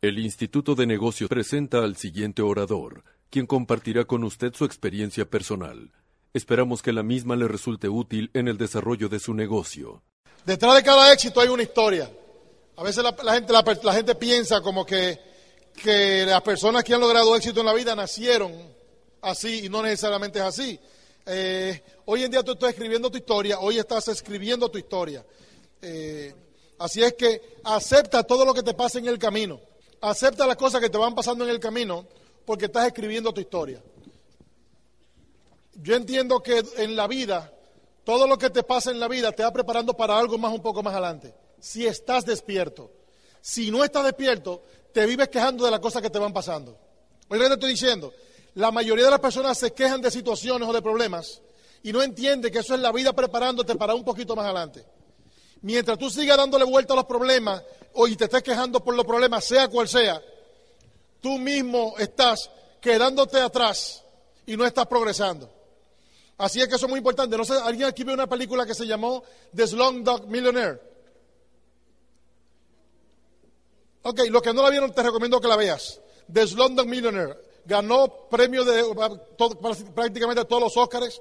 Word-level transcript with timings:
El 0.00 0.20
Instituto 0.20 0.76
de 0.76 0.86
Negocios 0.86 1.28
presenta 1.28 1.78
al 1.78 1.96
siguiente 1.96 2.40
orador, 2.40 3.02
quien 3.30 3.48
compartirá 3.48 4.04
con 4.04 4.22
usted 4.22 4.54
su 4.54 4.64
experiencia 4.64 5.28
personal. 5.28 5.90
Esperamos 6.32 6.82
que 6.82 6.92
la 6.92 7.02
misma 7.02 7.34
le 7.34 7.48
resulte 7.48 7.88
útil 7.88 8.30
en 8.32 8.46
el 8.46 8.58
desarrollo 8.58 9.08
de 9.08 9.18
su 9.18 9.34
negocio. 9.34 10.04
Detrás 10.46 10.76
de 10.76 10.84
cada 10.84 11.12
éxito 11.12 11.40
hay 11.40 11.48
una 11.48 11.64
historia. 11.64 12.08
A 12.76 12.84
veces 12.84 13.02
la, 13.02 13.16
la 13.24 13.34
gente, 13.34 13.52
la, 13.52 13.64
la 13.82 13.92
gente 13.92 14.14
piensa 14.14 14.60
como 14.60 14.86
que, 14.86 15.18
que 15.74 16.24
las 16.24 16.42
personas 16.42 16.84
que 16.84 16.94
han 16.94 17.00
logrado 17.00 17.34
éxito 17.34 17.58
en 17.58 17.66
la 17.66 17.74
vida 17.74 17.96
nacieron 17.96 18.52
así 19.22 19.64
y 19.64 19.68
no 19.68 19.82
necesariamente 19.82 20.38
es 20.38 20.44
así. 20.44 20.78
Eh, 21.26 21.82
hoy 22.04 22.22
en 22.22 22.30
día 22.30 22.44
tú 22.44 22.52
estás 22.52 22.70
escribiendo 22.70 23.10
tu 23.10 23.18
historia, 23.18 23.58
hoy 23.58 23.78
estás 23.78 24.06
escribiendo 24.06 24.70
tu 24.70 24.78
historia. 24.78 25.26
Eh, 25.82 26.32
así 26.78 27.02
es 27.02 27.14
que 27.14 27.56
acepta 27.64 28.22
todo 28.22 28.44
lo 28.44 28.54
que 28.54 28.62
te 28.62 28.74
pasa 28.74 29.00
en 29.00 29.08
el 29.08 29.18
camino. 29.18 29.60
Acepta 30.00 30.46
las 30.46 30.56
cosas 30.56 30.80
que 30.80 30.90
te 30.90 30.98
van 30.98 31.14
pasando 31.14 31.44
en 31.44 31.50
el 31.50 31.60
camino 31.60 32.06
porque 32.44 32.66
estás 32.66 32.86
escribiendo 32.86 33.32
tu 33.32 33.40
historia. 33.40 33.82
Yo 35.74 35.94
entiendo 35.94 36.42
que 36.42 36.62
en 36.76 36.96
la 36.96 37.06
vida, 37.06 37.52
todo 38.04 38.26
lo 38.26 38.38
que 38.38 38.50
te 38.50 38.62
pasa 38.62 38.90
en 38.90 39.00
la 39.00 39.08
vida 39.08 39.32
te 39.32 39.42
va 39.42 39.52
preparando 39.52 39.94
para 39.94 40.18
algo 40.18 40.38
más 40.38 40.52
un 40.52 40.62
poco 40.62 40.82
más 40.82 40.94
adelante. 40.94 41.34
Si 41.60 41.86
estás 41.86 42.24
despierto. 42.24 42.90
Si 43.40 43.70
no 43.70 43.84
estás 43.84 44.04
despierto, 44.04 44.62
te 44.92 45.06
vives 45.06 45.28
quejando 45.28 45.64
de 45.64 45.70
las 45.70 45.80
cosas 45.80 46.02
que 46.02 46.10
te 46.10 46.18
van 46.18 46.32
pasando. 46.32 46.78
Oiga, 47.28 47.46
te 47.48 47.54
estoy 47.54 47.70
diciendo, 47.70 48.12
la 48.54 48.70
mayoría 48.70 49.04
de 49.04 49.10
las 49.10 49.20
personas 49.20 49.58
se 49.58 49.72
quejan 49.72 50.00
de 50.00 50.10
situaciones 50.10 50.68
o 50.68 50.72
de 50.72 50.82
problemas 50.82 51.42
y 51.82 51.92
no 51.92 52.02
entiende 52.02 52.50
que 52.50 52.58
eso 52.58 52.74
es 52.74 52.80
la 52.80 52.92
vida 52.92 53.12
preparándote 53.12 53.74
para 53.76 53.94
un 53.94 54.04
poquito 54.04 54.34
más 54.34 54.46
adelante. 54.46 54.84
Mientras 55.62 55.98
tú 55.98 56.10
sigas 56.10 56.36
dándole 56.36 56.64
vuelta 56.64 56.94
a 56.94 56.96
los 56.96 57.04
problemas 57.04 57.62
y 57.94 58.16
te 58.16 58.24
estés 58.24 58.42
quejando 58.42 58.82
por 58.82 58.94
los 58.94 59.04
problemas, 59.04 59.44
sea 59.44 59.68
cual 59.68 59.88
sea, 59.88 60.22
tú 61.20 61.38
mismo 61.38 61.94
estás 61.98 62.50
quedándote 62.80 63.40
atrás 63.40 64.04
y 64.46 64.56
no 64.56 64.64
estás 64.64 64.86
progresando. 64.86 65.50
Así 66.38 66.60
es 66.60 66.68
que 66.68 66.76
eso 66.76 66.86
es 66.86 66.90
muy 66.90 66.98
importante. 66.98 67.36
No 67.36 67.44
sé, 67.44 67.54
¿alguien 67.54 67.88
aquí 67.88 68.04
ve 68.04 68.14
una 68.14 68.28
película 68.28 68.64
que 68.64 68.74
se 68.74 68.86
llamó 68.86 69.24
The 69.54 69.66
Slumdog 69.66 70.28
Millionaire? 70.28 70.80
Ok, 74.02 74.20
los 74.30 74.40
que 74.40 74.54
no 74.54 74.62
la 74.62 74.70
vieron 74.70 74.92
te 74.92 75.02
recomiendo 75.02 75.40
que 75.40 75.48
la 75.48 75.56
veas. 75.56 76.00
The 76.32 76.46
Slumdog 76.46 76.86
Millionaire. 76.86 77.36
Ganó 77.64 78.28
premio 78.30 78.64
de 78.64 78.82
todo, 79.36 79.58
prácticamente 79.94 80.44
todos 80.44 80.62
los 80.62 80.76
Óscares. 80.76 81.20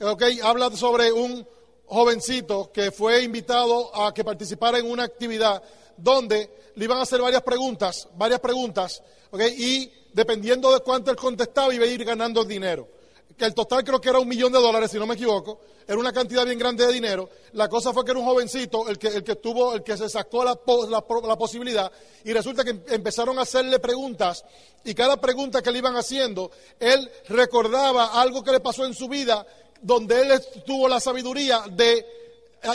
Ok, 0.00 0.22
habla 0.42 0.70
sobre 0.76 1.10
un 1.10 1.46
jovencito 1.86 2.70
que 2.70 2.92
fue 2.92 3.22
invitado 3.22 3.94
a 3.96 4.12
que 4.12 4.22
participara 4.22 4.78
en 4.78 4.90
una 4.90 5.04
actividad 5.04 5.62
donde 5.98 6.50
le 6.74 6.84
iban 6.84 6.98
a 6.98 7.02
hacer 7.02 7.20
varias 7.20 7.42
preguntas, 7.42 8.08
varias 8.16 8.40
preguntas, 8.40 9.02
¿ok? 9.30 9.42
y 9.56 9.92
dependiendo 10.12 10.72
de 10.72 10.80
cuánto 10.80 11.10
él 11.10 11.16
contestaba 11.16 11.74
iba 11.74 11.84
a 11.84 11.88
ir 11.88 12.04
ganando 12.04 12.44
dinero. 12.44 12.88
Que 13.36 13.44
el 13.44 13.54
total 13.54 13.84
creo 13.84 14.00
que 14.00 14.08
era 14.08 14.18
un 14.18 14.26
millón 14.26 14.52
de 14.52 14.58
dólares, 14.58 14.90
si 14.90 14.98
no 14.98 15.06
me 15.06 15.14
equivoco, 15.14 15.60
era 15.86 15.96
una 15.96 16.12
cantidad 16.12 16.44
bien 16.44 16.58
grande 16.58 16.84
de 16.84 16.92
dinero. 16.92 17.30
La 17.52 17.68
cosa 17.68 17.92
fue 17.92 18.04
que 18.04 18.10
era 18.10 18.18
un 18.18 18.26
jovencito 18.26 18.88
el 18.88 18.98
que, 18.98 19.08
el 19.08 19.22
que 19.22 19.36
tuvo, 19.36 19.74
el 19.74 19.82
que 19.82 19.96
se 19.96 20.08
sacó 20.08 20.44
la, 20.44 20.58
la, 20.88 21.04
la 21.26 21.36
posibilidad, 21.36 21.90
y 22.24 22.32
resulta 22.32 22.64
que 22.64 22.80
empezaron 22.88 23.38
a 23.38 23.42
hacerle 23.42 23.78
preguntas, 23.78 24.44
y 24.84 24.94
cada 24.94 25.20
pregunta 25.20 25.62
que 25.62 25.70
le 25.70 25.78
iban 25.78 25.96
haciendo, 25.96 26.50
él 26.80 27.08
recordaba 27.28 28.20
algo 28.20 28.42
que 28.42 28.52
le 28.52 28.60
pasó 28.60 28.84
en 28.84 28.94
su 28.94 29.08
vida 29.08 29.46
donde 29.80 30.20
él 30.20 30.40
tuvo 30.66 30.88
la 30.88 30.98
sabiduría 30.98 31.62
de 31.70 32.27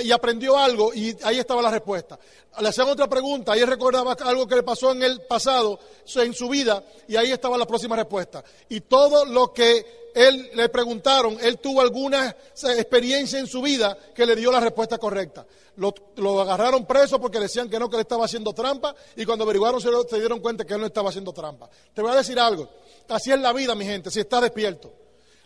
y 0.04 0.12
aprendió 0.12 0.58
algo 0.58 0.94
y 0.94 1.16
ahí 1.24 1.40
estaba 1.40 1.62
la 1.62 1.72
respuesta. 1.72 2.18
Le 2.60 2.70
hacían 2.70 2.88
otra 2.90 3.08
pregunta 3.08 3.58
y 3.58 3.62
él 3.62 3.68
recordaba 3.68 4.14
algo 4.14 4.48
que 4.48 4.56
le 4.56 4.64
pasó 4.64 4.92
en 4.92 5.04
el 5.04 5.22
pasado, 5.22 5.80
en 6.16 6.34
su 6.34 6.50
vida, 6.50 6.84
y 7.08 7.16
ahí 7.16 7.32
estaba 7.32 7.58
la 7.58 7.66
próxima 7.66 7.96
respuesta. 7.96 8.44
Y 8.70 8.82
todo 8.82 9.26
lo 9.26 9.52
que 9.52 10.12
él 10.14 10.52
le 10.54 10.70
preguntaron, 10.70 11.38
él 11.42 11.58
tuvo 11.58 11.82
alguna 11.82 12.30
experiencia 12.30 13.40
en 13.40 13.48
su 13.48 13.62
vida 13.62 13.98
que 14.14 14.26
le 14.26 14.36
dio 14.36 14.52
la 14.52 14.60
respuesta 14.60 14.98
correcta. 14.98 15.46
Lo, 15.78 15.94
lo 16.18 16.40
agarraron 16.42 16.86
preso 16.86 17.20
porque 17.20 17.40
decían 17.40 17.68
que 17.68 17.80
no, 17.80 17.90
que 17.90 17.96
él 17.96 18.02
estaba 18.02 18.26
haciendo 18.26 18.54
trampa, 18.54 18.96
y 19.16 19.26
cuando 19.26 19.44
averiguaron 19.44 19.82
se, 19.82 19.90
se 20.08 20.20
dieron 20.20 20.40
cuenta 20.40 20.66
que 20.66 20.76
él 20.76 20.82
no 20.82 20.86
estaba 20.86 21.10
haciendo 21.10 21.34
trampa. 21.34 21.70
Te 21.94 22.02
voy 22.02 22.12
a 22.12 22.16
decir 22.16 22.40
algo, 22.40 22.70
así 23.10 23.32
es 23.32 23.40
la 23.40 23.52
vida, 23.54 23.74
mi 23.74 23.86
gente, 23.86 24.12
si 24.12 24.20
estás 24.20 24.42
despierto. 24.42 24.94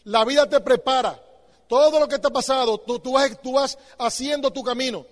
La 0.04 0.26
vida 0.26 0.48
te 0.48 0.60
prepara 0.60 1.22
todo 1.68 2.00
lo 2.00 2.08
que 2.08 2.20
te 2.20 2.28
ha 2.28 2.32
pasado, 2.32 2.78
tú, 2.80 3.12
vas 3.12 3.78
haciendo 3.98 4.52
tu 4.52 4.64
camino. 4.64 5.06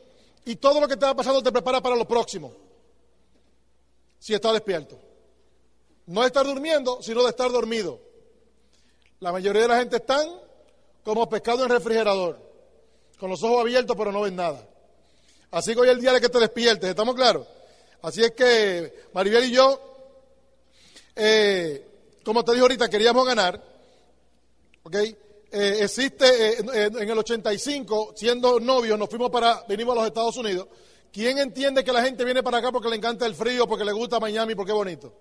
Y 0.45 0.55
todo 0.55 0.79
lo 0.79 0.87
que 0.87 0.97
te 0.97 1.05
ha 1.05 1.13
pasado 1.13 1.41
te 1.41 1.51
prepara 1.51 1.81
para 1.81 1.95
lo 1.95 2.07
próximo. 2.07 2.53
Si 4.19 4.33
estás 4.33 4.53
despierto. 4.53 4.97
No 6.07 6.21
de 6.21 6.27
estar 6.27 6.45
durmiendo, 6.45 7.01
sino 7.01 7.23
de 7.23 7.29
estar 7.29 7.51
dormido. 7.51 7.99
La 9.19 9.31
mayoría 9.31 9.63
de 9.63 9.67
la 9.67 9.79
gente 9.79 9.97
están 9.97 10.27
como 11.03 11.27
pescado 11.27 11.63
en 11.63 11.69
refrigerador. 11.69 12.39
Con 13.19 13.29
los 13.29 13.41
ojos 13.43 13.61
abiertos, 13.61 13.95
pero 13.97 14.11
no 14.11 14.21
ven 14.21 14.35
nada. 14.35 14.67
Así 15.51 15.73
que 15.73 15.79
hoy 15.81 15.87
es 15.87 15.95
el 15.95 16.01
día 16.01 16.13
de 16.13 16.21
que 16.21 16.29
te 16.29 16.39
despiertes, 16.39 16.89
¿estamos 16.89 17.15
claros? 17.15 17.47
Así 18.01 18.23
es 18.23 18.31
que 18.31 19.07
Maribel 19.13 19.45
y 19.45 19.51
yo, 19.51 19.79
eh, 21.15 21.87
como 22.23 22.43
te 22.43 22.51
dije 22.51 22.61
ahorita, 22.61 22.89
queríamos 22.89 23.25
ganar. 23.25 23.61
¿Ok? 24.83 24.95
Eh, 25.55 25.83
existe 25.83 26.25
eh, 26.25 26.89
en 26.99 27.09
el 27.09 27.17
85, 27.17 28.13
siendo 28.15 28.59
novios, 28.59 28.99
nos 28.99 29.07
fuimos 29.07 29.29
para, 29.29 29.63
venimos 29.69 29.93
a 29.93 29.99
los 29.99 30.07
Estados 30.07 30.35
Unidos. 30.35 30.67
¿Quién 31.13 31.37
entiende 31.37 31.81
que 31.81 31.93
la 31.93 32.03
gente 32.03 32.25
viene 32.25 32.43
para 32.43 32.57
acá 32.57 32.73
porque 32.73 32.89
le 32.89 32.97
encanta 32.97 33.25
el 33.25 33.33
frío, 33.35 33.65
porque 33.65 33.85
le 33.85 33.93
gusta 33.93 34.19
Miami, 34.19 34.53
porque 34.53 34.73
es 34.73 34.77
bonito? 34.77 35.13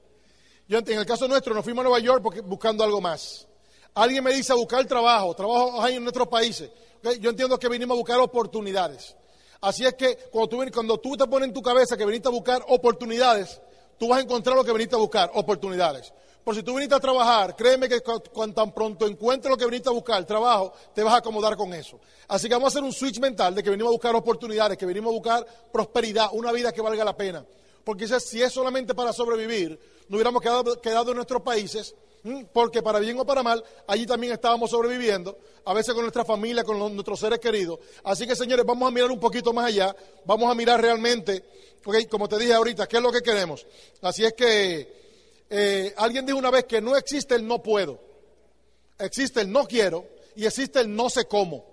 Yo 0.67 0.79
en 0.79 0.99
el 0.99 1.07
caso 1.07 1.29
nuestro 1.29 1.55
nos 1.55 1.63
fuimos 1.63 1.83
a 1.83 1.85
Nueva 1.85 2.01
York 2.01 2.21
porque, 2.21 2.41
buscando 2.41 2.83
algo 2.83 3.01
más. 3.01 3.47
Alguien 3.95 4.25
me 4.25 4.35
dice 4.35 4.53
buscar 4.55 4.85
trabajo, 4.87 5.33
trabajo 5.35 5.81
hay 5.81 5.95
en 5.95 6.03
nuestros 6.03 6.27
países. 6.27 6.69
Yo 7.21 7.31
entiendo 7.31 7.57
que 7.57 7.69
vinimos 7.69 7.95
a 7.95 7.99
buscar 7.99 8.19
oportunidades. 8.19 9.15
Así 9.61 9.85
es 9.85 9.95
que 9.95 10.17
cuando 10.33 10.49
tú, 10.49 10.65
cuando 10.73 10.99
tú 10.99 11.17
te 11.17 11.27
pones 11.27 11.49
en 11.49 11.55
tu 11.55 11.63
cabeza 11.63 11.97
que 11.97 12.05
viniste 12.05 12.27
a 12.27 12.33
buscar 12.33 12.65
oportunidades, 12.67 13.61
tú 13.97 14.09
vas 14.09 14.19
a 14.19 14.23
encontrar 14.23 14.57
lo 14.57 14.65
que 14.65 14.73
viniste 14.73 14.97
a 14.97 14.99
buscar, 14.99 15.31
oportunidades. 15.35 16.13
Por 16.45 16.55
si 16.55 16.63
tú 16.63 16.75
viniste 16.75 16.95
a 16.95 17.01
trabajar, 17.01 17.57
créeme 17.57 17.89
que 17.89 18.03
cuando 18.03 18.55
tan 18.55 18.73
pronto 18.73 19.07
encuentres 19.07 19.51
lo 19.51 19.57
que 19.57 19.65
viniste 19.65 19.89
a 19.89 19.93
buscar, 19.93 20.19
el 20.19 20.27
trabajo, 20.27 20.75
te 20.95 21.03
vas 21.03 21.15
a 21.15 21.17
acomodar 21.17 21.57
con 21.57 21.73
eso. 21.73 21.99
Así 22.29 22.49
que 22.49 22.55
vamos 22.55 22.67
a 22.67 22.73
hacer 22.77 22.85
un 22.85 22.93
switch 22.93 23.19
mental 23.19 23.55
de 23.55 23.63
que 23.63 23.71
venimos 23.71 23.89
a 23.89 23.93
buscar 23.93 24.15
oportunidades, 24.15 24.77
que 24.77 24.85
venimos 24.85 25.11
a 25.11 25.15
buscar 25.15 25.47
prosperidad, 25.73 26.29
una 26.33 26.53
vida 26.53 26.71
que 26.71 26.83
valga 26.83 27.03
la 27.03 27.17
pena. 27.17 27.47
Porque 27.83 28.07
si 28.21 28.43
es 28.43 28.53
solamente 28.53 28.95
para 28.95 29.15
sobrevivir, 29.15 29.79
no 30.09 30.17
hubiéramos 30.17 30.43
quedado, 30.43 31.11
en 31.11 31.17
nuestros 31.17 31.41
países, 31.41 31.95
porque 32.53 32.83
para 32.83 32.99
bien 32.99 33.19
o 33.19 33.25
para 33.25 33.43
mal, 33.43 33.65
allí 33.87 34.07
también 34.07 34.35
estábamos 34.35 34.71
sobreviviendo, 34.71 35.39
a 35.65 35.73
veces 35.73 35.95
con 35.95 36.03
nuestra 36.03 36.27
familia, 36.27 36.63
con 36.63 36.79
nuestros 36.95 37.21
seres 37.21 37.39
queridos. 37.39 37.79
Así 38.03 38.27
que 38.27 38.37
señores, 38.37 38.67
vamos 38.67 38.87
a 38.87 38.91
mirar 38.91 39.11
un 39.11 39.21
poquito 39.21 39.55
más 39.55 39.67
allá, 39.67 39.97
vamos 40.27 40.51
a 40.51 40.55
mirar 40.55 40.81
realmente, 40.81 41.43
como 42.11 42.29
te 42.29 42.39
dije 42.39 42.53
ahorita, 42.53 42.87
qué 42.87 42.99
es 42.99 43.03
lo 43.03 43.13
que 43.13 43.23
queremos. 43.23 43.67
Así 44.03 44.27
es 44.27 44.35
que 44.35 45.04
eh, 45.51 45.95
alguien 45.97 46.27
dijo 46.27 46.39
una 46.39 46.51
vez 46.51 46.65
que 46.65 46.81
no 46.81 46.97
existe 46.97 47.35
el 47.35 47.47
no 47.47 47.63
puedo, 47.63 48.01
existe 48.99 49.41
el 49.41 49.53
no 49.53 49.67
quiero 49.67 50.07
y 50.37 50.47
existe 50.47 50.81
el 50.81 50.95
no 50.95 51.11
sé 51.11 51.27
cómo. 51.27 51.65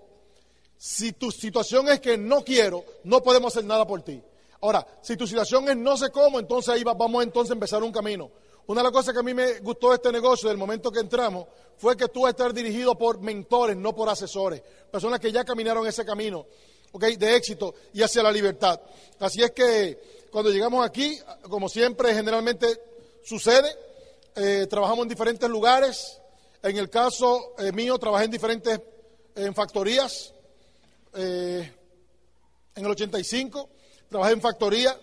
Si 0.76 1.12
tu 1.12 1.30
situación 1.30 1.88
es 1.88 2.00
que 2.00 2.18
no 2.18 2.42
quiero, 2.44 2.84
no 3.04 3.22
podemos 3.22 3.54
hacer 3.54 3.64
nada 3.64 3.86
por 3.86 4.02
ti. 4.02 4.22
Ahora, 4.60 4.86
si 5.02 5.16
tu 5.16 5.26
situación 5.26 5.68
es 5.68 5.76
no 5.76 5.96
sé 5.96 6.10
cómo, 6.10 6.38
entonces 6.38 6.74
ahí 6.74 6.84
vamos 6.84 7.22
entonces 7.22 7.50
a 7.50 7.54
empezar 7.54 7.82
un 7.82 7.92
camino. 7.92 8.30
Una 8.66 8.80
de 8.80 8.84
las 8.84 8.92
cosas 8.92 9.12
que 9.12 9.20
a 9.20 9.24
mí 9.24 9.34
me 9.34 9.58
gustó 9.58 9.90
de 9.90 9.96
este 9.96 10.12
negocio, 10.12 10.48
del 10.48 10.58
momento 10.58 10.90
que 10.90 11.00
entramos, 11.00 11.46
fue 11.76 11.96
que 11.96 12.08
tú 12.08 12.22
vas 12.22 12.28
a 12.28 12.30
estar 12.30 12.54
dirigido 12.54 12.96
por 12.96 13.20
mentores, 13.20 13.76
no 13.76 13.94
por 13.94 14.08
asesores. 14.08 14.62
Personas 14.90 15.18
que 15.18 15.32
ya 15.32 15.44
caminaron 15.44 15.86
ese 15.86 16.04
camino 16.04 16.46
okay, 16.92 17.16
de 17.16 17.36
éxito 17.36 17.74
y 17.92 18.02
hacia 18.02 18.22
la 18.22 18.30
libertad. 18.30 18.80
Así 19.18 19.42
es 19.42 19.50
que 19.50 20.28
cuando 20.30 20.50
llegamos 20.50 20.86
aquí, 20.86 21.18
como 21.48 21.68
siempre, 21.68 22.14
generalmente 22.14 22.80
sucede. 23.22 23.68
Eh, 24.34 24.66
trabajamos 24.68 25.04
en 25.04 25.08
diferentes 25.08 25.48
lugares. 25.48 26.18
En 26.62 26.76
el 26.76 26.88
caso 26.88 27.54
eh, 27.58 27.72
mío, 27.72 27.98
trabajé 27.98 28.26
en 28.26 28.30
diferentes 28.30 28.80
en 29.34 29.54
factorías. 29.54 30.32
Eh, 31.14 31.72
en 32.74 32.84
el 32.84 32.90
85 32.90 33.68
trabajé 34.08 34.32
en 34.32 34.40
factoría 34.40 34.98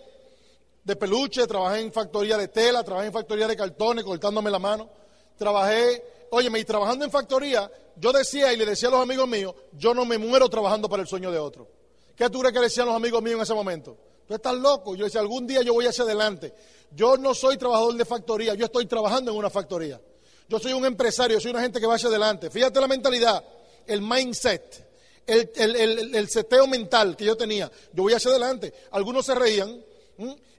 de 0.84 0.96
peluche, 0.96 1.46
trabajé 1.48 1.82
en 1.82 1.92
factoría 1.92 2.38
de 2.38 2.48
tela, 2.48 2.84
trabajé 2.84 3.08
en 3.08 3.14
factoría 3.14 3.48
de 3.48 3.56
cartones, 3.56 4.04
cortándome 4.04 4.50
la 4.50 4.60
mano. 4.60 4.90
Trabajé, 5.38 6.04
óyeme, 6.32 6.60
y 6.60 6.66
trabajando 6.66 7.06
en 7.06 7.12
factoría, 7.12 7.72
yo 7.96 8.12
decía 8.12 8.54
y 8.54 8.58
le 8.58 8.66
decía 8.66 8.90
a 8.90 8.92
los 8.92 9.02
amigos 9.02 9.28
míos, 9.28 9.54
yo 9.74 9.94
no 9.94 10.06
me 10.06 10.18
muero 10.18 10.50
trabajando 10.50 10.90
para 10.90 11.02
el 11.02 11.08
sueño 11.08 11.32
de 11.32 11.40
otro. 11.40 11.68
¿Qué 12.16 12.30
tú 12.30 12.40
crees 12.40 12.54
que 12.54 12.60
decían 12.60 12.88
los 12.88 12.96
amigos 12.96 13.22
míos 13.22 13.38
en 13.38 13.44
ese 13.44 13.54
momento? 13.54 13.98
Tú 14.28 14.36
estás 14.36 14.54
loco. 14.56 14.96
Yo 14.96 15.06
decía, 15.06 15.22
algún 15.22 15.48
día 15.48 15.62
yo 15.62 15.74
voy 15.74 15.88
hacia 15.88 16.04
adelante. 16.04 16.54
Yo 16.92 17.18
no 17.18 17.34
soy 17.34 17.58
trabajador 17.58 17.96
de 17.96 18.06
factoría, 18.06 18.56
yo 18.56 18.66
estoy 18.66 18.86
trabajando 18.86 19.32
en 19.32 19.38
una 19.38 19.50
factoría. 19.50 20.02
Yo 20.48 20.60
soy 20.60 20.74
un 20.74 20.86
empresario, 20.86 21.40
soy 21.40 21.52
una 21.52 21.62
gente 21.62 21.80
que 21.80 21.86
va 21.86 21.96
hacia 21.96 22.10
adelante. 22.10 22.50
Fíjate 22.50 22.80
la 22.80 22.88
mentalidad, 22.88 23.44
el 23.86 24.02
mindset, 24.02 24.88
el, 25.28 26.16
el, 26.16 26.30
seteo 26.30 26.66
mental 26.66 27.16
que 27.16 27.26
yo 27.26 27.38
tenía. 27.38 27.72
Yo 27.94 28.04
voy 28.04 28.14
hacia 28.14 28.32
adelante. 28.32 28.74
Algunos 28.92 29.28
se 29.28 29.36
reían 29.36 29.80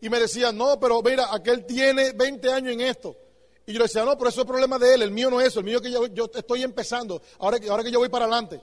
y 0.00 0.08
me 0.08 0.20
decían, 0.20 0.56
no, 0.56 0.78
pero 0.78 1.02
mira, 1.02 1.34
aquel 1.34 1.66
tiene 1.66 2.12
20 2.12 2.52
años 2.52 2.72
en 2.74 2.82
esto. 2.82 3.16
Y 3.66 3.72
yo 3.72 3.82
decía, 3.82 4.04
no, 4.04 4.16
pero 4.16 4.30
eso 4.30 4.40
es 4.40 4.44
el 4.44 4.48
problema 4.48 4.78
de 4.78 4.94
él, 4.94 5.02
el 5.02 5.10
mío 5.10 5.30
no 5.30 5.40
es 5.40 5.48
eso, 5.48 5.60
el 5.60 5.66
mío 5.66 5.76
es 5.76 5.82
que 5.82 5.90
yo, 5.90 6.06
yo 6.06 6.30
estoy 6.34 6.62
empezando, 6.62 7.20
ahora, 7.38 7.58
ahora 7.68 7.84
que 7.84 7.90
yo 7.90 7.98
voy 7.98 8.08
para 8.08 8.24
adelante. 8.24 8.60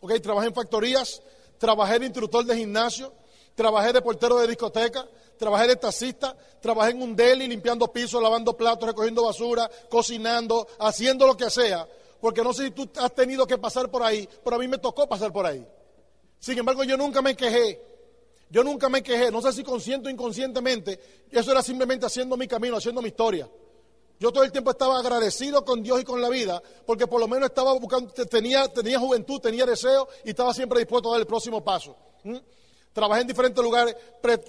Ok, 0.00 0.20
trabajé 0.20 0.48
en 0.48 0.54
factorías, 0.54 1.22
trabajé 1.58 1.98
de 1.98 2.06
instructor 2.06 2.44
de 2.44 2.56
gimnasio, 2.56 3.12
trabajé 3.54 3.92
de 3.92 4.00
portero 4.00 4.38
de 4.38 4.46
discoteca, 4.46 5.06
trabajé 5.38 5.68
de 5.68 5.76
taxista, 5.76 6.36
trabajé 6.60 6.90
en 6.90 7.02
un 7.02 7.16
deli 7.16 7.46
limpiando 7.46 7.90
pisos, 7.90 8.22
lavando 8.22 8.56
platos, 8.56 8.86
recogiendo 8.86 9.24
basura, 9.24 9.70
cocinando, 9.88 10.66
haciendo 10.78 11.26
lo 11.26 11.36
que 11.36 11.48
sea, 11.48 11.88
porque 12.20 12.42
no 12.42 12.52
sé 12.52 12.66
si 12.66 12.70
tú 12.72 12.90
has 12.96 13.14
tenido 13.14 13.46
que 13.46 13.56
pasar 13.56 13.90
por 13.90 14.02
ahí, 14.02 14.28
pero 14.44 14.56
a 14.56 14.58
mí 14.58 14.68
me 14.68 14.78
tocó 14.78 15.08
pasar 15.08 15.32
por 15.32 15.46
ahí. 15.46 15.66
Sin 16.38 16.58
embargo, 16.58 16.84
yo 16.84 16.96
nunca 16.96 17.22
me 17.22 17.34
quejé, 17.34 17.80
yo 18.50 18.62
nunca 18.62 18.88
me 18.88 19.02
quejé, 19.02 19.30
no 19.30 19.40
sé 19.40 19.52
si 19.52 19.62
consciente 19.62 20.08
o 20.08 20.10
inconscientemente, 20.10 21.26
eso 21.30 21.50
era 21.50 21.62
simplemente 21.62 22.06
haciendo 22.06 22.36
mi 22.36 22.46
camino, 22.46 22.76
haciendo 22.76 23.00
mi 23.00 23.08
historia. 23.08 23.48
Yo 24.20 24.32
todo 24.32 24.42
el 24.42 24.50
tiempo 24.50 24.72
estaba 24.72 24.98
agradecido 24.98 25.64
con 25.64 25.80
Dios 25.82 26.00
y 26.00 26.04
con 26.04 26.20
la 26.20 26.28
vida, 26.28 26.60
porque 26.84 27.06
por 27.06 27.20
lo 27.20 27.28
menos 27.28 27.50
estaba 27.50 27.72
buscando, 27.74 28.12
tenía, 28.12 28.66
tenía 28.66 28.98
juventud, 28.98 29.40
tenía 29.40 29.64
deseo 29.64 30.08
y 30.24 30.30
estaba 30.30 30.52
siempre 30.52 30.80
dispuesto 30.80 31.08
a 31.08 31.12
dar 31.12 31.20
el 31.20 31.26
próximo 31.26 31.62
paso. 31.62 31.96
Trabajé 32.98 33.20
en 33.20 33.28
diferentes 33.28 33.62
lugares, 33.62 33.94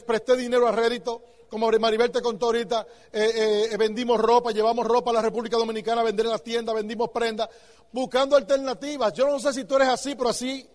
presté 0.07 0.36
dinero 0.36 0.68
a 0.68 0.72
rédito, 0.72 1.22
como 1.51 1.69
Maribel 1.69 2.10
te 2.10 2.19
contó 2.19 2.48
ahorita, 2.48 2.84
eh, 3.13 3.68
eh, 3.72 3.78
vendimos 3.78 4.19
ropa, 4.19 4.50
llevamos 4.50 4.88
ropa 4.88 5.12
a 5.12 5.13
la 5.13 5.22
República 5.22 5.56
Dominicana 5.56 6.01
a 6.01 6.04
vender 6.04 6.25
en 6.25 6.31
las 6.31 6.42
tiendas, 6.42 6.74
vendimos 6.74 7.12
prendas, 7.12 7.48
buscando 7.92 8.36
alternativas. 8.36 9.13
Yo 9.13 9.30
no 9.30 9.40
sé 9.40 9.54
si 9.54 9.66
tú 9.66 9.75
eres 9.75 9.90
así, 9.90 10.16
pero 10.16 10.30
así 10.31 10.68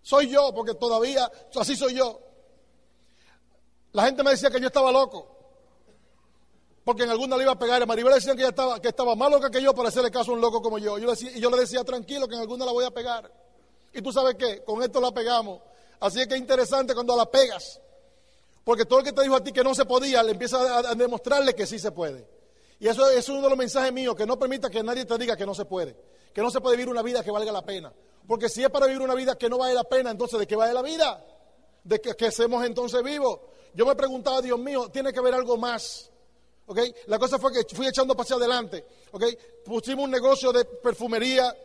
soy 0.00 0.28
yo, 0.28 0.54
porque 0.54 0.74
todavía 0.74 1.28
así 1.56 1.74
soy 1.74 1.94
yo. 1.94 2.20
La 3.94 4.04
gente 4.04 4.22
me 4.22 4.30
decía 4.30 4.48
que 4.48 4.60
yo 4.60 4.68
estaba 4.68 4.92
loco, 4.92 5.26
porque 6.84 7.02
en 7.02 7.10
alguna 7.10 7.36
le 7.36 7.42
iba 7.42 7.52
a 7.54 7.58
pegar. 7.58 7.84
Maribel 7.84 8.14
decían 8.14 8.36
que, 8.36 8.42
ella 8.42 8.50
estaba, 8.50 8.80
que 8.80 8.90
estaba 8.90 9.16
más 9.16 9.28
loca 9.28 9.50
que 9.50 9.60
yo 9.60 9.74
para 9.74 9.88
hacerle 9.88 10.12
caso 10.12 10.30
a 10.30 10.34
un 10.34 10.40
loco 10.40 10.62
como 10.62 10.78
yo. 10.78 10.98
yo 10.98 11.12
y 11.14 11.40
yo 11.40 11.50
le 11.50 11.56
decía, 11.56 11.82
tranquilo, 11.82 12.28
que 12.28 12.36
en 12.36 12.42
alguna 12.42 12.64
la 12.64 12.70
voy 12.70 12.84
a 12.84 12.92
pegar. 12.92 13.28
Y 13.92 14.02
tú 14.02 14.12
sabes 14.12 14.36
qué, 14.36 14.62
con 14.62 14.80
esto 14.84 15.00
la 15.00 15.10
pegamos. 15.10 15.62
Así 16.00 16.20
es 16.20 16.26
que 16.26 16.34
es 16.34 16.40
interesante 16.40 16.94
cuando 16.94 17.16
la 17.16 17.26
pegas. 17.26 17.80
Porque 18.64 18.84
todo 18.84 18.98
el 19.00 19.04
que 19.06 19.12
te 19.12 19.22
dijo 19.22 19.34
a 19.34 19.42
ti 19.42 19.52
que 19.52 19.64
no 19.64 19.74
se 19.74 19.84
podía, 19.84 20.22
le 20.22 20.32
empieza 20.32 20.78
a, 20.78 20.94
demostrarle 20.94 21.54
que 21.54 21.66
sí 21.66 21.78
se 21.78 21.90
puede. 21.90 22.28
Y 22.78 22.86
eso, 22.86 23.08
es 23.08 23.28
uno 23.28 23.42
de 23.42 23.48
los 23.48 23.58
mensajes 23.58 23.92
míos, 23.92 24.14
que 24.14 24.26
no 24.26 24.38
permita 24.38 24.70
que 24.70 24.82
nadie 24.82 25.04
te 25.04 25.16
diga 25.18 25.36
que 25.36 25.46
no 25.46 25.54
se 25.54 25.64
puede. 25.64 25.96
Que 26.32 26.42
no 26.42 26.50
se 26.50 26.60
puede 26.60 26.76
vivir 26.76 26.90
una 26.90 27.02
vida 27.02 27.24
que 27.24 27.30
valga 27.30 27.50
la 27.50 27.64
pena. 27.64 27.92
Porque 28.26 28.48
si 28.48 28.62
es 28.62 28.70
para 28.70 28.86
vivir 28.86 29.00
una 29.00 29.14
vida 29.14 29.36
que 29.36 29.48
no 29.48 29.58
vale 29.58 29.74
la 29.74 29.84
pena, 29.84 30.10
entonces 30.10 30.38
¿de 30.38 30.46
qué 30.46 30.54
vale 30.54 30.74
la 30.74 30.82
vida? 30.82 31.24
¿De 31.82 32.00
qué, 32.00 32.30
seamos 32.30 32.64
entonces 32.64 33.02
vivos? 33.02 33.40
Yo 33.74 33.86
me 33.86 33.96
preguntaba, 33.96 34.42
Dios 34.42 34.58
mío, 34.58 34.90
tiene 34.90 35.12
que 35.12 35.18
haber 35.18 35.34
algo 35.34 35.56
más. 35.56 36.10
¿Okay? 36.66 36.94
La 37.06 37.18
cosa 37.18 37.38
fue 37.38 37.50
que 37.50 37.74
fui 37.74 37.86
echando 37.86 38.14
hacia 38.20 38.36
adelante. 38.36 38.84
¿Okay? 39.12 39.36
Pusimos 39.64 40.04
un 40.04 40.10
negocio 40.10 40.52
de 40.52 40.66
perfumería, 40.66 41.56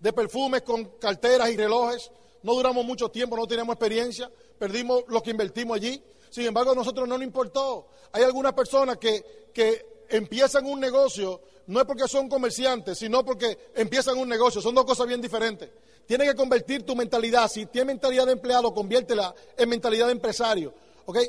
de 0.00 0.12
perfumes 0.12 0.62
con 0.62 0.84
carteras 0.98 1.50
y 1.50 1.56
relojes 1.56 2.10
no 2.42 2.54
duramos 2.54 2.84
mucho 2.84 3.10
tiempo, 3.10 3.36
no 3.36 3.46
teníamos 3.46 3.74
experiencia, 3.74 4.30
perdimos 4.58 5.04
lo 5.08 5.22
que 5.22 5.30
invertimos 5.30 5.76
allí. 5.76 6.02
Sin 6.30 6.46
embargo, 6.46 6.72
a 6.72 6.74
nosotros 6.74 7.08
no 7.08 7.16
nos 7.16 7.24
importó. 7.24 7.88
Hay 8.12 8.22
algunas 8.22 8.52
personas 8.52 8.98
que, 8.98 9.50
que 9.52 10.04
empiezan 10.08 10.66
un 10.66 10.80
negocio, 10.80 11.40
no 11.66 11.80
es 11.80 11.86
porque 11.86 12.08
son 12.08 12.28
comerciantes, 12.28 12.98
sino 12.98 13.24
porque 13.24 13.58
empiezan 13.74 14.18
un 14.18 14.28
negocio. 14.28 14.60
Son 14.60 14.74
dos 14.74 14.84
cosas 14.84 15.06
bien 15.06 15.20
diferentes. 15.20 15.70
Tienes 16.06 16.28
que 16.28 16.34
convertir 16.34 16.84
tu 16.84 16.96
mentalidad. 16.96 17.48
Si 17.48 17.66
tienes 17.66 17.86
mentalidad 17.86 18.26
de 18.26 18.32
empleado, 18.32 18.74
conviértela 18.74 19.34
en 19.56 19.68
mentalidad 19.68 20.06
de 20.06 20.12
empresario. 20.12 20.74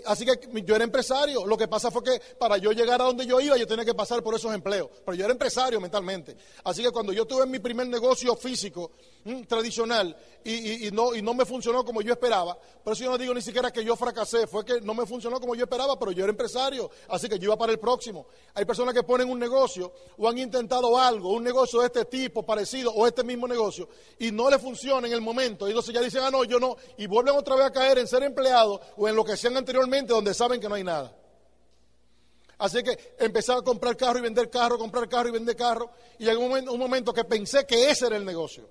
Así 0.06 0.26
que 0.26 0.64
yo 0.64 0.76
era 0.76 0.84
empresario. 0.84 1.46
Lo 1.46 1.58
que 1.58 1.68
pasa 1.68 1.92
fue 1.92 2.04
que 2.04 2.22
para 2.38 2.58
yo 2.58 2.72
llegar 2.72 3.02
a 3.02 3.06
donde 3.06 3.26
yo 3.26 3.40
iba, 3.40 3.58
yo 3.58 3.68
tenía 3.68 3.86
que 3.86 3.94
pasar 3.94 4.22
por 4.22 4.36
esos 4.36 4.54
empleos. 4.54 4.90
Pero 5.06 5.16
yo 5.16 5.26
era 5.26 5.32
empresario 5.32 5.80
mentalmente. 5.80 6.36
Así 6.64 6.84
que 6.84 6.92
cuando 6.92 7.14
yo 7.14 7.26
tuve 7.26 7.46
mi 7.46 7.60
primer 7.60 7.88
negocio 7.88 8.36
físico 8.36 8.92
mm, 9.24 9.44
tradicional 9.44 10.16
y, 10.44 10.90
no, 10.92 11.16
y 11.16 11.22
no 11.22 11.34
me 11.34 11.46
funcionó 11.46 11.86
como 11.86 12.02
yo 12.02 12.14
esperaba, 12.14 12.58
por 12.84 12.94
eso 12.94 13.04
yo 13.04 13.12
no 13.12 13.18
digo 13.18 13.34
ni 13.34 13.42
siquiera 13.42 13.72
que 13.72 13.84
yo 13.84 13.96
fracasé, 13.96 14.48
fue 14.48 14.66
que 14.66 14.82
no 14.82 14.94
me 14.94 15.06
funcionó 15.06 15.40
como 15.40 15.56
yo 15.56 15.64
esperaba, 15.64 15.98
pero 16.00 16.12
yo 16.12 16.24
era 16.24 16.32
empresario. 16.32 16.90
Así 17.10 17.30
que 17.30 17.38
yo 17.38 17.46
iba 17.46 17.58
para 17.58 17.72
el 17.72 17.80
próximo. 17.80 18.28
Hay 18.54 18.66
personas 18.66 18.94
que 18.94 19.04
ponen 19.04 19.30
un 19.30 19.40
negocio 19.40 19.94
o 20.18 20.28
han 20.28 20.38
intentado 20.38 20.98
algo, 20.98 21.34
un 21.34 21.44
negocio 21.44 21.80
de 21.80 21.88
este 21.88 22.06
tipo, 22.06 22.44
parecido, 22.44 22.92
o 22.92 23.08
este 23.08 23.24
mismo 23.24 23.48
negocio, 23.48 23.88
y 24.20 24.32
no 24.32 24.50
le 24.50 24.60
funciona 24.60 25.08
en 25.08 25.14
el 25.14 25.22
momento. 25.22 25.68
Y 25.68 25.72
entonces 25.72 25.94
ya 25.94 26.02
dicen, 26.02 26.24
ah, 26.24 26.32
no, 26.32 26.44
yo 26.44 26.60
no. 26.60 26.76
Y 26.98 27.08
vuelven 27.08 27.36
otra 27.36 27.56
vez 27.56 27.66
a 27.66 27.72
caer 27.72 28.00
en 28.00 28.08
ser 28.08 28.24
empleado 28.24 28.82
o 28.98 29.08
en 29.08 29.16
lo 29.16 29.24
que 29.24 29.38
sean 29.38 29.58
anteriormente 29.62 30.13
donde 30.13 30.34
saben 30.34 30.60
que 30.60 30.68
no 30.68 30.75
hay 30.75 30.84
nada. 30.84 31.16
Así 32.62 32.84
que 32.84 33.16
empecé 33.18 33.54
a 33.54 33.62
comprar 33.63 33.98
carro 33.98 34.19
y 34.19 34.22
vender 34.22 34.48
carro, 34.50 34.78
comprar 34.78 35.10
carro 35.10 35.30
y 35.30 35.31
vender 35.31 35.56
carro. 35.56 35.90
Y 36.19 36.30
en 36.30 36.38
un 36.38 36.50
momento, 36.50 36.74
un 36.74 36.80
momento 36.80 37.12
que 37.12 37.24
pensé 37.24 37.66
que 37.66 37.90
ese 37.90 38.06
era 38.06 38.18
el 38.18 38.24
negocio. 38.24 38.69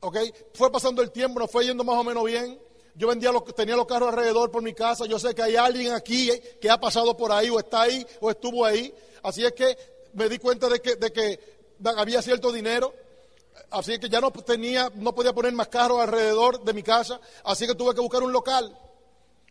¿Ok? 0.00 0.16
Fue 0.54 0.72
pasando 0.72 1.02
el 1.02 1.10
tiempo, 1.10 1.38
nos 1.38 1.50
fue 1.50 1.66
yendo 1.66 1.84
más 1.84 1.98
o 1.98 2.04
menos 2.04 2.24
bien. 2.24 2.58
Yo 2.94 3.08
vendía 3.08 3.30
los, 3.30 3.44
tenía 3.54 3.76
los 3.76 3.86
carros 3.86 4.08
alrededor 4.08 4.50
por 4.50 4.62
mi 4.62 4.72
casa. 4.72 5.04
Yo 5.04 5.18
sé 5.18 5.34
que 5.34 5.42
hay 5.42 5.56
alguien 5.56 5.92
aquí 5.92 6.30
que 6.60 6.70
ha 6.70 6.80
pasado 6.80 7.14
por 7.14 7.30
ahí 7.30 7.50
o 7.50 7.58
está 7.58 7.82
ahí 7.82 8.06
o 8.20 8.30
estuvo 8.30 8.64
ahí. 8.64 8.94
Así 9.22 9.44
es 9.44 9.52
que 9.52 9.76
me 10.14 10.30
di 10.30 10.38
cuenta 10.38 10.68
de 10.70 10.80
que, 10.80 10.96
de 10.96 11.12
que 11.12 11.40
había 11.84 12.22
cierto 12.22 12.50
dinero. 12.50 12.94
Así 13.70 13.98
que 13.98 14.08
ya 14.08 14.20
no 14.22 14.30
tenía, 14.30 14.90
no 14.94 15.14
podía 15.14 15.34
poner 15.34 15.52
más 15.52 15.68
carros 15.68 16.00
alrededor 16.00 16.64
de 16.64 16.72
mi 16.72 16.82
casa. 16.82 17.20
Así 17.44 17.66
que 17.66 17.74
tuve 17.74 17.94
que 17.94 18.00
buscar 18.00 18.22
un 18.22 18.32
local. 18.32 18.78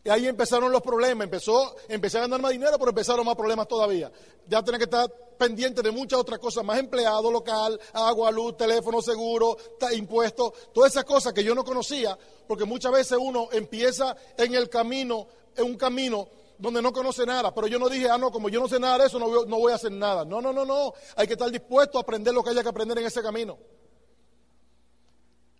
Y 0.04 0.10
ahí 0.10 0.28
empezaron 0.28 0.72
los 0.72 0.82
problemas, 0.82 1.26
empezó, 1.26 1.76
empecé 1.88 2.18
a 2.18 2.22
ganar 2.22 2.42
más 2.42 2.52
dinero, 2.52 2.78
pero 2.80 2.90
empezaron 2.90 3.26
más 3.26 3.36
problemas 3.36 3.68
todavía. 3.68 4.12
Ya 4.48 4.64
tenía 4.64 4.80
que 4.80 4.86
estar 4.86 5.12
pendiente 5.38 5.84
de 5.84 5.92
muchas 5.92 6.20
otras 6.20 6.40
cosas, 6.40 6.64
más 6.64 6.80
empleado 6.80 7.32
local, 7.32 7.80
agua, 7.94 8.32
luz, 8.32 8.58
teléfono, 8.58 9.02
seguro, 9.02 9.58
impuestos, 9.94 10.54
todas 10.74 10.92
esas 10.92 11.04
cosas 11.04 11.34
que 11.34 11.44
yo 11.44 11.54
no 11.54 11.64
conocía, 11.64 12.18
porque 12.48 12.66
muchas 12.66 12.92
veces 12.92 13.18
uno 13.22 13.50
empieza 13.52 14.16
en 14.38 14.56
el 14.56 14.70
camino, 14.70 15.28
en 15.56 15.66
un 15.66 15.78
camino 15.78 16.28
donde 16.58 16.82
no 16.82 16.92
conoce 16.92 17.26
nada, 17.26 17.54
pero 17.54 17.68
yo 17.68 17.78
no 17.80 17.90
dije, 17.90 18.10
ah, 18.10 18.18
no, 18.18 18.32
como 18.32 18.50
yo 18.50 18.60
no 18.60 18.68
sé 18.68 18.80
nada 18.80 19.00
de 19.00 19.08
eso, 19.08 19.18
no 19.20 19.28
voy, 19.28 19.48
no 19.48 19.58
voy 19.58 19.72
a 19.72 19.76
hacer 19.76 19.92
nada. 19.92 20.26
No, 20.26 20.42
no, 20.42 20.54
no, 20.54 20.64
no, 20.64 20.94
hay 21.16 21.26
que 21.26 21.34
estar 21.34 21.50
dispuesto 21.50 21.98
a 21.98 22.02
aprender 22.02 22.34
lo 22.34 22.44
que 22.44 22.52
haya 22.52 22.64
que 22.64 22.70
aprender 22.70 22.98
en 23.00 23.06
ese 23.06 23.22
camino. 23.22 23.58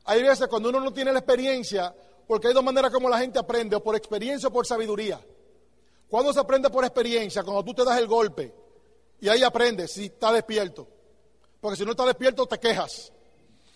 Hay 0.06 0.22
veces 0.24 0.48
cuando 0.48 0.70
uno 0.70 0.80
no 0.80 0.94
tiene 0.94 1.12
la 1.12 1.20
experiencia, 1.20 1.94
porque 2.32 2.48
hay 2.48 2.54
dos 2.54 2.64
maneras 2.64 2.94
como 2.94 3.10
la 3.10 3.20
gente 3.20 3.38
aprende, 3.38 3.76
o 3.76 3.84
por 3.84 3.94
experiencia 3.94 4.48
o 4.48 4.54
por 4.54 4.66
sabiduría. 4.66 5.20
¿Cuándo 6.08 6.32
se 6.32 6.40
aprende 6.40 6.70
por 6.70 6.86
experiencia? 6.86 7.44
Cuando 7.44 7.62
tú 7.62 7.74
te 7.74 7.84
das 7.84 8.00
el 8.00 8.08
golpe. 8.08 8.56
Y 9.20 9.28
ahí 9.28 9.44
aprendes 9.44 9.92
si 9.92 10.06
está 10.06 10.32
despierto. 10.32 10.88
Porque 11.60 11.76
si 11.76 11.84
no 11.84 11.92
está 11.92 12.06
despierto, 12.06 12.46
te 12.46 12.58
quejas. 12.58 13.12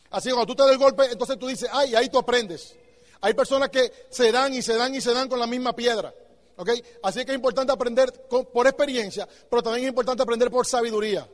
Así 0.09 0.29
que 0.29 0.35
cuando 0.35 0.53
tú 0.53 0.55
te 0.55 0.63
das 0.63 0.71
el 0.71 0.77
golpe, 0.77 1.03
entonces 1.11 1.37
tú 1.37 1.47
dices, 1.47 1.67
ay, 1.69 1.95
ahí 1.95 2.07
tú 2.07 2.17
aprendes. 2.17 2.73
Hay 3.19 3.33
personas 3.33 3.67
que 3.67 3.91
se 4.09 4.31
dan 4.31 4.53
y 4.53 4.61
se 4.61 4.77
dan 4.77 4.95
y 4.95 5.01
se 5.01 5.13
dan 5.13 5.27
con 5.27 5.37
la 5.37 5.47
misma 5.47 5.75
piedra. 5.75 6.13
¿ok? 6.55 6.69
Así 7.03 7.25
que 7.25 7.33
es 7.33 7.35
importante 7.35 7.73
aprender 7.73 8.13
por 8.29 8.67
experiencia, 8.67 9.27
pero 9.49 9.63
también 9.63 9.83
es 9.83 9.89
importante 9.89 10.23
aprender 10.23 10.49
por 10.49 10.65
sabiduría. 10.65 11.29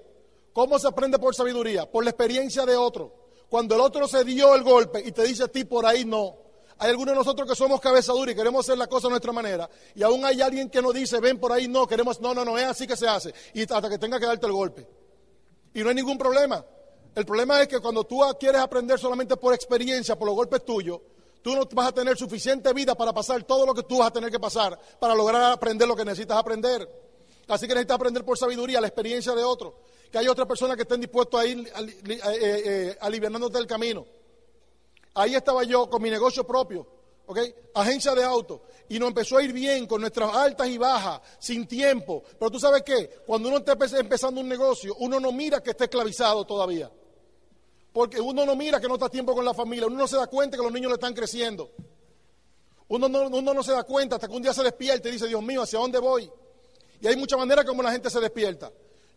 ¿Cómo 0.54 0.80
se 0.80 0.88
aprende 0.88 1.20
por 1.20 1.36
sabiduría? 1.36 1.86
Por 1.86 2.04
la 2.04 2.10
experiencia 2.10 2.66
de 2.66 2.76
otro. 2.76 3.14
Cuando 3.48 3.76
el 3.76 3.82
otro 3.82 4.08
se 4.08 4.24
dio 4.24 4.56
el 4.56 4.64
golpe 4.64 5.04
y 5.06 5.12
te 5.12 5.22
dice 5.22 5.44
a 5.44 5.48
ti 5.50 5.66
por 5.66 5.86
ahí 5.86 6.04
no, 6.04 6.41
hay 6.82 6.90
algunos 6.90 7.14
de 7.14 7.20
nosotros 7.20 7.48
que 7.48 7.56
somos 7.56 7.80
cabeza 7.80 8.12
y 8.28 8.34
queremos 8.34 8.66
hacer 8.66 8.76
la 8.76 8.88
cosa 8.88 9.06
a 9.06 9.12
nuestra 9.12 9.32
manera. 9.32 9.70
Y 9.94 10.02
aún 10.02 10.26
hay 10.26 10.42
alguien 10.42 10.68
que 10.68 10.82
nos 10.82 10.96
dice, 10.96 11.20
ven 11.20 11.40
por 11.40 11.52
ahí, 11.52 11.68
no, 11.68 11.86
queremos, 11.86 12.20
no, 12.20 12.34
no, 12.34 12.44
no, 12.44 12.58
es 12.58 12.66
así 12.66 12.88
que 12.88 12.98
se 12.98 13.08
hace. 13.08 13.32
Y 13.54 13.62
hasta 13.62 13.88
que 13.88 14.00
tenga 14.00 14.20
que 14.20 14.26
darte 14.26 14.48
el 14.48 14.52
golpe. 14.52 14.88
Y 15.76 15.84
no 15.84 15.90
hay 15.90 15.96
ningún 15.96 16.18
problema. 16.18 16.66
El 17.14 17.24
problema 17.24 17.62
es 17.62 17.68
que 17.68 17.80
cuando 17.80 18.04
tú 18.06 18.22
quieres 18.40 18.60
aprender 18.60 18.98
solamente 18.98 19.38
por 19.38 19.54
experiencia, 19.54 20.18
por 20.18 20.28
los 20.28 20.36
golpes 20.36 20.66
tuyos, 20.66 21.00
tú 21.44 21.56
no 21.56 21.68
vas 21.72 21.90
a 21.90 21.92
tener 21.92 22.18
suficiente 22.18 22.74
vida 22.74 22.96
para 22.96 23.14
pasar 23.14 23.44
todo 23.44 23.64
lo 23.64 23.76
que 23.76 23.84
tú 23.84 24.00
vas 24.00 24.08
a 24.08 24.14
tener 24.14 24.32
que 24.32 24.40
pasar 24.40 24.80
para 25.00 25.14
lograr 25.14 25.52
aprender 25.52 25.88
lo 25.88 25.96
que 25.96 26.04
necesitas 26.04 26.36
aprender. 26.36 26.90
Así 27.48 27.68
que 27.68 27.76
necesitas 27.76 27.94
aprender 27.94 28.26
por 28.26 28.40
sabiduría, 28.40 28.82
la 28.82 28.88
experiencia 28.88 29.36
de 29.36 29.44
otro. 29.44 29.84
Que 30.12 30.18
hay 30.18 30.28
otras 30.28 30.48
personas 30.48 30.76
que 30.76 30.82
estén 30.82 31.00
dispuestos 31.00 31.40
a 31.40 31.46
ir 31.46 31.60
eh, 31.60 32.20
eh, 32.26 32.98
aliviándote 33.02 33.60
el 33.60 33.68
camino. 33.68 34.04
Ahí 35.14 35.36
estaba 35.36 35.64
yo 35.64 35.90
con 35.90 36.02
mi 36.02 36.10
negocio 36.10 36.46
propio, 36.46 36.88
¿ok? 37.26 37.40
Agencia 37.76 38.16
de 38.16 38.24
auto. 38.24 38.64
Y 38.90 39.00
nos 39.00 39.10
empezó 39.10 39.38
a 39.38 39.44
ir 39.44 39.52
bien 39.52 39.86
con 39.88 40.02
nuestras 40.02 40.34
altas 40.36 40.68
y 40.68 40.78
bajas, 40.78 41.22
sin 41.40 41.68
tiempo. 41.68 42.24
Pero 42.40 42.52
tú 42.52 42.60
sabes 42.60 42.84
qué, 42.84 43.22
cuando 43.26 43.50
uno 43.50 43.58
está 43.58 43.78
empezando 44.00 44.42
un 44.42 44.48
negocio, 44.48 44.96
uno 45.00 45.20
no 45.20 45.32
mira 45.32 45.62
que 45.62 45.72
esté 45.72 45.86
esclavizado 45.86 46.46
todavía. 46.46 46.92
Porque 47.92 48.22
uno 48.22 48.46
no 48.46 48.56
mira 48.56 48.80
que 48.80 48.88
no 48.88 48.94
está 48.94 49.10
tiempo 49.10 49.34
con 49.34 49.44
la 49.44 49.54
familia, 49.54 49.88
uno 49.88 49.98
no 49.98 50.08
se 50.08 50.16
da 50.16 50.28
cuenta 50.28 50.56
que 50.56 50.64
los 50.64 50.72
niños 50.72 50.90
le 50.90 50.96
están 50.96 51.14
creciendo. 51.14 51.72
Uno 52.88 53.08
no, 53.08 53.28
uno 53.28 53.54
no 53.54 53.64
se 53.64 53.72
da 53.74 53.84
cuenta 53.84 54.16
hasta 54.16 54.28
que 54.28 54.36
un 54.36 54.42
día 54.42 54.54
se 54.54 54.64
despierta 54.64 55.10
y 55.10 55.14
dice, 55.14 55.28
Dios 55.28 55.42
mío, 55.44 55.62
¿hacia 55.62 55.80
dónde 55.80 56.00
voy? 56.00 56.30
Y 57.02 57.08
hay 57.08 57.16
muchas 57.16 57.40
maneras 57.40 57.66
como 57.66 57.82
la 57.82 57.92
gente 57.92 58.10
se 58.10 58.20
despierta. 58.20 58.72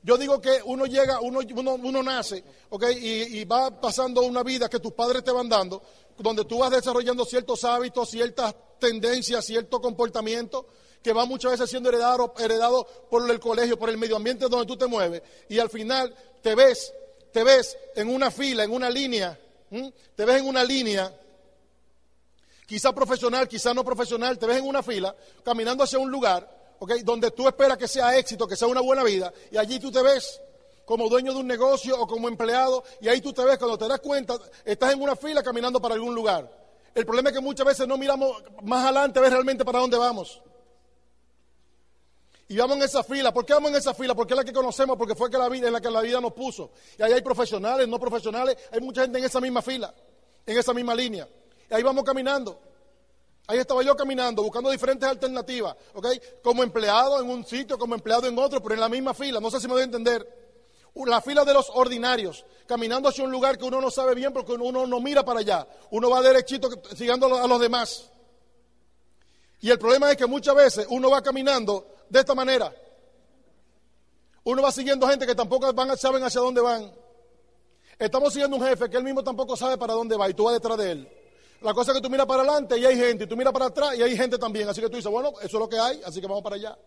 Yo 0.05 0.19
digo 0.19 0.39
que 0.39 0.61
uno 0.67 0.85
llega, 0.85 1.19
uno, 1.21 1.41
uno, 1.41 2.03
nace, 2.03 2.45
¿ok? 2.69 2.85
Y, 2.91 3.39
y, 3.39 3.45
va 3.47 3.81
pasando 3.81 4.21
una 4.21 4.43
vida 4.43 4.69
que 4.69 4.79
tus 4.79 4.93
padres 4.93 5.25
te 5.25 5.33
van 5.33 5.49
dando, 5.49 5.83
donde 6.19 6.45
tú 6.45 6.59
vas 6.59 6.71
desarrollando 6.71 7.25
ciertos 7.25 7.65
hábitos, 7.65 8.11
ciertas 8.11 8.55
tendencias, 8.79 9.47
cierto 9.47 9.81
comportamiento, 9.81 10.67
que 11.03 11.15
va 11.15 11.25
muchas 11.25 11.53
veces 11.53 11.71
siendo 11.71 11.89
heredado, 11.89 12.35
heredado 12.39 12.87
por 13.11 13.31
el 13.31 13.41
colegio, 13.41 13.79
por 13.79 13.89
el 13.89 13.97
medio 13.97 14.17
ambiente 14.17 14.47
donde 14.47 14.67
tú 14.67 14.77
te 14.77 14.87
mueves, 14.87 15.23
y 15.49 15.59
al 15.59 15.71
final 15.71 16.15
te 16.43 16.55
ves, 16.55 16.93
te 17.33 17.43
ves 17.43 17.75
en 17.97 18.09
una 18.09 18.31
fila, 18.31 18.63
en 18.63 18.73
una 18.73 18.91
línea, 18.91 19.41
te 20.15 20.25
ves 20.27 20.37
en 20.37 20.47
una 20.47 20.65
línea, 20.65 21.19
quizá 22.67 22.95
profesional, 22.95 23.49
quizá 23.49 23.73
no 23.73 23.83
profesional, 23.83 24.39
te 24.39 24.45
ves 24.45 24.59
en 24.59 24.67
una 24.67 24.83
fila, 24.83 25.17
caminando 25.43 25.83
hacia 25.83 25.99
un 25.99 26.11
lugar, 26.11 26.54
donde 27.04 27.31
tú 27.31 27.47
esperas 27.49 27.78
que 27.78 27.88
sea 27.88 28.16
éxito, 28.16 28.47
que 28.47 28.57
sea 28.57 28.69
una 28.69 28.81
buena 28.81 29.02
vida, 29.02 29.33
y 29.50 29.57
allí 29.57 29.78
tú 29.78 29.90
te 29.90 30.02
ves 30.02 30.40
como 30.85 31.09
dueño 31.09 31.33
de 31.33 31.40
un 31.40 31.47
negocio 31.47 31.99
o 31.99 32.07
como 32.07 32.28
empleado, 32.28 32.85
y 33.00 33.09
ahí 33.09 33.21
tú 33.21 33.33
te 33.33 33.45
ves, 33.45 33.59
cuando 33.59 33.78
te 33.78 33.88
das 33.88 34.00
cuenta, 34.00 34.37
estás 34.64 34.93
en 34.93 35.00
una 35.00 35.16
fila 35.16 35.43
caminando 35.43 35.81
para 35.81 35.95
algún 35.95 36.14
lugar. 36.14 36.50
El 36.95 37.07
problema 37.07 37.31
es 37.31 37.35
que 37.35 37.40
muchas 37.40 37.66
veces 37.66 37.88
no 37.88 37.97
miramos 37.97 38.43
más 38.62 38.85
adelante 38.85 39.19
a 39.19 39.23
ver 39.23 39.33
realmente 39.33 39.64
para 39.64 39.81
dónde 39.81 39.97
vamos. 39.97 40.40
Y 42.47 42.57
vamos 42.57 42.76
en 42.76 42.83
esa 42.83 43.02
fila. 43.02 43.33
¿Por 43.33 43.47
qué 43.47 43.54
vamos 43.54 43.71
en 43.71 43.76
esa 43.76 43.95
fila? 43.95 44.14
Porque 44.14 44.35
es 44.35 44.37
la 44.37 44.45
que 44.45 44.52
conocemos, 44.52 44.97
porque 44.97 45.14
fue 45.14 45.31
que 45.31 45.38
la 45.38 45.49
vida, 45.49 45.66
en 45.66 45.73
la 45.73 45.81
que 45.81 45.90
la 45.90 46.02
vida 46.02 46.21
nos 46.21 46.33
puso. 46.33 46.71
Y 46.99 47.02
ahí 47.02 47.12
hay 47.12 47.23
profesionales, 47.23 47.88
no 47.88 47.99
profesionales, 47.99 48.57
hay 48.71 48.81
mucha 48.81 49.02
gente 49.02 49.19
en 49.19 49.25
esa 49.25 49.40
misma 49.40 49.62
fila, 49.62 49.93
en 50.47 50.59
esa 50.59 50.75
misma 50.75 50.95
línea. 50.95 51.26
Y 51.71 51.75
ahí 51.75 51.83
vamos 51.83 52.04
caminando. 52.04 52.61
Ahí 53.47 53.59
estaba 53.59 53.83
yo 53.83 53.95
caminando, 53.95 54.43
buscando 54.43 54.71
diferentes 54.71 55.07
alternativas, 55.07 55.77
¿ok? 55.93 56.07
Como 56.43 56.63
empleado 56.63 57.21
en 57.21 57.29
un 57.29 57.45
sitio, 57.45 57.79
como 57.79 57.95
empleado 57.95 58.27
en 58.27 58.39
otro, 58.39 58.63
pero 58.63 58.75
en 58.75 58.81
la 58.81 58.89
misma 58.89 59.13
fila. 59.13 59.39
No 59.39 59.51
sé 59.51 59.61
si 59.61 59.67
me 59.67 59.75
voy 59.75 59.83
a 59.83 59.85
entender. 59.85 60.27
La 60.95 61.21
fila 61.21 61.45
de 61.45 61.53
los 61.53 61.71
ordinarios, 61.75 62.47
caminando 62.67 63.09
hacia 63.09 63.25
un 63.25 63.33
lugar 63.33 63.59
que 63.59 63.65
uno 63.65 63.81
no 63.81 63.91
sabe 63.91 64.15
bien 64.15 64.33
porque 64.33 64.53
uno 64.53 64.87
no 64.87 65.01
mira 65.01 65.25
para 65.25 65.41
allá. 65.41 65.67
Uno 65.91 66.09
va 66.09 66.23
derechito 66.23 66.71
siguiendo 66.95 67.27
a 67.37 67.47
los 67.47 67.61
demás. 67.61 68.11
Y 69.61 69.71
el 69.71 69.79
problema 69.79 70.11
es 70.11 70.17
que 70.17 70.27
muchas 70.27 70.55
veces 70.55 70.87
uno 70.89 71.11
va 71.11 71.21
caminando 71.21 71.87
de 72.09 72.21
esta 72.21 72.35
manera. 72.35 72.73
Uno 74.45 74.63
va 74.63 74.71
siguiendo 74.71 75.09
gente 75.09 75.27
que 75.27 75.35
tampoco 75.35 75.73
van, 75.73 75.97
saben 75.99 76.23
hacia 76.23 76.41
dónde 76.41 76.61
van. 76.61 76.93
Estamos 77.99 78.33
siguiendo 78.33 78.57
un 78.57 78.65
jefe 78.65 78.89
que 78.89 78.97
él 78.97 79.05
mismo 79.05 79.25
tampoco 79.25 79.57
sabe 79.57 79.77
para 79.77 79.95
dónde 79.95 80.17
va 80.17 80.29
y 80.31 80.35
tú 80.35 80.45
vas 80.45 80.55
detrás 80.55 80.79
de 80.79 80.91
él. 80.93 81.09
La 81.61 81.73
cosa 81.73 81.93
es 81.93 81.97
que 81.97 82.03
tú 82.03 82.11
miras 82.11 82.27
para 82.27 82.43
adelante 82.43 82.79
y 82.79 82.85
hay 82.85 82.97
gente, 82.97 83.25
y 83.25 83.27
tú 83.27 83.37
miras 83.37 83.53
para 83.53 83.67
atrás 83.67 83.97
y 83.97 84.03
hay 84.03 84.17
gente 84.17 84.39
también. 84.39 84.69
Así 84.69 84.81
que 84.81 84.89
tú 84.89 84.97
dices, 84.97 85.11
bueno, 85.11 85.31
eso 85.39 85.47
es 85.47 85.53
lo 85.53 85.69
que 85.69 85.79
hay, 85.79 86.01
así 86.05 86.21
que 86.21 86.27
vamos 86.27 86.43
para 86.43 86.57
allá. 86.57 86.79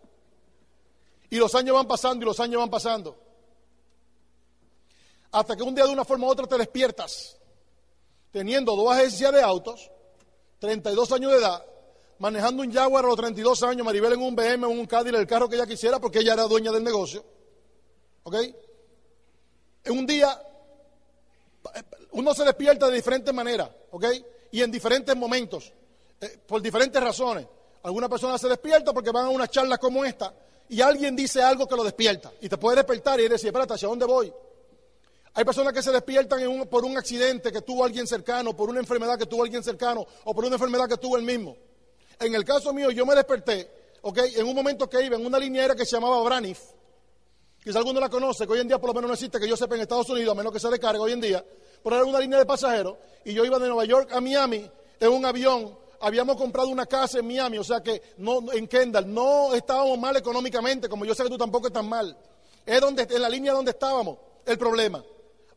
Y 1.29 1.37
los 1.37 1.53
años 1.55 1.75
van 1.75 1.87
pasando 1.87 2.23
y 2.23 2.25
los 2.25 2.39
años 2.39 2.59
van 2.59 2.69
pasando. 2.69 3.17
Hasta 5.31 5.55
que 5.55 5.63
un 5.63 5.75
día 5.75 5.85
de 5.85 5.91
una 5.91 6.05
forma 6.05 6.27
u 6.27 6.29
otra 6.29 6.47
te 6.47 6.57
despiertas, 6.57 7.37
teniendo 8.31 8.75
dos 8.75 8.91
agencias 8.91 9.31
de 9.33 9.41
autos, 9.41 9.91
32 10.59 11.11
años 11.11 11.31
de 11.31 11.37
edad, 11.39 11.65
manejando 12.19 12.63
un 12.63 12.71
Jaguar 12.71 13.05
a 13.05 13.07
los 13.07 13.17
32 13.17 13.63
años, 13.63 13.85
Maribel 13.85 14.13
en 14.13 14.21
un 14.21 14.35
BM, 14.35 14.65
en 14.65 14.79
un 14.79 14.85
Cadillac, 14.85 15.21
el 15.21 15.27
carro 15.27 15.49
que 15.49 15.55
ella 15.55 15.67
quisiera, 15.67 15.99
porque 15.99 16.19
ella 16.19 16.33
era 16.33 16.43
dueña 16.43 16.71
del 16.71 16.83
negocio. 16.83 17.23
¿Ok? 18.23 18.35
En 19.83 19.97
un 19.97 20.05
día, 20.05 20.41
uno 22.11 22.33
se 22.33 22.43
despierta 22.43 22.87
de 22.87 22.95
diferentes 22.95 23.33
maneras. 23.33 23.69
¿Ok? 23.91 24.05
Y 24.51 24.61
en 24.61 24.71
diferentes 24.71 25.15
momentos, 25.15 25.71
eh, 26.21 26.39
por 26.45 26.61
diferentes 26.61 27.01
razones. 27.01 27.45
Alguna 27.83 28.09
persona 28.09 28.37
se 28.37 28.47
despierta 28.47 28.93
porque 28.93 29.11
van 29.11 29.25
a 29.25 29.29
una 29.29 29.47
charla 29.47 29.77
como 29.77 30.03
esta 30.03 30.33
y 30.69 30.81
alguien 30.81 31.15
dice 31.15 31.41
algo 31.41 31.67
que 31.67 31.75
lo 31.75 31.83
despierta 31.83 32.31
y 32.41 32.49
te 32.49 32.57
puede 32.57 32.77
despertar 32.77 33.19
y 33.19 33.27
decir, 33.27 33.47
espérate, 33.47 33.73
¿hacia 33.73 33.87
dónde 33.87 34.05
voy? 34.05 34.33
Hay 35.33 35.45
personas 35.45 35.71
que 35.71 35.83
se 35.83 35.91
despiertan 35.91 36.67
por 36.67 36.83
un 36.83 36.97
accidente 36.97 37.51
que 37.51 37.61
tuvo 37.61 37.85
alguien 37.85 38.07
cercano, 38.07 38.55
por 38.55 38.69
una 38.69 38.79
enfermedad 38.79 39.19
que 39.19 39.27
tuvo 39.27 39.43
alguien 39.43 39.63
cercano 39.63 40.05
o 40.23 40.33
por 40.33 40.43
una 40.43 40.55
enfermedad 40.55 40.89
que 40.89 40.97
tuvo 40.97 41.15
el 41.15 41.23
mismo. 41.23 41.55
En 42.19 42.33
el 42.33 42.43
caso 42.43 42.73
mío, 42.73 42.89
yo 42.89 43.05
me 43.05 43.13
desperté, 43.13 43.69
¿ok? 44.01 44.17
En 44.35 44.47
un 44.47 44.55
momento 44.55 44.89
que 44.89 45.03
iba 45.03 45.15
en 45.15 45.23
una 45.23 45.37
línea 45.37 45.61
aérea 45.61 45.75
que 45.75 45.85
se 45.85 45.91
llamaba 45.91 46.23
Braniff, 46.23 46.59
quizá 47.67 47.79
alguno 47.79 47.99
la 47.99 48.07
conoce, 48.07 48.47
que 48.47 48.53
hoy 48.53 48.61
en 48.61 48.67
día 48.69 48.79
por 48.79 48.87
lo 48.87 48.93
menos 48.93 49.09
no 49.09 49.13
existe, 49.13 49.37
que 49.41 49.47
yo 49.47 49.57
sepa 49.57 49.75
en 49.75 49.81
Estados 49.81 50.09
Unidos, 50.09 50.31
a 50.31 50.35
menos 50.35 50.53
que 50.53 50.59
se 50.59 50.71
le 50.71 50.79
cargue 50.79 51.01
hoy 51.01 51.11
en 51.11 51.19
día, 51.19 51.43
pero 51.83 51.97
era 51.97 52.05
una 52.05 52.17
línea 52.17 52.39
de 52.39 52.45
pasajeros 52.45 52.95
y 53.25 53.33
yo 53.33 53.43
iba 53.43 53.59
de 53.59 53.67
Nueva 53.67 53.83
York 53.83 54.09
a 54.13 54.21
Miami 54.21 54.71
en 55.01 55.09
un 55.09 55.25
avión. 55.25 55.77
Habíamos 55.99 56.37
comprado 56.37 56.69
una 56.69 56.85
casa 56.85 57.19
en 57.19 57.27
Miami, 57.27 57.57
o 57.57 57.65
sea 57.65 57.81
que 57.81 58.01
no, 58.19 58.53
en 58.53 58.69
Kendall 58.69 59.13
no 59.13 59.53
estábamos 59.53 59.99
mal 59.99 60.15
económicamente, 60.15 60.87
como 60.87 61.03
yo 61.03 61.13
sé 61.13 61.23
que 61.23 61.29
tú 61.29 61.37
tampoco 61.37 61.67
estás 61.67 61.83
mal. 61.83 62.17
Es 62.65 62.79
donde, 62.79 63.05
en 63.09 63.21
la 63.21 63.27
línea 63.27 63.51
donde 63.51 63.71
estábamos 63.71 64.17
el 64.45 64.57
problema. 64.57 65.03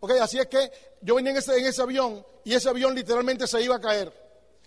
Okay, 0.00 0.18
así 0.18 0.38
es 0.38 0.48
que 0.48 0.68
yo 1.02 1.14
venía 1.14 1.30
en 1.30 1.36
ese, 1.36 1.56
en 1.58 1.66
ese 1.66 1.80
avión 1.80 2.26
y 2.42 2.54
ese 2.54 2.68
avión 2.68 2.92
literalmente 2.92 3.46
se 3.46 3.62
iba 3.62 3.76
a 3.76 3.80
caer. 3.80 4.12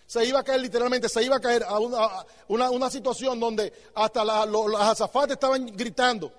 Se 0.07 0.23
iba 0.23 0.39
a 0.39 0.43
caer 0.43 0.61
literalmente, 0.61 1.09
se 1.09 1.21
iba 1.21 1.35
a 1.35 1.41
caer 1.41 1.63
a 1.63 1.77
una, 1.77 2.69
una, 2.69 2.89
situación 2.89 3.37
donde 3.37 3.73
hasta 3.95 4.23
las 4.23 4.47
azafates 4.81 5.33
estaban 5.33 5.65
gritando. 5.75 6.31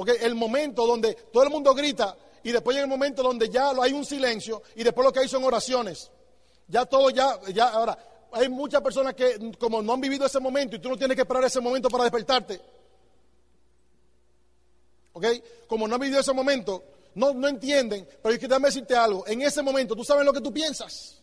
Okay, 0.00 0.14
el 0.20 0.36
momento 0.36 0.86
donde 0.86 1.12
todo 1.32 1.42
el 1.42 1.50
mundo 1.50 1.74
grita 1.74 2.16
y 2.44 2.52
después 2.52 2.72
llega 2.72 2.84
el 2.84 2.88
momento 2.88 3.20
donde 3.20 3.48
ya 3.48 3.72
hay 3.82 3.92
un 3.92 4.04
silencio 4.04 4.62
y 4.76 4.84
después 4.84 5.04
lo 5.04 5.12
que 5.12 5.18
hay 5.18 5.28
son 5.28 5.42
oraciones. 5.42 6.08
Ya 6.68 6.86
todo, 6.86 7.10
ya, 7.10 7.36
ya, 7.52 7.70
ahora, 7.70 7.98
hay 8.30 8.48
muchas 8.48 8.80
personas 8.80 9.14
que 9.14 9.50
como 9.58 9.82
no 9.82 9.94
han 9.94 10.00
vivido 10.00 10.24
ese 10.24 10.38
momento 10.38 10.76
y 10.76 10.78
tú 10.78 10.88
no 10.88 10.96
tienes 10.96 11.16
que 11.16 11.22
esperar 11.22 11.42
ese 11.42 11.60
momento 11.60 11.88
para 11.88 12.04
despertarte. 12.04 12.60
¿Ok? 15.14 15.26
Como 15.66 15.88
no 15.88 15.96
han 15.96 16.00
vivido 16.00 16.20
ese 16.20 16.32
momento, 16.32 16.84
no, 17.16 17.34
no 17.34 17.48
entienden, 17.48 18.06
pero 18.22 18.32
hay 18.32 18.38
que 18.38 18.46
decirte 18.46 18.94
algo, 18.94 19.26
en 19.26 19.42
ese 19.42 19.62
momento 19.62 19.96
tú 19.96 20.04
sabes 20.04 20.24
lo 20.24 20.32
que 20.32 20.40
tú 20.40 20.52
piensas. 20.52 21.20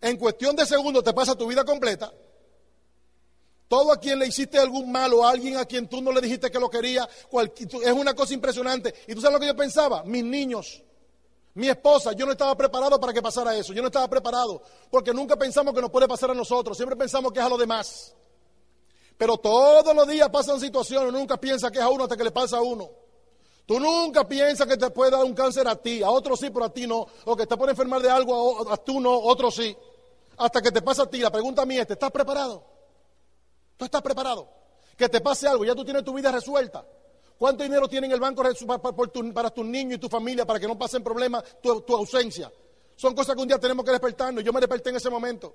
En 0.00 0.16
cuestión 0.16 0.54
de 0.54 0.64
segundos 0.64 1.02
te 1.02 1.12
pasa 1.12 1.34
tu 1.34 1.48
vida 1.48 1.64
completa 1.64 2.12
todo 3.68 3.92
a 3.92 3.98
quien 3.98 4.18
le 4.18 4.26
hiciste 4.26 4.58
algún 4.58 4.92
mal 4.92 5.12
o 5.14 5.26
a 5.26 5.30
alguien 5.30 5.56
a 5.56 5.64
quien 5.64 5.88
tú 5.88 6.02
no 6.02 6.12
le 6.12 6.20
dijiste 6.20 6.50
que 6.50 6.58
lo 6.58 6.68
quería, 6.68 7.08
es 7.08 7.92
una 7.92 8.14
cosa 8.14 8.34
impresionante. 8.34 8.94
¿Y 9.06 9.14
tú 9.14 9.20
sabes 9.20 9.34
lo 9.34 9.40
que 9.40 9.46
yo 9.46 9.56
pensaba? 9.56 10.02
Mis 10.04 10.24
niños, 10.24 10.82
mi 11.54 11.68
esposa, 11.68 12.12
yo 12.12 12.26
no 12.26 12.32
estaba 12.32 12.56
preparado 12.56 13.00
para 13.00 13.12
que 13.12 13.22
pasara 13.22 13.56
eso. 13.56 13.72
Yo 13.72 13.80
no 13.80 13.88
estaba 13.88 14.08
preparado 14.08 14.62
porque 14.90 15.14
nunca 15.14 15.36
pensamos 15.36 15.72
que 15.74 15.80
nos 15.80 15.90
puede 15.90 16.08
pasar 16.08 16.30
a 16.30 16.34
nosotros. 16.34 16.76
Siempre 16.76 16.96
pensamos 16.96 17.32
que 17.32 17.38
es 17.38 17.44
a 17.44 17.48
los 17.48 17.58
demás. 17.58 18.14
Pero 19.16 19.38
todos 19.38 19.94
los 19.94 20.08
días 20.08 20.28
pasan 20.30 20.58
situaciones, 20.58 21.12
nunca 21.12 21.36
piensas 21.36 21.70
que 21.70 21.78
es 21.78 21.84
a 21.84 21.88
uno 21.88 22.04
hasta 22.04 22.16
que 22.16 22.24
le 22.24 22.32
pasa 22.32 22.58
a 22.58 22.62
uno. 22.62 22.90
Tú 23.66 23.80
nunca 23.80 24.28
piensas 24.28 24.66
que 24.66 24.76
te 24.76 24.90
puede 24.90 25.12
dar 25.12 25.24
un 25.24 25.32
cáncer 25.32 25.66
a 25.68 25.76
ti, 25.76 26.02
a 26.02 26.10
otro 26.10 26.36
sí, 26.36 26.50
pero 26.50 26.66
a 26.66 26.72
ti 26.72 26.86
no. 26.86 27.06
O 27.24 27.36
que 27.36 27.46
te 27.46 27.56
puede 27.56 27.70
enfermar 27.70 28.02
de 28.02 28.10
algo, 28.10 28.68
a, 28.68 28.74
a 28.74 28.76
tú 28.76 29.00
no, 29.00 29.16
otro 29.16 29.50
sí. 29.50 29.74
Hasta 30.36 30.60
que 30.60 30.72
te 30.72 30.82
pasa 30.82 31.04
a 31.04 31.06
ti. 31.06 31.18
La 31.18 31.30
pregunta 31.30 31.64
mía 31.64 31.82
es, 31.82 31.90
¿estás 31.90 32.10
preparado? 32.10 32.73
¿Tú 33.76 33.84
estás 33.84 34.02
preparado? 34.02 34.48
Que 34.96 35.08
te 35.08 35.20
pase 35.20 35.48
algo, 35.48 35.64
ya 35.64 35.74
tú 35.74 35.84
tienes 35.84 36.04
tu 36.04 36.14
vida 36.14 36.30
resuelta. 36.30 36.84
¿Cuánto 37.36 37.64
dinero 37.64 37.88
tiene 37.88 38.06
en 38.06 38.12
el 38.12 38.20
banco 38.20 38.42
para 39.34 39.50
tus 39.50 39.66
niños 39.66 39.96
y 39.96 40.00
tu 40.00 40.08
familia 40.08 40.46
para 40.46 40.60
que 40.60 40.68
no 40.68 40.78
pasen 40.78 41.02
problemas 41.02 41.42
tu, 41.60 41.82
ausencia? 41.94 42.52
Son 42.96 43.14
cosas 43.14 43.34
que 43.34 43.42
un 43.42 43.48
día 43.48 43.58
tenemos 43.58 43.84
que 43.84 43.90
despertarnos. 43.90 44.44
Yo 44.44 44.52
me 44.52 44.60
desperté 44.60 44.90
en 44.90 44.96
ese 44.96 45.10
momento. 45.10 45.54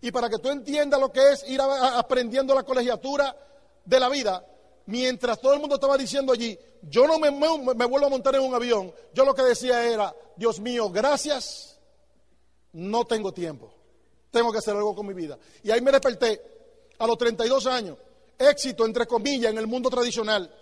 Y 0.00 0.10
para 0.10 0.30
que 0.30 0.38
tú 0.38 0.48
entiendas 0.48 0.98
lo 0.98 1.12
que 1.12 1.32
es 1.32 1.48
ir 1.48 1.60
aprendiendo 1.60 2.54
la 2.54 2.62
colegiatura 2.62 3.36
de 3.84 4.00
la 4.00 4.08
vida, 4.08 4.46
mientras 4.86 5.38
todo 5.40 5.52
el 5.52 5.60
mundo 5.60 5.74
estaba 5.74 5.98
diciendo 5.98 6.32
allí, 6.32 6.58
yo 6.82 7.06
no 7.06 7.18
me, 7.18 7.30
me, 7.30 7.84
vuelvo 7.84 8.06
a 8.06 8.10
montar 8.10 8.34
en 8.34 8.40
un 8.40 8.54
avión, 8.54 8.92
yo 9.12 9.24
lo 9.26 9.34
que 9.34 9.42
decía 9.42 9.84
era, 9.84 10.14
Dios 10.36 10.58
mío, 10.58 10.88
gracias, 10.88 11.78
no 12.72 13.04
tengo 13.04 13.32
tiempo, 13.32 13.74
tengo 14.30 14.50
que 14.50 14.58
hacer 14.58 14.74
algo 14.74 14.94
con 14.94 15.06
mi 15.06 15.12
vida. 15.12 15.38
Y 15.62 15.70
ahí 15.70 15.82
me 15.82 15.92
desperté 15.92 16.59
a 17.00 17.06
los 17.06 17.16
32 17.16 17.66
años, 17.66 17.96
éxito 18.38 18.84
entre 18.84 19.06
comillas 19.06 19.50
en 19.50 19.58
el 19.58 19.66
mundo 19.66 19.88
tradicional. 19.88 20.54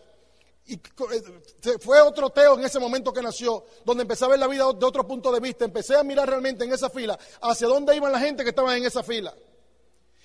Y 0.66 0.74
eh, 0.74 1.78
fue 1.80 2.00
otro 2.00 2.30
Teo 2.30 2.56
en 2.56 2.64
ese 2.64 2.78
momento 2.78 3.12
que 3.12 3.20
nació, 3.20 3.64
donde 3.84 4.02
empecé 4.02 4.24
a 4.24 4.28
ver 4.28 4.38
la 4.38 4.46
vida 4.46 4.64
de 4.72 4.86
otro 4.86 5.06
punto 5.06 5.32
de 5.32 5.40
vista. 5.40 5.64
Empecé 5.64 5.96
a 5.96 6.04
mirar 6.04 6.28
realmente 6.28 6.64
en 6.64 6.72
esa 6.72 6.90
fila 6.90 7.18
hacia 7.40 7.66
dónde 7.66 7.96
iban 7.96 8.12
la 8.12 8.20
gente 8.20 8.44
que 8.44 8.50
estaba 8.50 8.76
en 8.76 8.84
esa 8.84 9.02
fila. 9.02 9.34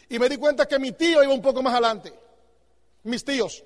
Y 0.07 0.19
me 0.19 0.29
di 0.29 0.37
cuenta 0.37 0.67
que 0.67 0.77
mi 0.77 0.91
tío 0.91 1.23
iba 1.23 1.33
un 1.33 1.41
poco 1.41 1.63
más 1.63 1.73
adelante. 1.73 2.13
Mis 3.03 3.25
tíos. 3.25 3.63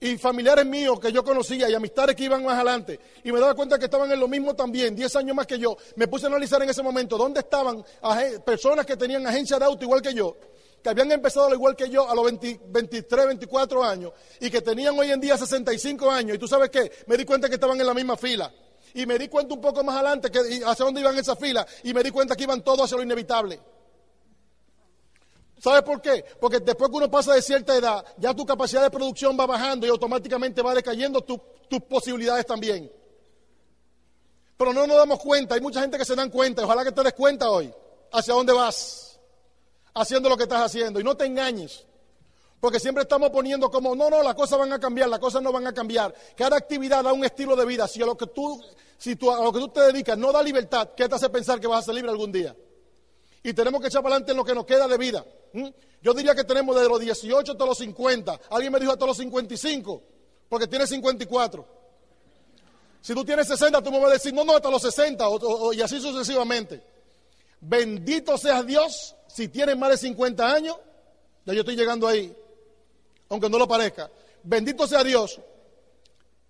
y 0.00 0.18
familiares 0.18 0.66
míos 0.66 0.98
que 0.98 1.12
yo 1.12 1.22
conocía 1.24 1.68
y 1.68 1.74
amistades 1.74 2.16
que 2.16 2.24
iban 2.24 2.42
más 2.42 2.54
adelante, 2.54 2.98
y 3.22 3.30
me 3.30 3.38
daba 3.38 3.54
cuenta 3.54 3.78
que 3.78 3.84
estaban 3.84 4.10
en 4.10 4.18
lo 4.18 4.26
mismo 4.26 4.52
también, 4.52 4.96
10 4.96 5.14
años 5.14 5.36
más 5.36 5.46
que 5.46 5.60
yo, 5.60 5.76
me 5.94 6.08
puse 6.08 6.26
a 6.26 6.28
analizar 6.28 6.60
en 6.60 6.70
ese 6.70 6.82
momento 6.82 7.16
dónde 7.16 7.38
estaban 7.38 7.84
personas 8.44 8.84
que 8.84 8.96
tenían 8.96 9.24
agencia 9.28 9.60
de 9.60 9.64
auto 9.64 9.84
igual 9.84 10.02
que 10.02 10.12
yo, 10.12 10.36
que 10.82 10.88
habían 10.88 11.12
empezado 11.12 11.46
al 11.46 11.52
igual 11.52 11.76
que 11.76 11.88
yo 11.88 12.08
a 12.08 12.14
los 12.14 12.24
23, 12.24 13.26
24 13.26 13.84
años, 13.84 14.12
y 14.40 14.50
que 14.50 14.60
tenían 14.60 14.98
hoy 14.98 15.10
en 15.10 15.20
día 15.20 15.36
65 15.36 16.10
años, 16.10 16.36
y 16.36 16.38
tú 16.38 16.48
sabes 16.48 16.70
qué, 16.70 16.90
me 17.06 17.16
di 17.16 17.24
cuenta 17.24 17.48
que 17.48 17.54
estaban 17.54 17.80
en 17.80 17.86
la 17.86 17.94
misma 17.94 18.16
fila. 18.16 18.52
Y 18.94 19.06
me 19.06 19.18
di 19.18 19.28
cuenta 19.28 19.54
un 19.54 19.60
poco 19.60 19.82
más 19.82 19.94
adelante 19.94 20.30
que 20.30 20.38
hacia 20.66 20.84
dónde 20.84 21.00
iban 21.00 21.16
esa 21.16 21.36
fila, 21.36 21.66
y 21.84 21.94
me 21.94 22.02
di 22.02 22.10
cuenta 22.10 22.34
que 22.34 22.42
iban 22.42 22.62
todos 22.62 22.82
hacia 22.82 22.96
lo 22.96 23.02
inevitable. 23.02 23.60
¿Sabes 25.62 25.82
por 25.82 26.02
qué? 26.02 26.24
Porque 26.40 26.58
después 26.58 26.90
que 26.90 26.96
uno 26.96 27.08
pasa 27.08 27.34
de 27.34 27.40
cierta 27.40 27.76
edad, 27.76 28.04
ya 28.18 28.34
tu 28.34 28.44
capacidad 28.44 28.82
de 28.82 28.90
producción 28.90 29.38
va 29.38 29.46
bajando 29.46 29.86
y 29.86 29.90
automáticamente 29.90 30.60
va 30.60 30.74
decayendo 30.74 31.20
tus 31.22 31.80
posibilidades 31.88 32.44
también. 32.44 32.90
Pero 34.56 34.72
no 34.72 34.86
nos 34.88 34.96
damos 34.96 35.20
cuenta, 35.20 35.54
hay 35.54 35.60
mucha 35.60 35.80
gente 35.80 35.96
que 35.96 36.04
se 36.04 36.16
dan 36.16 36.30
cuenta, 36.30 36.64
ojalá 36.64 36.84
que 36.84 36.90
te 36.90 37.02
des 37.04 37.12
cuenta 37.12 37.48
hoy 37.48 37.72
hacia 38.10 38.34
dónde 38.34 38.52
vas, 38.52 39.11
haciendo 39.94 40.28
lo 40.28 40.36
que 40.36 40.44
estás 40.44 40.62
haciendo. 40.62 41.00
Y 41.00 41.04
no 41.04 41.16
te 41.16 41.26
engañes, 41.26 41.86
porque 42.60 42.78
siempre 42.78 43.02
estamos 43.02 43.30
poniendo 43.30 43.70
como, 43.70 43.94
no, 43.94 44.08
no, 44.08 44.22
las 44.22 44.34
cosas 44.34 44.58
van 44.58 44.72
a 44.72 44.78
cambiar, 44.78 45.08
las 45.08 45.18
cosas 45.18 45.42
no 45.42 45.52
van 45.52 45.66
a 45.66 45.74
cambiar. 45.74 46.14
Cada 46.36 46.56
actividad 46.56 47.02
da 47.02 47.12
un 47.12 47.24
estilo 47.24 47.56
de 47.56 47.66
vida. 47.66 47.88
Si 47.88 48.00
a 48.02 48.06
lo 48.06 48.16
que 48.16 48.26
tú, 48.26 48.62
si 48.96 49.16
tú, 49.16 49.30
a 49.30 49.42
lo 49.42 49.52
que 49.52 49.58
tú 49.58 49.68
te 49.68 49.80
dedicas 49.80 50.16
no 50.16 50.32
da 50.32 50.42
libertad, 50.42 50.90
¿qué 50.96 51.08
te 51.08 51.14
hace 51.14 51.28
pensar 51.28 51.60
que 51.60 51.66
vas 51.66 51.80
a 51.80 51.86
ser 51.86 51.94
libre 51.94 52.10
algún 52.10 52.30
día? 52.30 52.54
Y 53.42 53.52
tenemos 53.52 53.80
que 53.80 53.88
echar 53.88 54.02
para 54.02 54.14
adelante 54.14 54.30
en 54.30 54.36
lo 54.36 54.44
que 54.44 54.54
nos 54.54 54.64
queda 54.64 54.86
de 54.86 54.96
vida. 54.96 55.24
Yo 56.00 56.14
diría 56.14 56.34
que 56.34 56.44
tenemos 56.44 56.76
desde 56.76 56.88
los 56.88 57.00
18 57.00 57.52
hasta 57.52 57.66
los 57.66 57.78
50. 57.78 58.40
Alguien 58.50 58.72
me 58.72 58.78
dijo 58.78 58.92
hasta 58.92 59.06
los 59.06 59.16
55, 59.16 60.02
porque 60.48 60.68
tiene 60.68 60.86
54. 60.86 61.66
Si 63.00 63.14
tú 63.14 63.24
tienes 63.24 63.48
60, 63.48 63.82
tú 63.82 63.90
me 63.90 63.98
vas 63.98 64.10
a 64.10 64.12
decir, 64.12 64.32
no, 64.32 64.44
no, 64.44 64.54
hasta 64.54 64.70
los 64.70 64.82
60, 64.82 65.24
y 65.74 65.80
así 65.80 66.00
sucesivamente. 66.00 66.84
Bendito 67.60 68.38
sea 68.38 68.62
Dios 68.62 69.16
si 69.32 69.48
tienes 69.48 69.76
más 69.76 69.90
de 69.90 69.96
50 69.96 70.52
años, 70.52 70.76
ya 71.44 71.54
yo 71.54 71.60
estoy 71.60 71.74
llegando 71.74 72.06
ahí, 72.06 72.34
aunque 73.28 73.48
no 73.48 73.58
lo 73.58 73.66
parezca. 73.66 74.10
Bendito 74.42 74.86
sea 74.86 75.02
Dios 75.02 75.40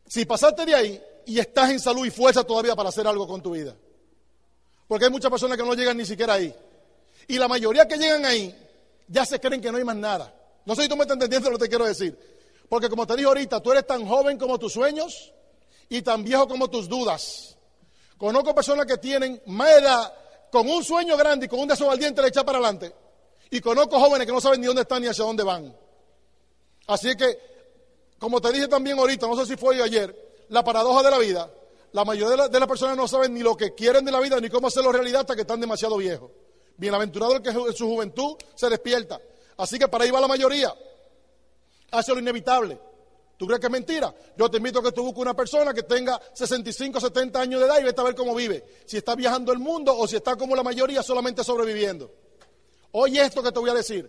si 0.07 0.25
pasaste 0.25 0.67
de 0.67 0.75
ahí 0.75 1.03
y 1.27 1.39
estás 1.39 1.71
en 1.71 1.79
salud 1.79 2.05
y 2.05 2.11
fuerza 2.11 2.45
todavía 2.45 2.75
para 2.75 2.89
hacer 2.89 3.07
algo 3.07 3.27
con 3.29 3.41
tu 3.41 3.53
vida. 3.53 3.75
Porque 4.89 5.05
hay 5.05 5.11
muchas 5.11 5.31
personas 5.31 5.57
que 5.57 5.65
no 5.65 5.75
llegan 5.75 5.97
ni 5.97 6.05
siquiera 6.05 6.35
ahí. 6.35 6.55
Y 7.29 7.39
la 7.39 7.49
mayoría 7.49 7.87
que 7.87 7.97
llegan 7.97 8.25
ahí 8.25 8.55
ya 9.07 9.25
se 9.25 9.39
creen 9.39 9.61
que 9.61 9.71
no 9.71 9.79
hay 9.79 9.85
más 9.85 9.97
nada. 9.97 10.35
No 10.65 10.75
sé 10.75 10.83
si 10.83 10.89
tú 10.89 10.97
me 10.97 11.03
estás 11.03 11.15
entendiendo 11.15 11.51
lo 11.51 11.59
que 11.59 11.65
te 11.65 11.69
quiero 11.69 11.87
decir. 11.87 12.19
Porque 12.69 12.89
como 12.89 13.07
te 13.07 13.15
dije 13.15 13.29
ahorita, 13.29 13.61
tú 13.61 13.71
eres 13.71 13.87
tan 13.87 14.07
joven 14.07 14.37
como 14.39 14.59
tus 14.59 14.73
sueños 14.73 15.33
y 15.89 16.03
tan 16.03 16.25
viejo 16.25 16.49
como 16.49 16.69
tus 16.69 16.89
dudas. 16.89 17.57
Conozco 18.19 18.55
personas 18.55 18.87
que 18.87 18.99
tienen 18.99 19.41
más 19.47 19.71
edad 19.71 20.12
con 20.52 20.68
un 20.68 20.85
sueño 20.85 21.16
grande 21.16 21.47
y 21.47 21.49
con 21.49 21.61
un 21.61 21.66
deseo 21.66 21.87
valiente 21.87 22.21
de 22.21 22.28
echar 22.28 22.44
para 22.44 22.59
adelante. 22.59 22.94
Y 23.50 23.61
conozco 23.62 23.99
jóvenes 23.99 24.26
que 24.26 24.32
no 24.35 24.40
saben 24.40 24.61
ni 24.61 24.66
dónde 24.66 24.82
están 24.82 25.00
ni 25.00 25.09
hacia 25.09 25.25
dónde 25.25 25.42
van. 25.42 25.75
Así 26.87 27.16
que, 27.16 27.38
como 28.18 28.38
te 28.38 28.52
dije 28.52 28.68
también 28.68 28.99
ahorita, 28.99 29.26
no 29.26 29.35
sé 29.35 29.47
si 29.47 29.56
fue 29.56 29.82
ayer, 29.82 30.14
la 30.50 30.62
paradoja 30.62 31.02
de 31.02 31.11
la 31.11 31.18
vida, 31.18 31.50
la 31.92 32.04
mayoría 32.04 32.49
de, 32.49 32.61
las 32.61 32.68
personas 32.68 32.99
no 32.99 33.09
saben 33.09 33.32
ni 33.32 33.40
lo 33.40 33.56
que 33.56 33.75
quieren 33.75 34.04
de 34.04 34.12
la 34.12 34.21
vida 34.21 34.38
ni 34.40 34.50
cómo 34.50 34.66
hacerlo 34.66 34.92
realidad 34.92 35.23
hasta 35.23 35.35
que 35.35 35.40
están 35.40 35.59
demasiado 35.59 35.97
viejos. 35.97 36.30
Bienaventurado 36.76 37.37
el 37.37 37.42
que 37.42 37.49
en 37.49 37.73
su 37.75 37.87
juventud 37.87 38.37
se 38.54 38.68
despierta. 38.68 39.18
Así 39.56 39.78
que 39.78 39.88
para 39.88 40.04
ahí 40.04 40.11
va 40.11 40.21
la 40.21 40.28
mayoría. 40.28 40.75
Hace 41.90 42.12
lo 42.12 42.18
inevitable. 42.18 42.78
¿Tú 43.43 43.49
crees 43.49 43.59
que 43.59 43.67
es 43.67 43.73
mentira? 43.73 44.15
Yo 44.37 44.49
te 44.49 44.59
invito 44.59 44.79
a 44.79 44.85
que 44.85 44.93
tú 44.93 45.03
busques 45.03 45.21
una 45.21 45.35
persona 45.35 45.75
que 45.75 45.83
tenga 45.83 46.17
65, 46.33 47.01
70 47.01 47.41
años 47.41 47.59
de 47.59 47.67
edad 47.67 47.81
y 47.81 47.83
vete 47.83 48.01
a 48.01 48.05
ver 48.05 48.15
cómo 48.15 48.37
vive. 48.37 48.65
Si 48.87 48.99
está 48.99 49.17
viajando 49.17 49.51
el 49.51 49.59
mundo 49.59 49.99
o 49.99 50.07
si 50.07 50.15
está 50.15 50.37
como 50.37 50.55
la 50.55 50.63
mayoría 50.63 51.03
solamente 51.03 51.43
sobreviviendo. 51.43 52.09
Oye 52.93 53.21
esto 53.21 53.43
que 53.43 53.51
te 53.51 53.59
voy 53.59 53.71
a 53.71 53.75
decir 53.75 54.09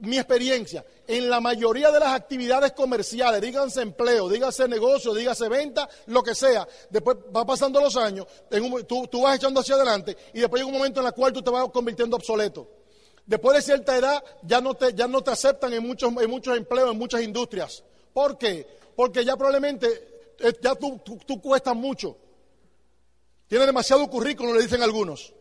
mi 0.00 0.18
experiencia, 0.18 0.84
en 1.06 1.30
la 1.30 1.40
mayoría 1.40 1.90
de 1.90 1.98
las 1.98 2.12
actividades 2.12 2.72
comerciales, 2.72 3.40
díganse 3.40 3.80
empleo, 3.80 4.28
díganse 4.28 4.68
negocio, 4.68 5.14
díganse 5.14 5.48
venta, 5.48 5.88
lo 6.08 6.22
que 6.22 6.34
sea, 6.34 6.68
después 6.90 7.16
va 7.34 7.46
pasando 7.46 7.80
los 7.80 7.96
años, 7.96 8.26
tú, 8.86 9.22
vas 9.22 9.36
echando 9.36 9.60
hacia 9.60 9.76
adelante 9.76 10.14
y 10.34 10.40
después 10.40 10.60
llega 10.60 10.70
un 10.70 10.76
momento 10.76 11.00
en 11.00 11.06
el 11.06 11.14
cual 11.14 11.32
tú 11.32 11.40
te 11.40 11.50
vas 11.50 11.70
convirtiendo 11.72 12.16
obsoleto. 12.16 12.68
Después 13.24 13.56
de 13.56 13.62
cierta 13.62 13.96
edad 13.96 14.22
ya 14.42 14.60
no 14.60 14.74
te, 14.74 14.92
ya 14.92 15.08
no 15.08 15.22
te 15.22 15.30
aceptan 15.30 15.72
en 15.72 15.86
muchos, 15.86 16.12
en 16.20 16.28
muchos 16.28 16.54
empleos, 16.54 16.90
en 16.90 16.98
muchas 16.98 17.22
industrias. 17.22 17.82
¿Por 18.12 18.38
qué? 18.38 18.66
Porque 18.96 19.24
ya 19.24 19.36
probablemente 19.36 20.34
eh, 20.40 20.52
ya 20.60 20.74
tú, 20.74 21.00
tú 21.26 21.40
cuestas 21.40 21.74
mucho. 21.74 22.16
Tiene 23.46 23.64
demasiado 23.66 24.08
currículum, 24.08 24.54
le 24.54 24.62
dicen 24.62 24.82
algunos. 24.82 25.32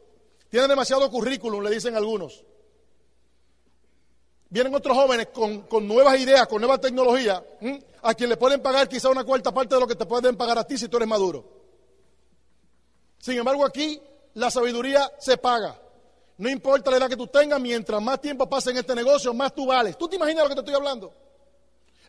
Tiene 0.50 0.68
demasiado 0.68 1.10
currículum, 1.12 1.62
le 1.62 1.72
dicen 1.72 1.96
algunos. 1.96 2.44
Vienen 4.50 4.74
otros 4.74 4.96
jóvenes 4.96 5.28
con, 5.28 5.88
nuevas 5.88 6.18
ideas, 6.20 6.48
con 6.48 6.62
nueva 6.62 6.78
tecnología, 6.78 7.44
a 8.02 8.14
quien 8.14 8.30
le 8.30 8.38
pueden 8.38 8.62
pagar 8.62 8.88
quizá 8.88 9.10
una 9.10 9.26
cuarta 9.26 9.54
parte 9.54 9.76
de 9.76 9.82
lo 9.82 9.88
que 9.88 9.96
te 9.96 10.06
pueden 10.06 10.38
pagar 10.38 10.58
a 10.58 10.64
ti 10.64 10.78
si 10.78 10.88
tú 10.88 10.96
eres 10.98 11.10
maduro. 11.10 11.44
Sin 13.20 13.38
embargo, 13.38 13.66
aquí 13.66 14.00
la 14.36 14.50
sabiduría 14.50 15.12
se 15.20 15.38
paga. 15.38 15.78
No 16.38 16.50
importa 16.50 16.92
la 16.92 16.98
edad 16.98 17.10
que 17.10 17.18
tú 17.18 17.28
tengas, 17.28 17.60
mientras 17.60 18.02
más 18.02 18.22
tiempo 18.22 18.48
pase 18.48 18.72
en 18.72 18.78
este 18.78 18.96
negocio, 18.96 19.34
más 19.34 19.54
tú 19.54 19.66
vales. 19.66 19.98
¿Tú 19.98 20.08
te 20.08 20.16
imaginas 20.16 20.44
lo 20.44 20.50
que 20.50 20.56
te 20.56 20.62
estoy 20.62 20.76
hablando? 20.76 21.14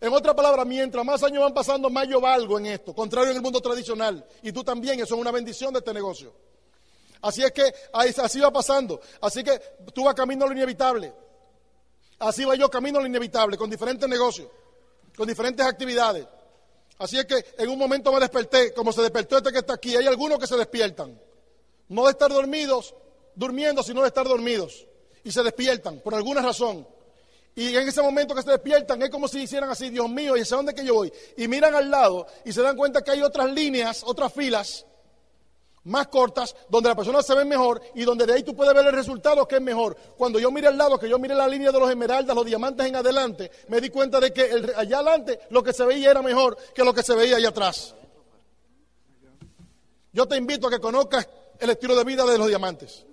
En 0.00 0.12
otras 0.12 0.34
palabras, 0.34 0.66
mientras 0.66 1.04
más 1.04 1.22
años 1.22 1.42
van 1.42 1.54
pasando, 1.54 1.90
más 1.90 2.06
yo 2.06 2.20
valgo 2.20 2.58
en 2.58 2.66
esto, 2.66 2.94
contrario 2.94 3.30
en 3.30 3.36
el 3.36 3.42
mundo 3.42 3.60
tradicional. 3.60 4.24
Y 4.42 4.52
tú 4.52 4.62
también, 4.62 5.00
eso 5.00 5.14
es 5.14 5.20
una 5.20 5.32
bendición 5.32 5.72
de 5.72 5.80
este 5.80 5.92
negocio. 5.92 6.32
Así 7.20 7.42
es 7.42 7.52
que 7.52 7.72
así 7.92 8.40
va 8.40 8.52
pasando. 8.52 9.00
Así 9.20 9.42
que 9.42 9.58
tú 9.92 10.04
vas 10.04 10.14
camino 10.14 10.44
a 10.44 10.48
lo 10.48 10.54
inevitable. 10.54 11.12
Así 12.20 12.44
va 12.44 12.54
yo 12.54 12.68
camino 12.68 12.98
a 12.98 13.02
lo 13.02 13.08
inevitable, 13.08 13.56
con 13.56 13.70
diferentes 13.70 14.08
negocios, 14.08 14.48
con 15.16 15.26
diferentes 15.26 15.64
actividades. 15.64 16.26
Así 16.98 17.18
es 17.18 17.26
que 17.26 17.44
en 17.58 17.68
un 17.68 17.78
momento 17.78 18.12
me 18.12 18.20
desperté, 18.20 18.72
como 18.72 18.92
se 18.92 19.02
despertó 19.02 19.38
este 19.38 19.52
que 19.52 19.58
está 19.58 19.74
aquí. 19.74 19.96
Hay 19.96 20.06
algunos 20.06 20.38
que 20.38 20.46
se 20.46 20.56
despiertan. 20.56 21.20
No 21.88 22.04
de 22.04 22.10
estar 22.10 22.30
dormidos, 22.30 22.94
durmiendo, 23.34 23.82
sino 23.82 24.02
de 24.02 24.08
estar 24.08 24.26
dormidos. 24.26 24.86
Y 25.22 25.30
se 25.30 25.42
despiertan 25.42 26.00
por 26.00 26.14
alguna 26.14 26.42
razón. 26.42 26.86
Y 27.58 27.76
en 27.76 27.88
ese 27.88 28.00
momento 28.00 28.36
que 28.36 28.42
se 28.42 28.52
despiertan 28.52 29.02
es 29.02 29.10
como 29.10 29.26
si 29.26 29.40
hicieran 29.40 29.68
así, 29.68 29.90
Dios 29.90 30.08
mío, 30.08 30.36
¿y 30.36 30.42
hacia 30.42 30.56
dónde 30.56 30.72
que 30.72 30.84
yo 30.84 30.94
voy? 30.94 31.12
Y 31.36 31.48
miran 31.48 31.74
al 31.74 31.90
lado 31.90 32.24
y 32.44 32.52
se 32.52 32.62
dan 32.62 32.76
cuenta 32.76 33.02
que 33.02 33.10
hay 33.10 33.20
otras 33.20 33.52
líneas, 33.52 34.04
otras 34.06 34.32
filas 34.32 34.86
más 35.82 36.06
cortas, 36.06 36.54
donde 36.68 36.88
la 36.88 36.94
persona 36.94 37.20
se 37.20 37.34
ve 37.34 37.44
mejor 37.44 37.82
y 37.96 38.04
donde 38.04 38.26
de 38.26 38.34
ahí 38.34 38.44
tú 38.44 38.54
puedes 38.54 38.72
ver 38.72 38.86
el 38.86 38.92
resultado 38.92 39.48
que 39.48 39.56
es 39.56 39.60
mejor. 39.60 39.96
Cuando 40.16 40.38
yo 40.38 40.52
miré 40.52 40.68
al 40.68 40.78
lado, 40.78 41.00
que 41.00 41.08
yo 41.08 41.18
miré 41.18 41.34
la 41.34 41.48
línea 41.48 41.72
de 41.72 41.80
los 41.80 41.90
esmeraldas, 41.90 42.36
los 42.36 42.46
diamantes 42.46 42.86
en 42.86 42.94
adelante, 42.94 43.50
me 43.66 43.80
di 43.80 43.90
cuenta 43.90 44.20
de 44.20 44.32
que 44.32 44.72
allá 44.76 44.98
adelante 44.98 45.40
lo 45.50 45.60
que 45.64 45.72
se 45.72 45.84
veía 45.84 46.12
era 46.12 46.22
mejor 46.22 46.56
que 46.72 46.84
lo 46.84 46.94
que 46.94 47.02
se 47.02 47.16
veía 47.16 47.38
allá 47.38 47.48
atrás. 47.48 47.92
Yo 50.12 50.28
te 50.28 50.36
invito 50.36 50.68
a 50.68 50.70
que 50.70 50.78
conozcas 50.78 51.28
el 51.58 51.70
estilo 51.70 51.96
de 51.96 52.04
vida 52.04 52.24
de 52.24 52.38
los 52.38 52.46
diamantes, 52.46 53.04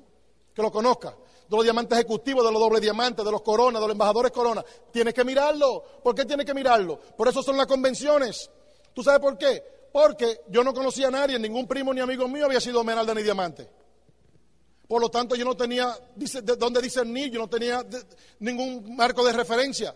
que 0.54 0.62
lo 0.62 0.72
conozcas, 0.72 1.16
de 1.50 1.56
los 1.56 1.64
diamantes 1.64 1.98
ejecutivos, 1.98 2.44
de 2.44 2.52
los 2.52 2.60
dobles 2.60 2.82
diamantes, 2.82 3.24
de 3.24 3.32
los 3.32 3.42
coronas, 3.42 3.82
de 3.82 3.88
los 3.88 3.94
embajadores 3.94 4.32
corona. 4.32 4.64
Tienes 4.92 5.14
que 5.14 5.24
mirarlo. 5.24 5.84
¿Por 6.04 6.16
qué 6.16 6.26
tienes 6.26 6.46
que 6.46 6.54
mirarlo? 6.54 7.00
Por 7.00 7.28
eso 7.28 7.44
son 7.44 7.58
las 7.58 7.68
convenciones. 7.68 8.50
¿Tú 8.94 9.04
sabes 9.04 9.20
por 9.20 9.38
qué? 9.38 9.64
Porque 9.92 10.42
yo 10.50 10.64
no 10.64 10.74
conocía 10.74 11.08
a 11.08 11.12
nadie, 11.12 11.40
ningún 11.40 11.68
primo 11.68 11.94
ni 11.94 12.02
amigo 12.02 12.28
mío 12.28 12.46
había 12.46 12.60
sido 12.60 12.82
Esmeralda 12.82 13.14
ni 13.14 13.24
Diamante. 13.24 13.70
Por 14.88 15.02
lo 15.02 15.10
tanto, 15.10 15.36
yo 15.36 15.46
no 15.46 15.56
tenía 15.56 15.98
dice, 16.16 16.42
de 16.42 16.56
dónde 16.56 16.88
yo 16.88 17.40
no 17.40 17.48
tenía 17.48 17.86
ningún 18.40 18.96
marco 18.96 19.26
de 19.26 19.34
referencia. 19.34 19.96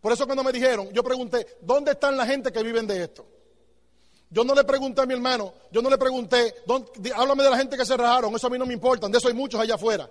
Por 0.00 0.12
eso 0.12 0.26
cuando 0.26 0.44
me 0.44 0.52
dijeron, 0.52 0.90
yo 0.92 1.02
pregunté, 1.02 1.46
¿dónde 1.60 1.92
están 1.92 2.16
la 2.16 2.26
gente 2.26 2.52
que 2.52 2.62
viven 2.62 2.86
de 2.86 3.02
esto? 3.02 3.26
Yo 4.30 4.44
no 4.44 4.54
le 4.54 4.64
pregunté 4.64 5.02
a 5.02 5.06
mi 5.06 5.14
hermano, 5.14 5.54
yo 5.70 5.80
no 5.80 5.88
le 5.88 5.98
pregunté, 5.98 6.54
háblame 7.14 7.44
de 7.44 7.50
la 7.50 7.56
gente 7.56 7.76
que 7.76 7.86
se 7.86 7.96
rajaron, 7.96 8.34
eso 8.34 8.48
a 8.48 8.50
mí 8.50 8.58
no 8.58 8.66
me 8.66 8.74
importa, 8.74 9.08
de 9.08 9.16
eso 9.16 9.28
hay 9.28 9.34
muchos 9.34 9.60
allá 9.60 9.76
afuera, 9.76 10.10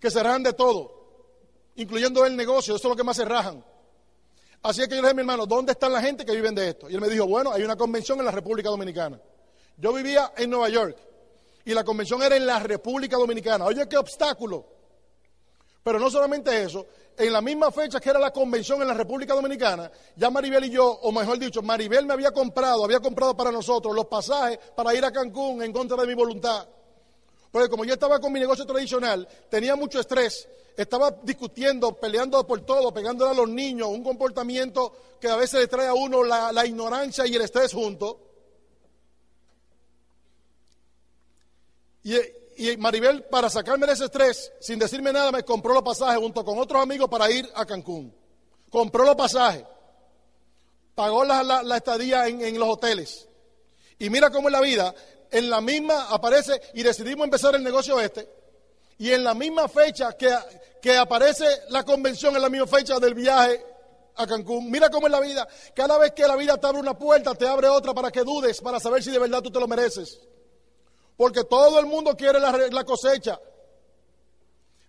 que 0.00 0.10
se 0.10 0.22
rajan 0.22 0.42
de 0.42 0.52
todo, 0.52 0.90
incluyendo 1.76 2.24
el 2.24 2.36
negocio, 2.36 2.76
eso 2.76 2.88
es 2.88 2.90
lo 2.90 2.96
que 2.96 3.04
más 3.04 3.16
se 3.16 3.24
rajan. 3.24 3.64
Así 4.62 4.82
es 4.82 4.88
que 4.88 4.96
yo 4.96 5.02
le 5.02 5.08
dije 5.08 5.12
a 5.12 5.14
mi 5.14 5.20
hermano, 5.20 5.46
¿dónde 5.46 5.72
están 5.72 5.92
la 5.92 6.02
gente 6.02 6.24
que 6.24 6.34
viven 6.34 6.54
de 6.54 6.68
esto? 6.68 6.90
Y 6.90 6.94
él 6.94 7.00
me 7.00 7.08
dijo, 7.08 7.26
bueno, 7.26 7.52
hay 7.52 7.62
una 7.62 7.76
convención 7.76 8.18
en 8.18 8.24
la 8.24 8.32
República 8.32 8.68
Dominicana. 8.68 9.20
Yo 9.76 9.92
vivía 9.92 10.32
en 10.36 10.50
Nueva 10.50 10.68
York 10.68 10.96
y 11.64 11.72
la 11.72 11.84
convención 11.84 12.22
era 12.22 12.36
en 12.36 12.46
la 12.46 12.58
República 12.58 13.16
Dominicana. 13.16 13.64
Oye, 13.64 13.88
qué 13.88 13.96
obstáculo. 13.96 14.66
Pero 15.84 16.00
no 16.00 16.10
solamente 16.10 16.62
eso, 16.62 16.86
en 17.16 17.32
la 17.32 17.40
misma 17.40 17.70
fecha 17.70 18.00
que 18.00 18.10
era 18.10 18.18
la 18.18 18.32
convención 18.32 18.82
en 18.82 18.88
la 18.88 18.94
República 18.94 19.34
Dominicana, 19.34 19.90
ya 20.16 20.30
Maribel 20.30 20.64
y 20.64 20.70
yo, 20.70 20.86
o 20.86 21.12
mejor 21.12 21.38
dicho, 21.38 21.62
Maribel 21.62 22.04
me 22.04 22.14
había 22.14 22.32
comprado, 22.32 22.84
había 22.84 23.00
comprado 23.00 23.36
para 23.36 23.52
nosotros 23.52 23.94
los 23.94 24.06
pasajes 24.06 24.58
para 24.76 24.94
ir 24.94 25.04
a 25.04 25.12
Cancún 25.12 25.62
en 25.62 25.72
contra 25.72 25.96
de 25.96 26.06
mi 26.06 26.14
voluntad. 26.14 26.68
Porque 27.50 27.68
como 27.68 27.84
yo 27.84 27.94
estaba 27.94 28.20
con 28.20 28.32
mi 28.32 28.40
negocio 28.40 28.66
tradicional, 28.66 29.26
tenía 29.48 29.74
mucho 29.74 30.00
estrés, 30.00 30.48
estaba 30.76 31.10
discutiendo, 31.22 31.94
peleando 31.94 32.46
por 32.46 32.60
todo, 32.60 32.92
pegándole 32.92 33.30
a 33.30 33.34
los 33.34 33.48
niños, 33.48 33.88
un 33.88 34.04
comportamiento 34.04 34.92
que 35.20 35.28
a 35.28 35.36
veces 35.36 35.60
le 35.60 35.66
trae 35.66 35.88
a 35.88 35.94
uno 35.94 36.22
la, 36.22 36.64
ignorancia 36.66 37.26
y 37.26 37.34
el 37.34 37.42
estrés 37.42 37.72
juntos. 37.72 38.16
Y, 42.04 42.76
Maribel, 42.76 43.24
para 43.24 43.48
sacarme 43.50 43.86
de 43.86 43.94
ese 43.94 44.04
estrés, 44.04 44.52
sin 44.60 44.78
decirme 44.78 45.12
nada, 45.12 45.32
me 45.32 45.42
compró 45.42 45.74
los 45.74 45.82
pasajes 45.82 46.18
junto 46.18 46.44
con 46.44 46.58
otros 46.58 46.82
amigos 46.82 47.08
para 47.08 47.30
ir 47.30 47.48
a 47.54 47.64
Cancún. 47.64 48.14
Compró 48.70 49.04
los 49.04 49.16
pasajes, 49.16 49.64
pagó 50.94 51.24
la 51.24 51.76
estadía 51.76 52.28
en, 52.28 52.40
en, 52.42 52.58
los 52.58 52.68
hoteles. 52.68 53.28
Y 53.98 54.10
mira 54.10 54.30
cómo 54.30 54.48
es 54.48 54.52
la 54.52 54.60
vida. 54.60 54.94
En 55.30 55.50
la 55.50 55.60
misma 55.60 56.08
aparece 56.10 56.60
y 56.74 56.82
decidimos 56.82 57.24
empezar 57.24 57.54
el 57.54 57.62
negocio 57.62 58.00
este. 58.00 58.28
Y 58.98 59.12
en 59.12 59.22
la 59.22 59.34
misma 59.34 59.68
fecha 59.68 60.12
que, 60.14 60.34
que 60.80 60.96
aparece 60.96 61.46
la 61.68 61.84
convención, 61.84 62.34
en 62.34 62.42
la 62.42 62.48
misma 62.48 62.66
fecha 62.66 62.98
del 62.98 63.14
viaje 63.14 63.64
a 64.18 64.26
Cancún. 64.26 64.70
Mira 64.70 64.90
cómo 64.90 65.06
es 65.06 65.12
la 65.12 65.20
vida. 65.20 65.48
Cada 65.74 65.96
vez 65.98 66.12
que 66.12 66.26
la 66.26 66.36
vida 66.36 66.56
te 66.56 66.66
abre 66.66 66.80
una 66.80 66.98
puerta, 66.98 67.34
te 67.34 67.46
abre 67.46 67.68
otra 67.68 67.94
para 67.94 68.10
que 68.10 68.22
dudes, 68.22 68.60
para 68.60 68.80
saber 68.80 69.02
si 69.02 69.10
de 69.10 69.18
verdad 69.18 69.40
tú 69.40 69.50
te 69.50 69.60
lo 69.60 69.68
mereces. 69.68 70.20
Porque 71.16 71.44
todo 71.44 71.78
el 71.78 71.86
mundo 71.86 72.16
quiere 72.16 72.40
la, 72.40 72.50
la 72.70 72.84
cosecha. 72.84 73.40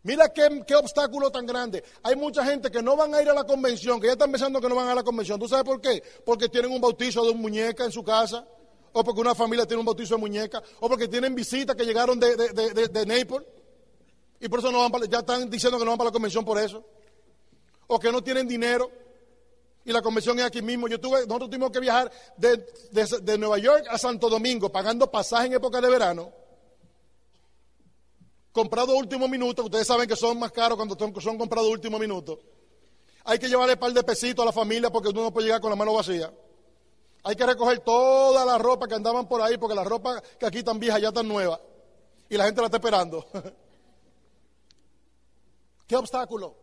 Mira 0.03 0.29
qué, 0.29 0.63
qué, 0.65 0.75
obstáculo 0.75 1.29
tan 1.29 1.45
grande. 1.45 1.83
Hay 2.03 2.15
mucha 2.15 2.43
gente 2.45 2.71
que 2.71 2.81
no 2.81 2.95
van 2.95 3.13
a 3.13 3.21
ir 3.21 3.29
a 3.29 3.33
la 3.33 3.43
convención, 3.43 3.99
que 3.99 4.07
ya 4.07 4.13
están 4.13 4.31
pensando 4.31 4.61
que 4.61 4.69
no 4.69 4.75
van 4.75 4.87
a 4.87 4.95
la 4.95 5.03
convención. 5.03 5.39
¿Tú 5.39 5.47
sabes 5.47 5.65
por 5.65 5.81
qué? 5.81 6.01
Porque 6.25 6.47
tienen 6.47 6.71
un 6.71 6.81
bautizo 6.81 7.23
de 7.23 7.31
un 7.31 7.41
muñeca 7.41 7.83
en 7.83 7.91
su 7.91 8.03
casa, 8.03 8.47
o 8.93 9.03
porque 9.03 9.21
una 9.21 9.35
familia 9.35 9.65
tiene 9.65 9.79
un 9.79 9.85
bautizo 9.85 10.15
de 10.15 10.21
muñeca, 10.21 10.61
o 10.79 10.89
porque 10.89 11.07
tienen 11.07 11.35
visitas 11.35 11.75
que 11.75 11.85
llegaron 11.85 12.19
de, 12.19 12.35
de, 12.35 12.73
de, 12.73 12.87
de 12.87 13.05
Naples, 13.05 13.47
y 14.39 14.47
por 14.47 14.59
eso 14.59 14.71
no 14.71 14.79
van 14.79 14.91
para, 14.91 15.05
ya 15.05 15.19
están 15.19 15.49
diciendo 15.49 15.77
que 15.77 15.85
no 15.85 15.91
van 15.91 15.97
para 15.97 16.09
la 16.09 16.13
convención 16.13 16.45
por 16.45 16.57
eso. 16.57 16.83
O 17.87 17.99
que 17.99 18.11
no 18.11 18.23
tienen 18.23 18.47
dinero, 18.47 18.89
y 19.85 19.91
la 19.91 20.01
convención 20.01 20.37
es 20.39 20.45
aquí 20.45 20.61
mismo. 20.61 20.87
Yo 20.87 20.99
tuve, 20.99 21.21
nosotros 21.25 21.49
tuvimos 21.49 21.71
que 21.71 21.79
viajar 21.79 22.11
de, 22.37 23.37
Nueva 23.37 23.57
York 23.57 23.85
a 23.89 23.97
Santo 23.97 24.29
Domingo 24.29 24.71
pagando 24.71 25.09
pasaje 25.09 25.47
en 25.47 25.53
época 25.53 25.81
de 25.81 25.89
verano. 25.89 26.31
Comprado 28.51 28.95
último 28.95 29.27
minuto, 29.27 29.63
ustedes 29.63 29.87
saben 29.87 30.07
que 30.07 30.15
son 30.15 30.37
más 30.37 30.51
caros 30.51 30.75
cuando 30.75 30.97
son, 30.97 31.19
son 31.21 31.37
comprados 31.37 31.69
último 31.69 31.97
minuto. 31.97 32.39
Hay 33.23 33.39
que 33.39 33.47
llevarle 33.47 33.73
un 33.73 33.79
par 33.79 33.93
de 33.93 34.03
pesitos 34.03 34.43
a 34.43 34.45
la 34.45 34.51
familia 34.51 34.89
porque 34.89 35.09
uno 35.09 35.23
no 35.23 35.33
puede 35.33 35.47
llegar 35.47 35.61
con 35.61 35.69
la 35.69 35.75
mano 35.75 35.93
vacía. 35.93 36.31
Hay 37.23 37.35
que 37.35 37.45
recoger 37.45 37.79
toda 37.79 38.45
la 38.45 38.57
ropa 38.57 38.87
que 38.87 38.95
andaban 38.95 39.27
por 39.27 39.41
ahí 39.41 39.57
porque 39.57 39.75
la 39.75 39.83
ropa 39.83 40.21
que 40.39 40.45
aquí 40.45 40.63
tan 40.63 40.79
vieja 40.79 40.99
ya 40.99 41.11
tan 41.11 41.27
nueva. 41.27 41.59
Y 42.29 42.37
la 42.37 42.45
gente 42.45 42.61
la 42.61 42.67
está 42.67 42.77
esperando. 42.77 43.25
¿Qué 45.87 45.95
obstáculo? 45.95 46.55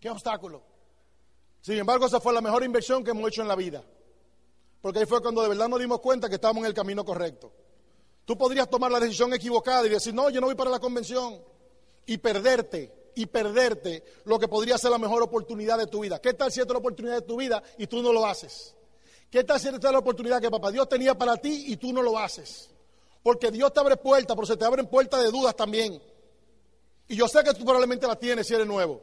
¿Qué 0.00 0.08
obstáculo? 0.08 0.62
Sin 1.60 1.78
embargo, 1.78 2.06
esa 2.06 2.20
fue 2.20 2.32
la 2.32 2.40
mejor 2.40 2.62
inversión 2.62 3.02
que 3.02 3.10
hemos 3.10 3.28
hecho 3.28 3.42
en 3.42 3.48
la 3.48 3.56
vida. 3.56 3.82
Porque 4.80 5.00
ahí 5.00 5.06
fue 5.06 5.20
cuando 5.20 5.42
de 5.42 5.48
verdad 5.48 5.68
nos 5.68 5.80
dimos 5.80 6.00
cuenta 6.00 6.28
que 6.28 6.36
estábamos 6.36 6.62
en 6.62 6.66
el 6.66 6.74
camino 6.74 7.04
correcto. 7.04 7.52
Tú 8.24 8.38
podrías 8.38 8.70
tomar 8.70 8.92
la 8.92 9.00
decisión 9.00 9.34
equivocada 9.34 9.86
y 9.86 9.90
decir, 9.90 10.14
no, 10.14 10.30
yo 10.30 10.40
no 10.40 10.46
voy 10.46 10.54
para 10.54 10.70
la 10.70 10.78
convención. 10.78 11.42
Y 12.06 12.18
perderte, 12.18 13.10
y 13.14 13.26
perderte 13.26 14.04
lo 14.24 14.38
que 14.38 14.46
podría 14.46 14.78
ser 14.78 14.90
la 14.90 14.98
mejor 14.98 15.22
oportunidad 15.22 15.78
de 15.78 15.86
tu 15.86 16.00
vida. 16.00 16.20
¿Qué 16.20 16.34
tal 16.34 16.52
si 16.52 16.60
es 16.60 16.68
la 16.68 16.78
oportunidad 16.78 17.16
de 17.16 17.22
tu 17.22 17.36
vida 17.36 17.62
y 17.78 17.86
tú 17.86 18.02
no 18.02 18.12
lo 18.12 18.26
haces? 18.26 18.76
¿Qué 19.34 19.42
tal 19.42 19.58
si 19.58 19.66
esta 19.66 19.88
es 19.88 19.92
la 19.92 19.98
oportunidad 19.98 20.40
que 20.40 20.48
papá 20.48 20.70
Dios 20.70 20.88
tenía 20.88 21.18
para 21.18 21.36
ti 21.36 21.64
y 21.66 21.76
tú 21.76 21.92
no 21.92 22.02
lo 22.02 22.16
haces? 22.16 22.70
Porque 23.20 23.50
Dios 23.50 23.72
te 23.72 23.80
abre 23.80 23.96
puertas, 23.96 24.32
pero 24.36 24.46
se 24.46 24.56
te 24.56 24.64
abren 24.64 24.86
puertas 24.86 25.24
de 25.24 25.32
dudas 25.32 25.56
también. 25.56 26.00
Y 27.08 27.16
yo 27.16 27.26
sé 27.26 27.42
que 27.42 27.52
tú 27.52 27.64
probablemente 27.64 28.06
la 28.06 28.14
tienes 28.14 28.46
si 28.46 28.54
eres 28.54 28.64
nuevo. 28.64 29.02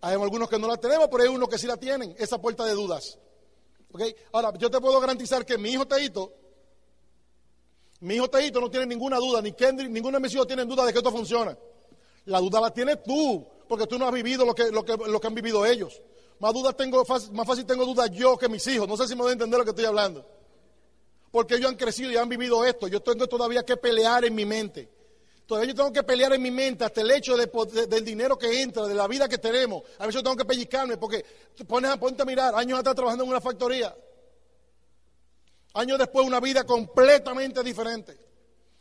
Hay 0.00 0.14
algunos 0.14 0.50
que 0.50 0.58
no 0.58 0.66
la 0.66 0.78
tenemos, 0.78 1.06
pero 1.08 1.22
hay 1.22 1.28
unos 1.28 1.48
que 1.48 1.58
sí 1.58 1.68
la 1.68 1.76
tienen, 1.76 2.12
esa 2.18 2.38
puerta 2.38 2.64
de 2.64 2.72
dudas. 2.72 3.20
Ahora, 4.32 4.52
yo 4.58 4.68
te 4.68 4.80
puedo 4.80 4.98
garantizar 4.98 5.46
que 5.46 5.56
mi 5.56 5.70
hijo 5.70 5.86
Teito, 5.86 6.32
mi 8.00 8.16
hijo 8.16 8.28
Teito 8.28 8.60
no 8.60 8.68
tiene 8.68 8.86
ninguna 8.86 9.18
duda, 9.18 9.40
ni 9.40 9.52
Kendrick, 9.52 9.92
ninguno 9.92 10.18
de 10.18 10.22
mis 10.24 10.34
hijos 10.34 10.48
tienen 10.48 10.68
duda 10.68 10.84
de 10.86 10.92
que 10.92 10.98
esto 10.98 11.12
funciona. 11.12 11.56
La 12.24 12.40
duda 12.40 12.60
la 12.60 12.72
tienes 12.72 13.00
tú, 13.04 13.46
porque 13.68 13.86
tú 13.86 13.96
no 13.96 14.08
has 14.08 14.12
vivido 14.12 14.44
lo 14.44 14.56
que, 14.56 14.72
lo 14.72 14.84
que, 14.84 14.96
lo 14.96 15.20
que 15.20 15.26
han 15.28 15.34
vivido 15.36 15.64
ellos. 15.64 16.02
Más, 16.42 16.52
dudas 16.52 16.76
tengo, 16.76 17.04
más 17.04 17.46
fácil 17.46 17.64
tengo 17.64 17.86
dudas 17.86 18.10
yo 18.10 18.36
que 18.36 18.48
mis 18.48 18.66
hijos. 18.66 18.88
No 18.88 18.96
sé 18.96 19.06
si 19.06 19.14
me 19.14 19.22
voy 19.22 19.30
a 19.30 19.34
entender 19.34 19.56
lo 19.56 19.64
que 19.64 19.70
estoy 19.70 19.84
hablando. 19.84 20.26
Porque 21.30 21.54
ellos 21.54 21.70
han 21.70 21.76
crecido 21.76 22.10
y 22.10 22.16
han 22.16 22.28
vivido 22.28 22.64
esto. 22.64 22.88
Yo 22.88 23.00
tengo 23.00 23.28
todavía 23.28 23.62
que 23.62 23.76
pelear 23.76 24.24
en 24.24 24.34
mi 24.34 24.44
mente. 24.44 24.90
Todavía 25.46 25.70
yo 25.70 25.76
tengo 25.76 25.92
que 25.92 26.02
pelear 26.02 26.32
en 26.32 26.42
mi 26.42 26.50
mente 26.50 26.84
hasta 26.84 27.00
el 27.00 27.12
hecho 27.12 27.36
de, 27.36 27.46
de, 27.46 27.86
del 27.86 28.04
dinero 28.04 28.36
que 28.36 28.60
entra, 28.60 28.88
de 28.88 28.94
la 28.94 29.06
vida 29.06 29.28
que 29.28 29.38
tenemos. 29.38 29.84
A 30.00 30.06
veces 30.06 30.16
yo 30.16 30.22
tengo 30.24 30.34
que 30.34 30.44
pellizcarme 30.44 30.96
porque 30.96 31.24
pones, 31.64 31.96
ponte 31.98 32.22
a 32.22 32.24
mirar, 32.24 32.56
años 32.56 32.80
atrás 32.80 32.96
trabajando 32.96 33.22
en 33.22 33.30
una 33.30 33.40
factoría. 33.40 33.96
Años 35.74 35.96
después 35.96 36.26
una 36.26 36.40
vida 36.40 36.64
completamente 36.64 37.62
diferente. 37.62 38.18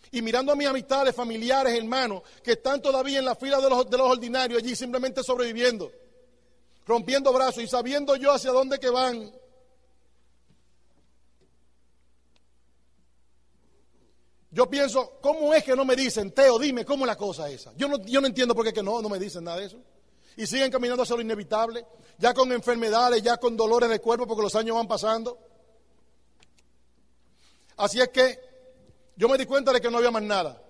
Y 0.09 0.23
mirando 0.23 0.51
a 0.51 0.55
mis 0.55 0.67
amistades, 0.67 1.13
familiares, 1.13 1.77
hermanos, 1.77 2.23
que 2.43 2.53
están 2.53 2.81
todavía 2.81 3.19
en 3.19 3.25
la 3.25 3.35
fila 3.35 3.61
de 3.61 3.69
los, 3.69 3.87
de 3.87 3.97
los 3.99 4.07
ordinarios 4.07 4.63
allí 4.63 4.75
simplemente 4.75 5.21
sobreviviendo, 5.21 5.91
rompiendo 6.85 7.31
brazos 7.33 7.63
y 7.63 7.67
sabiendo 7.67 8.15
yo 8.15 8.31
hacia 8.31 8.51
dónde 8.51 8.79
que 8.79 8.89
van. 8.89 9.31
Yo 14.53 14.69
pienso, 14.69 15.17
¿cómo 15.21 15.53
es 15.53 15.63
que 15.63 15.75
no 15.75 15.85
me 15.85 15.95
dicen, 15.95 16.31
Teo, 16.31 16.59
dime 16.59 16.83
cómo 16.83 17.05
es 17.05 17.07
la 17.07 17.15
cosa 17.15 17.49
esa? 17.49 17.71
Yo 17.77 17.87
no, 17.87 17.97
yo 18.03 18.19
no 18.19 18.27
entiendo 18.27 18.53
por 18.53 18.65
qué 18.65 18.73
que 18.73 18.83
no, 18.83 19.01
no 19.01 19.07
me 19.07 19.17
dicen 19.17 19.45
nada 19.45 19.57
de 19.57 19.65
eso. 19.65 19.77
Y 20.35 20.45
siguen 20.45 20.69
caminando 20.69 21.03
hacia 21.03 21.15
lo 21.15 21.21
inevitable, 21.21 21.85
ya 22.17 22.33
con 22.33 22.51
enfermedades, 22.51 23.23
ya 23.23 23.37
con 23.37 23.55
dolores 23.55 23.89
de 23.89 23.99
cuerpo, 23.99 24.27
porque 24.27 24.43
los 24.43 24.55
años 24.55 24.75
van 24.75 24.87
pasando. 24.87 25.37
Así 27.77 28.01
es 28.01 28.09
que 28.09 28.39
yo 29.15 29.29
me 29.29 29.37
di 29.37 29.45
cuenta 29.45 29.71
de 29.71 29.79
que 29.79 29.89
no 29.89 29.97
había 29.97 30.11
más 30.11 30.23
nada. 30.23 30.60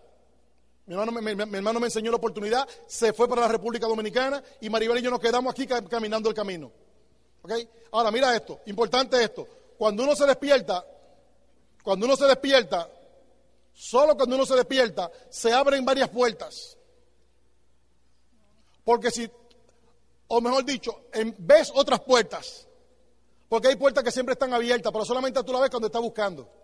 Mi 0.86 0.94
hermano, 0.96 1.12
mi, 1.12 1.58
hermano, 1.58 1.80
me 1.80 1.88
enseñó 1.88 2.12
la 2.12 2.18
oportunidad, 2.18 2.68
se 2.88 3.14
fue 3.14 3.28
para 3.28 3.42
la 3.42 3.48
República 3.48 3.88
Dominicana 3.88 4.44
y 4.60 4.70
Maribel 4.70 4.98
y 4.98 5.02
yo 5.02 5.12
nos 5.12 5.20
quedamos 5.20 5.52
aquí 5.52 5.68
caminando 5.68 6.30
el 6.30 6.36
camino. 6.36 6.72
¿Okay? 7.44 7.68
Ahora, 7.92 8.12
mira 8.12 8.36
esto, 8.36 8.60
importante 8.66 9.24
esto. 9.24 9.48
Cuando 9.78 10.04
uno 10.04 10.16
se 10.16 10.26
despierta, 10.26 10.86
cuando 11.84 12.06
uno 12.06 12.16
se 12.16 12.26
despierta, 12.26 12.90
solo 13.74 14.16
cuando 14.16 14.36
uno 14.36 14.46
se 14.46 14.56
despierta, 14.56 15.12
se 15.30 15.54
abren 15.54 15.86
varias 15.86 16.10
puertas. 16.10 16.78
Porque 18.84 19.12
si, 19.12 19.30
o 20.28 20.42
mejor 20.42 20.66
dicho, 20.66 21.06
ves 21.38 21.72
otras 21.74 22.02
puertas. 22.02 22.68
Porque 23.48 23.70
hay 23.70 23.76
puertas 23.76 24.04
que 24.04 24.12
siempre 24.12 24.34
están 24.34 24.54
abiertas, 24.54 24.92
pero 24.92 25.06
solamente 25.06 25.44
tú 25.44 25.52
la 25.52 25.60
ves 25.60 25.70
cuando 25.70 25.88
estás 25.88 26.02
buscando. 26.02 26.61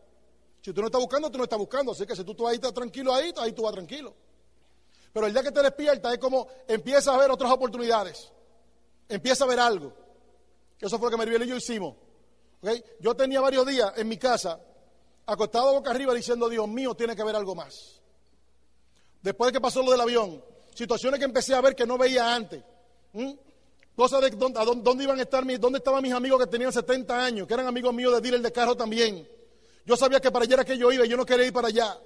Si 0.68 0.74
tú 0.74 0.82
no 0.82 0.88
estás 0.88 1.00
buscando, 1.00 1.32
tú 1.32 1.38
no 1.38 1.46
estás 1.46 1.58
buscando. 1.58 1.94
Así 1.94 2.06
que 2.06 2.14
si 2.14 2.26
tú, 2.26 2.36
tú 2.36 2.46
ahí 2.46 2.56
estás 2.56 2.74
tranquilo 2.74 3.16
ahí, 3.16 3.34
ahí 3.38 3.54
tú 3.54 3.62
vas 3.62 3.72
tranquilo. 3.72 4.14
Pero 5.14 5.26
el 5.26 5.32
día 5.32 5.42
que 5.42 5.54
te 5.54 5.62
despiertas 5.62 6.12
es 6.12 6.20
como 6.20 6.46
empiezas 6.68 7.08
a 7.08 7.18
ver 7.18 7.32
otras 7.32 7.50
oportunidades. 7.54 8.30
Empieza 9.08 9.46
a 9.46 9.48
ver 9.48 9.62
algo. 9.62 9.94
Eso 10.78 11.00
fue 11.00 11.08
lo 11.08 11.12
que 11.12 11.16
Maribel 11.20 11.44
y 11.44 11.48
yo 11.48 11.56
hicimos. 11.56 11.96
¿Okay? 12.62 12.84
Yo 13.00 13.16
tenía 13.16 13.40
varios 13.40 13.66
días 13.66 13.94
en 13.96 14.10
mi 14.10 14.18
casa, 14.18 14.60
acostado 15.26 15.72
boca 15.72 15.92
arriba, 15.92 16.14
diciendo, 16.14 16.50
Dios 16.50 16.68
mío, 16.68 16.94
tiene 16.96 17.16
que 17.16 17.22
haber 17.22 17.38
algo 17.38 17.56
más. 17.56 18.02
Después 19.22 19.48
de 19.48 19.54
que 19.54 19.62
pasó 19.62 19.82
lo 19.82 19.92
del 19.92 20.02
avión, 20.02 20.44
situaciones 20.74 21.18
que 21.18 21.26
empecé 21.28 21.56
a 21.56 21.62
ver 21.62 21.78
que 21.78 21.86
no 21.86 21.98
veía 21.98 22.36
antes. 22.36 22.62
Cosas 23.96 24.20
de 24.20 24.32
dónde, 24.32 24.60
dónde, 24.84 25.04
iban 25.06 25.18
a 25.18 25.22
estar 25.22 25.46
mis, 25.46 25.62
dónde 25.62 25.78
estaban 25.78 26.04
mis 26.04 26.12
amigos 26.12 26.42
que 26.42 26.48
tenían 26.48 26.74
70 26.74 27.24
años, 27.24 27.48
que 27.48 27.54
eran 27.54 27.68
amigos 27.68 27.94
míos 27.94 28.14
de 28.14 28.20
dealer 28.20 28.42
de 28.42 28.52
carro 28.52 28.76
también. 28.76 29.37
Yo 29.88 29.96
sabía 29.96 30.20
que 30.20 30.30
para 30.32 30.44
allá 30.44 30.56
era 30.56 30.66
que 30.66 30.78
yo 30.78 30.92
iba 30.92 31.06
y 31.06 31.10
yo 31.10 31.16
no 31.16 31.26
quería 31.26 31.46
ir 31.46 31.54
para 31.54 31.70
allá. 31.70 31.98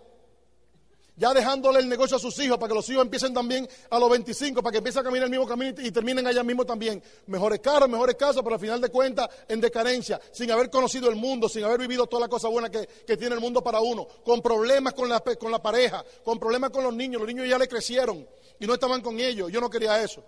Ya 1.15 1.33
dejándole 1.33 1.79
el 1.79 1.89
negocio 1.89 2.15
a 2.15 2.19
sus 2.19 2.37
hijos 2.37 2.59
para 2.59 2.69
que 2.69 2.75
los 2.75 2.87
hijos 2.89 3.01
empiecen 3.01 3.33
también 3.33 3.67
a 3.89 3.97
los 3.97 4.07
25, 4.07 4.61
para 4.61 4.71
que 4.71 4.77
empiecen 4.77 5.01
a 5.01 5.03
caminar 5.03 5.25
el 5.25 5.31
mismo 5.31 5.47
camino 5.47 5.73
y 5.81 5.89
terminen 5.89 6.27
allá 6.27 6.43
mismo 6.43 6.63
también. 6.63 7.01
Mejores 7.25 7.59
carros, 7.59 7.89
mejores 7.89 8.15
casas, 8.17 8.43
pero 8.43 8.53
al 8.53 8.61
final 8.61 8.79
de 8.79 8.89
cuentas 8.89 9.27
en 9.47 9.59
decadencia, 9.59 10.21
sin 10.31 10.51
haber 10.51 10.69
conocido 10.69 11.09
el 11.09 11.15
mundo, 11.15 11.49
sin 11.49 11.63
haber 11.63 11.79
vivido 11.79 12.05
toda 12.05 12.21
la 12.21 12.27
cosa 12.27 12.49
buena 12.49 12.69
que, 12.69 12.87
que 12.87 13.17
tiene 13.17 13.33
el 13.33 13.41
mundo 13.41 13.63
para 13.63 13.79
uno, 13.79 14.07
con 14.23 14.43
problemas 14.43 14.93
con 14.93 15.09
la, 15.09 15.19
con 15.19 15.51
la 15.51 15.59
pareja, 15.59 16.05
con 16.23 16.37
problemas 16.37 16.69
con 16.69 16.83
los 16.83 16.93
niños. 16.93 17.19
Los 17.19 17.27
niños 17.27 17.49
ya 17.49 17.57
le 17.57 17.67
crecieron 17.67 18.27
y 18.59 18.67
no 18.67 18.75
estaban 18.75 19.01
con 19.01 19.19
ellos. 19.19 19.51
Yo 19.51 19.59
no 19.59 19.71
quería 19.71 20.03
eso. 20.03 20.23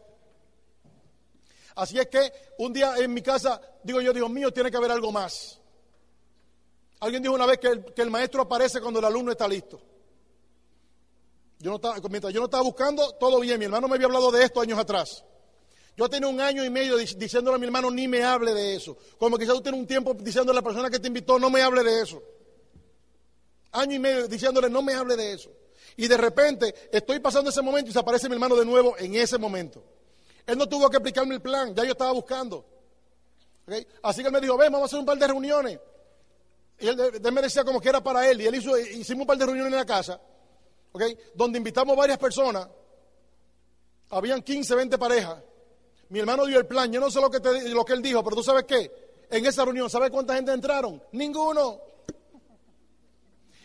Así 1.76 2.00
es 2.00 2.08
que 2.08 2.34
un 2.58 2.74
día 2.74 2.96
en 2.98 3.14
mi 3.14 3.22
casa, 3.22 3.62
digo 3.84 4.02
yo, 4.02 4.12
Dios 4.12 4.30
mío, 4.32 4.52
tiene 4.52 4.72
que 4.72 4.78
haber 4.78 4.90
algo 4.90 5.12
más. 5.12 5.60
Alguien 7.04 7.22
dijo 7.22 7.36
una 7.36 7.46
vez 7.46 7.58
que 7.58 7.68
el, 7.68 7.84
que 7.84 8.02
el, 8.02 8.10
maestro 8.10 8.44
aparece 8.44 8.80
cuando 8.80 9.00
el 9.00 9.06
alumno 9.06 9.30
está 9.34 9.46
listo. 9.46 9.78
Yo 11.60 11.70
no 11.70 11.76
estaba, 11.76 11.98
mientras 12.10 12.34
yo 12.34 12.40
no 12.40 12.46
estaba 12.46 12.64
buscando, 12.64 13.12
todo 13.16 13.42
bien. 13.42 13.60
Mi 13.60 13.66
hermano 13.66 13.90
me 13.90 13.96
había 13.96 14.08
hablado 14.08 14.32
de 14.32 14.42
esto 14.42 14.62
años 14.62 14.80
atrás. 14.80 15.26
Yo 15.98 16.10
tenía 16.10 16.30
un 16.30 16.40
año 16.40 16.64
y 16.64 16.70
medio 16.70 16.96
diciéndole 16.96 17.56
a 17.56 17.60
mi 17.60 17.66
hermano, 17.66 17.92
ni 17.92 18.08
me 18.08 18.24
hable 18.24 18.54
de 18.54 18.76
eso. 18.76 18.96
Como 19.18 19.38
quizás 19.38 19.54
tú 19.56 19.62
tienes 19.62 19.82
un 19.82 19.86
tiempo 19.86 20.14
diciéndole 20.14 20.58
a 20.58 20.62
la 20.62 20.66
persona 20.66 20.90
que 20.90 20.98
te 20.98 21.10
invitó, 21.10 21.38
no 21.38 21.50
me 21.50 21.62
hable 21.62 21.84
de 21.84 22.02
eso. 22.04 22.24
Año 23.74 23.96
y 23.96 24.00
medio 24.00 24.26
diciéndole, 24.30 24.70
no 24.70 24.82
me 24.82 24.94
hable 24.94 25.18
de 25.18 25.34
eso. 25.34 25.52
Y 25.98 26.08
de 26.08 26.16
repente 26.16 26.74
estoy 26.90 27.20
pasando 27.20 27.50
ese 27.50 27.62
momento 27.62 27.90
y 27.90 27.94
se 27.94 28.00
aparece 28.00 28.30
mi 28.30 28.36
hermano 28.36 28.56
de 28.56 28.64
nuevo 28.64 28.98
en 28.98 29.16
ese 29.16 29.38
momento. 29.38 29.84
Él 30.48 30.58
no 30.58 30.70
tuvo 30.70 30.90
que 30.90 30.96
explicarme 30.96 31.36
el 31.36 31.42
plan, 31.42 31.76
ya 31.76 31.84
yo 31.84 31.92
estaba 31.92 32.14
buscando. 32.14 32.66
Así 34.04 34.22
que 34.22 34.28
él 34.28 34.34
me 34.34 34.40
dijo, 34.40 34.56
ven, 34.56 34.72
vamos 34.72 34.84
a 34.84 34.86
hacer 34.86 35.00
un 35.00 35.06
par 35.06 35.18
de 35.18 35.28
reuniones. 35.28 35.80
Y 36.80 36.88
él, 36.88 36.98
me 37.32 37.42
decía 37.42 37.64
como 37.64 37.80
que 37.80 37.90
era 37.90 38.02
para 38.02 38.30
él. 38.30 38.42
Y 38.42 38.48
él 38.48 38.56
hizo, 38.56 38.78
hicimos 38.78 39.22
un 39.22 39.28
par 39.28 39.38
de 39.38 39.46
reuniones 39.46 39.72
en 39.72 39.80
la 39.80 39.86
casa, 39.86 40.20
donde 41.34 41.58
invitamos 41.58 41.96
varias 41.96 42.18
personas. 42.18 42.68
Habían 44.10 44.42
15, 44.42 44.76
20 44.76 44.98
parejas. 44.98 45.42
Mi 46.10 46.20
hermano 46.20 46.46
dio 46.46 46.60
el 46.60 46.68
plan. 46.68 46.92
Yo 46.92 47.00
no 47.00 47.10
sé 47.10 47.20
lo 47.20 47.30
que, 47.30 47.40
lo 47.70 47.86
que 47.86 47.94
él 47.94 48.02
dijo, 48.02 48.24
pero 48.24 48.36
tú 48.36 48.44
sabes 48.44 48.66
qué. 48.66 48.92
En 49.30 49.46
esa 49.46 49.66
reunión, 49.66 49.90
¿sabes 49.90 50.12
cuánta 50.12 50.36
gente 50.36 50.52
entraron? 50.52 51.02
Ninguno. 51.14 51.82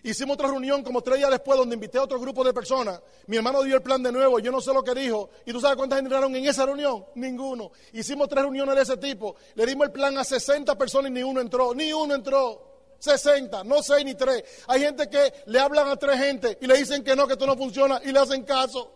Hicimos 0.03 0.35
otra 0.35 0.49
reunión 0.49 0.83
como 0.83 1.03
tres 1.03 1.19
días 1.19 1.31
después 1.31 1.59
donde 1.59 1.75
invité 1.75 1.99
a 1.99 2.03
otro 2.05 2.19
grupo 2.21 2.45
de 2.45 2.55
personas. 2.55 3.01
Mi 3.27 3.37
hermano 3.37 3.63
dio 3.63 3.75
el 3.75 3.83
plan 3.83 4.03
de 4.03 4.13
nuevo, 4.13 4.39
yo 4.39 4.51
no 4.51 4.61
sé 4.61 4.73
lo 4.73 4.83
que 4.83 4.95
dijo. 4.95 5.29
¿Y 5.45 5.53
tú 5.53 5.61
sabes 5.61 5.77
cuántas 5.77 5.99
entraron 5.99 6.35
en 6.35 6.47
esa 6.47 6.65
reunión? 6.65 7.05
Ninguno. 7.17 7.73
Hicimos 7.93 8.29
tres 8.29 8.45
reuniones 8.45 8.77
de 8.77 8.83
ese 8.83 8.97
tipo. 8.97 9.37
Le 9.55 9.67
dimos 9.67 9.89
el 9.89 9.93
plan 9.93 10.17
a 10.17 10.25
60 10.25 10.79
personas 10.79 11.11
y 11.11 11.15
ni 11.15 11.23
uno 11.23 11.41
entró. 11.41 11.75
Ni 11.75 11.93
uno 11.93 12.15
entró. 12.15 12.68
60, 12.99 13.65
no 13.65 13.83
seis 13.83 14.05
ni 14.05 14.15
tres. 14.15 14.45
Hay 14.67 14.81
gente 14.81 15.09
que 15.09 15.33
le 15.47 15.59
hablan 15.59 15.89
a 15.89 15.97
tres 15.97 16.19
gente 16.19 16.59
y 16.61 16.67
le 16.67 16.77
dicen 16.77 17.05
que 17.05 17.15
no, 17.15 17.27
que 17.27 17.35
esto 17.35 17.47
no 17.47 17.57
funciona 17.57 18.01
y 18.05 18.13
le 18.13 18.19
hacen 18.19 18.43
caso. 18.43 18.93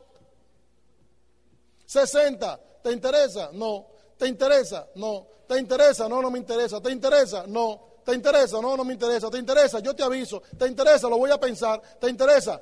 60, 1.87 2.61
¿te 2.83 2.93
interesa? 2.93 3.51
No. 3.53 3.87
¿Te 4.17 4.27
interesa? 4.27 4.89
No. 4.95 5.27
¿Te 5.47 5.59
interesa? 5.59 6.09
No, 6.09 6.23
no 6.23 6.31
me 6.31 6.39
interesa. 6.39 6.81
¿Te 6.81 6.91
interesa? 6.91 7.45
No. 7.47 7.93
¿Te 8.05 8.15
interesa? 8.15 8.61
No, 8.61 8.77
no 8.77 8.85
me 8.85 8.95
interesa. 8.95 9.31
¿Te 9.31 9.39
interesa? 9.39 9.81
Yo 9.81 9.95
te 9.95 10.03
aviso. 10.03 10.43
¿Te 10.59 10.67
interesa? 10.67 11.09
Lo 11.09 11.19
voy 11.19 11.31
a 11.31 11.39
pensar. 11.39 11.81
¿Te 12.01 12.09
interesa? 12.09 12.61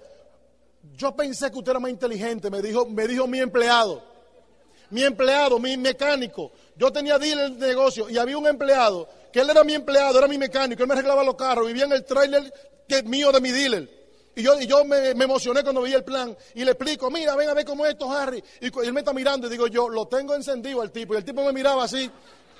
Yo 0.96 1.14
pensé 1.14 1.50
que 1.50 1.58
usted 1.58 1.72
era 1.72 1.80
más 1.80 1.90
inteligente, 1.90 2.50
me 2.50 2.62
dijo, 2.62 2.86
me 2.86 3.06
dijo 3.06 3.26
mi 3.26 3.38
empleado. 3.38 4.02
Mi 4.90 5.04
empleado, 5.04 5.58
mi 5.58 5.76
mecánico. 5.76 6.50
Yo 6.76 6.90
tenía 6.92 7.18
dealer 7.18 7.52
de 7.52 7.68
negocio 7.68 8.08
y 8.08 8.18
había 8.18 8.36
un 8.36 8.46
empleado, 8.46 9.08
que 9.32 9.40
él 9.40 9.50
era 9.50 9.64
mi 9.64 9.74
empleado, 9.74 10.18
era 10.18 10.28
mi 10.28 10.38
mecánico, 10.38 10.82
él 10.82 10.88
me 10.88 10.94
arreglaba 10.94 11.22
los 11.24 11.36
carros, 11.36 11.66
vivía 11.66 11.84
en 11.84 11.92
el 11.92 12.04
trailer 12.04 12.52
que 12.88 13.02
mío 13.02 13.32
de 13.32 13.40
mi 13.40 13.50
dealer. 13.50 14.00
Y 14.34 14.42
yo, 14.42 14.60
y 14.60 14.66
yo 14.66 14.84
me, 14.84 15.10
emocioné 15.10 15.62
cuando 15.62 15.82
vi 15.82 15.92
el 15.92 16.04
plan 16.04 16.36
y 16.54 16.64
le 16.64 16.72
explico, 16.72 17.10
mira, 17.10 17.34
ven 17.34 17.48
a 17.48 17.54
ver 17.54 17.64
cómo 17.64 17.84
es 17.84 17.92
esto, 17.92 18.10
Harry. 18.10 18.42
Y, 18.60 18.66
él 18.66 18.92
me 18.92 19.00
está 19.00 19.12
mirando 19.12 19.46
y 19.46 19.50
digo 19.50 19.66
yo, 19.66 19.88
lo 19.88 20.06
tengo 20.06 20.34
encendido 20.34 20.80
al 20.80 20.92
tipo. 20.92 21.14
Y 21.14 21.18
el 21.18 21.24
tipo 21.24 21.44
me 21.44 21.52
miraba 21.52 21.84
así. 21.84 22.10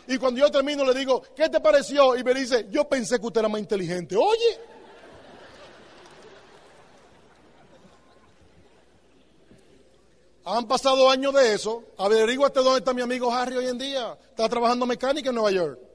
Y 0.09 0.19
cuando 0.19 0.41
yo 0.41 0.51
termino 0.51 0.85
le 0.85 0.93
digo, 0.93 1.23
¿qué 1.37 1.49
te 1.49 1.61
pareció? 1.61 2.17
Y 2.17 2.25
me 2.25 2.35
dice, 2.35 2.67
yo 2.71 2.89
pensé 2.89 3.21
que 3.21 3.27
usted 3.27 3.41
era 3.41 3.49
más 3.49 3.61
inteligente. 3.61 4.17
Oye. 4.17 4.59
Han 10.45 10.67
pasado 10.67 11.09
años 11.09 11.33
de 11.33 11.55
eso. 11.55 11.85
Averíguate 11.97 12.61
dónde 12.61 12.81
está 12.81 12.93
mi 12.93 13.03
amigo 13.03 13.33
Harry 13.33 13.57
hoy 13.57 13.69
en 13.69 13.79
día. 13.79 14.19
Está 14.31 14.49
trabajando 14.49 14.85
mecánica 14.87 15.29
en 15.29 15.37
Nueva 15.37 15.53
York. 15.53 15.90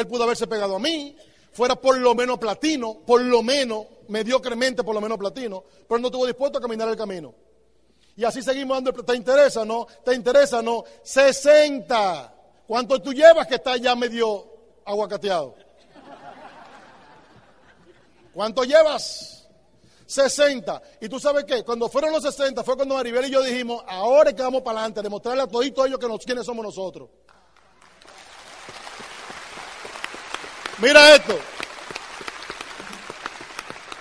Él 0.00 0.06
pudo 0.06 0.24
haberse 0.24 0.46
pegado 0.46 0.76
a 0.76 0.78
mí. 0.78 1.16
Fuera 1.52 1.76
por 1.76 1.98
lo 1.98 2.14
menos 2.14 2.38
platino, 2.38 3.00
por 3.06 3.20
lo 3.20 3.42
menos, 3.42 3.86
mediocremente 4.08 4.84
por 4.84 4.94
lo 4.94 5.00
menos 5.00 5.18
platino. 5.18 5.64
Pero 5.88 5.98
no 5.98 6.08
estuvo 6.08 6.26
dispuesto 6.26 6.58
a 6.58 6.60
caminar 6.60 6.88
el 6.88 6.96
camino. 6.96 7.34
Y 8.16 8.24
así 8.24 8.42
seguimos 8.42 8.76
dando. 8.76 8.92
¿Te 9.04 9.16
interesa? 9.16 9.64
No. 9.64 9.86
¿Te 10.04 10.14
interesa? 10.14 10.62
No. 10.62 10.84
60. 11.02 12.34
¿Cuánto 12.66 13.00
tú 13.00 13.12
llevas 13.12 13.46
que 13.46 13.56
está 13.56 13.76
ya 13.76 13.94
medio 13.96 14.46
aguacateado? 14.84 15.54
¿Cuánto 18.32 18.64
llevas? 18.64 19.48
60. 20.06 20.82
¿Y 21.00 21.08
tú 21.08 21.20
sabes 21.20 21.44
qué? 21.44 21.62
Cuando 21.62 21.88
fueron 21.88 22.12
los 22.12 22.22
60 22.22 22.64
fue 22.64 22.76
cuando 22.76 22.96
Maribel 22.96 23.26
y 23.26 23.30
yo 23.30 23.42
dijimos, 23.42 23.82
ahora 23.86 24.30
es 24.30 24.36
que 24.36 24.42
vamos 24.42 24.62
para 24.62 24.80
adelante, 24.80 25.02
demostrarle 25.02 25.42
a 25.42 25.46
todos 25.46 25.64
ellos 25.64 25.98
que 25.98 26.08
nos, 26.08 26.24
quiénes 26.24 26.44
somos 26.44 26.64
nosotros. 26.64 27.08
Mira 30.80 31.14
esto. 31.14 31.38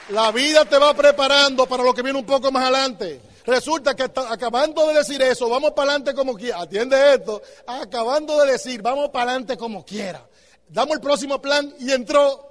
La 0.10 0.32
vida 0.32 0.66
te 0.66 0.78
va 0.78 0.94
preparando 0.94 1.68
para 1.68 1.84
lo 1.84 1.94
que 1.94 2.02
viene 2.02 2.18
un 2.18 2.26
poco 2.26 2.52
más 2.52 2.64
adelante. 2.64 3.22
Resulta 3.46 3.96
que 3.96 4.04
acabando 4.04 4.88
de 4.88 4.96
decir 4.96 5.22
eso, 5.22 5.50
vamos 5.50 5.72
para 5.72 5.92
adelante 5.92 6.14
como 6.14 6.36
quiera. 6.36 6.62
Atiende 6.62 7.16
esto. 7.16 7.42
Acabando 7.68 8.40
de 8.40 8.54
decir, 8.54 8.82
vamos 8.82 9.10
para 9.10 9.32
adelante 9.32 9.58
como 9.58 9.86
quiera. 9.86 10.26
Damos 10.68 10.96
el 10.96 11.02
próximo 11.02 11.42
plan 11.42 11.74
y 11.80 11.92
entró 11.92 12.50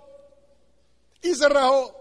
y 1.22 1.34
se 1.34 1.48
rajó. 1.48 1.94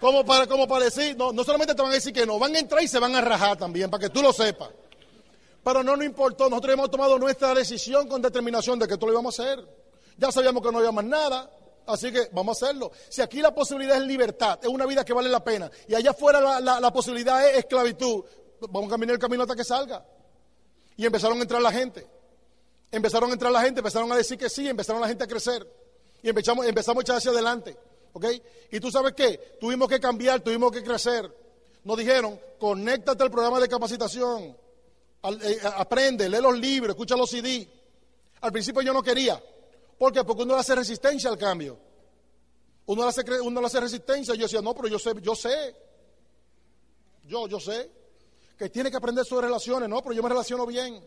Como 0.00 0.24
para, 0.24 0.46
como 0.46 0.66
para 0.66 0.86
decir, 0.86 1.16
no, 1.16 1.32
no 1.32 1.44
solamente 1.44 1.74
te 1.74 1.82
van 1.82 1.90
a 1.90 1.94
decir 1.94 2.12
que 2.12 2.24
no, 2.24 2.38
van 2.38 2.54
a 2.56 2.58
entrar 2.58 2.82
y 2.82 2.88
se 2.88 2.98
van 2.98 3.14
a 3.14 3.20
rajar 3.20 3.58
también, 3.58 3.90
para 3.90 4.00
que 4.00 4.08
tú 4.08 4.22
lo 4.22 4.32
sepas. 4.32 4.70
Pero 5.62 5.82
no 5.82 5.94
nos 5.94 6.06
importó, 6.06 6.48
nosotros 6.48 6.72
hemos 6.72 6.90
tomado 6.90 7.18
nuestra 7.18 7.52
decisión 7.54 8.08
con 8.08 8.22
determinación 8.22 8.78
de 8.78 8.88
que 8.88 8.94
esto 8.94 9.04
lo 9.04 9.12
íbamos 9.12 9.38
a 9.38 9.42
hacer. 9.42 9.79
Ya 10.16 10.32
sabíamos 10.32 10.62
que 10.62 10.72
no 10.72 10.78
había 10.78 10.92
más 10.92 11.04
nada. 11.04 11.50
Así 11.86 12.12
que 12.12 12.28
vamos 12.32 12.62
a 12.62 12.66
hacerlo. 12.66 12.92
Si 13.08 13.20
aquí 13.20 13.40
la 13.40 13.54
posibilidad 13.54 13.96
es 13.96 14.02
libertad, 14.02 14.58
es 14.62 14.68
una 14.68 14.86
vida 14.86 15.04
que 15.04 15.12
vale 15.12 15.28
la 15.28 15.42
pena, 15.42 15.70
y 15.88 15.94
allá 15.94 16.10
afuera 16.10 16.60
la, 16.60 16.92
posibilidad 16.92 17.48
es 17.48 17.58
esclavitud, 17.58 18.24
vamos 18.68 18.88
a 18.88 18.90
caminar 18.92 19.14
el 19.14 19.20
camino 19.20 19.42
hasta 19.42 19.56
que 19.56 19.64
salga. 19.64 20.04
Y 20.96 21.06
empezaron 21.06 21.38
a 21.38 21.42
entrar 21.42 21.60
la 21.62 21.72
gente. 21.72 22.06
Empezaron 22.92 23.30
a 23.30 23.32
entrar 23.32 23.50
la 23.52 23.62
gente, 23.62 23.80
empezaron 23.80 24.10
a 24.12 24.16
decir 24.16 24.36
que 24.36 24.48
sí, 24.48 24.68
empezaron 24.68 25.00
la 25.00 25.08
gente 25.08 25.24
a 25.24 25.26
crecer. 25.26 25.66
Y 26.22 26.28
empezamos, 26.28 26.66
empezamos 26.66 27.00
a 27.00 27.02
echar 27.02 27.16
hacia 27.16 27.30
adelante. 27.30 27.76
¿Ok? 28.12 28.26
Y 28.72 28.80
tú 28.80 28.90
sabes 28.90 29.14
qué? 29.14 29.56
Tuvimos 29.60 29.88
que 29.88 29.98
cambiar, 29.98 30.40
tuvimos 30.40 30.72
que 30.72 30.82
crecer. 30.82 31.32
Nos 31.84 31.96
dijeron, 31.96 32.38
conéctate 32.58 33.22
al 33.22 33.30
programa 33.30 33.58
de 33.60 33.68
capacitación. 33.68 34.56
Eh, 35.22 35.60
aprende, 35.76 36.28
lee 36.28 36.40
los 36.40 36.58
libros, 36.58 36.90
escucha 36.90 37.16
los 37.16 37.30
CD. 37.30 37.66
Al 38.40 38.52
principio 38.52 38.82
yo 38.82 38.92
no 38.92 39.02
quería. 39.02 39.42
¿Por 40.00 40.14
qué? 40.14 40.24
Porque 40.24 40.44
uno 40.44 40.54
le 40.54 40.60
hace 40.60 40.74
resistencia 40.74 41.28
al 41.28 41.36
cambio. 41.36 41.78
Uno 42.86 43.02
le 43.02 43.08
hace, 43.10 43.22
uno 43.42 43.66
hace 43.66 43.80
resistencia. 43.80 44.34
Yo 44.34 44.44
decía, 44.44 44.62
no, 44.62 44.74
pero 44.74 44.88
yo 44.88 44.98
sé, 44.98 45.12
yo 45.20 45.34
sé. 45.34 45.76
Yo, 47.24 47.46
yo 47.46 47.60
sé. 47.60 47.90
Que 48.56 48.70
tiene 48.70 48.90
que 48.90 48.96
aprender 48.96 49.26
sobre 49.26 49.48
relaciones. 49.48 49.90
No, 49.90 50.02
pero 50.02 50.14
yo 50.14 50.22
me 50.22 50.30
relaciono 50.30 50.64
bien. 50.64 51.06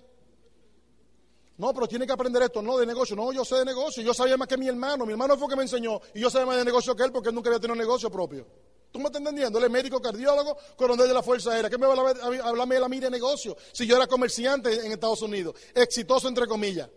No, 1.57 1.73
pero 1.73 1.87
tiene 1.87 2.05
que 2.05 2.13
aprender 2.13 2.43
esto, 2.43 2.61
no 2.61 2.77
de 2.77 2.85
negocio. 2.85 3.15
No, 3.15 3.33
yo 3.33 3.43
sé 3.43 3.55
de 3.55 3.65
negocio. 3.65 4.03
Yo 4.03 4.13
sabía 4.13 4.37
más 4.37 4.47
que 4.47 4.57
mi 4.57 4.67
hermano. 4.67 5.07
Mi 5.07 5.13
hermano 5.13 5.39
fue 5.39 5.47
que 5.47 5.55
me 5.55 5.63
enseñó. 5.63 5.99
Y 6.13 6.19
yo 6.19 6.29
sabía 6.29 6.45
más 6.45 6.57
de 6.57 6.65
negocio 6.65 6.95
que 6.95 7.01
él 7.01 7.11
porque 7.11 7.29
él 7.29 7.35
nunca 7.35 7.49
había 7.49 7.59
tenido 7.59 7.73
un 7.73 7.79
negocio 7.79 8.11
propio. 8.11 8.45
¿Tú 8.91 8.99
me 8.99 9.05
estás 9.05 9.21
entendiendo? 9.21 9.57
Él 9.57 9.65
es 9.65 9.71
médico 9.71 9.99
cardiólogo, 9.99 10.55
coronel 10.77 11.07
de 11.07 11.15
la 11.15 11.23
Fuerza 11.23 11.49
Aérea. 11.49 11.67
¿Qué 11.67 11.79
me 11.79 11.87
va 11.87 11.95
a 11.95 12.47
hablarme 12.47 12.75
de 12.75 12.81
la 12.81 12.87
mira 12.87 13.07
de 13.07 13.11
negocio? 13.11 13.57
Si 13.71 13.87
yo 13.87 13.95
era 13.95 14.05
comerciante 14.05 14.85
en 14.85 14.91
Estados 14.91 15.23
Unidos, 15.23 15.55
exitoso 15.73 16.27
entre 16.27 16.45
comillas. 16.45 16.87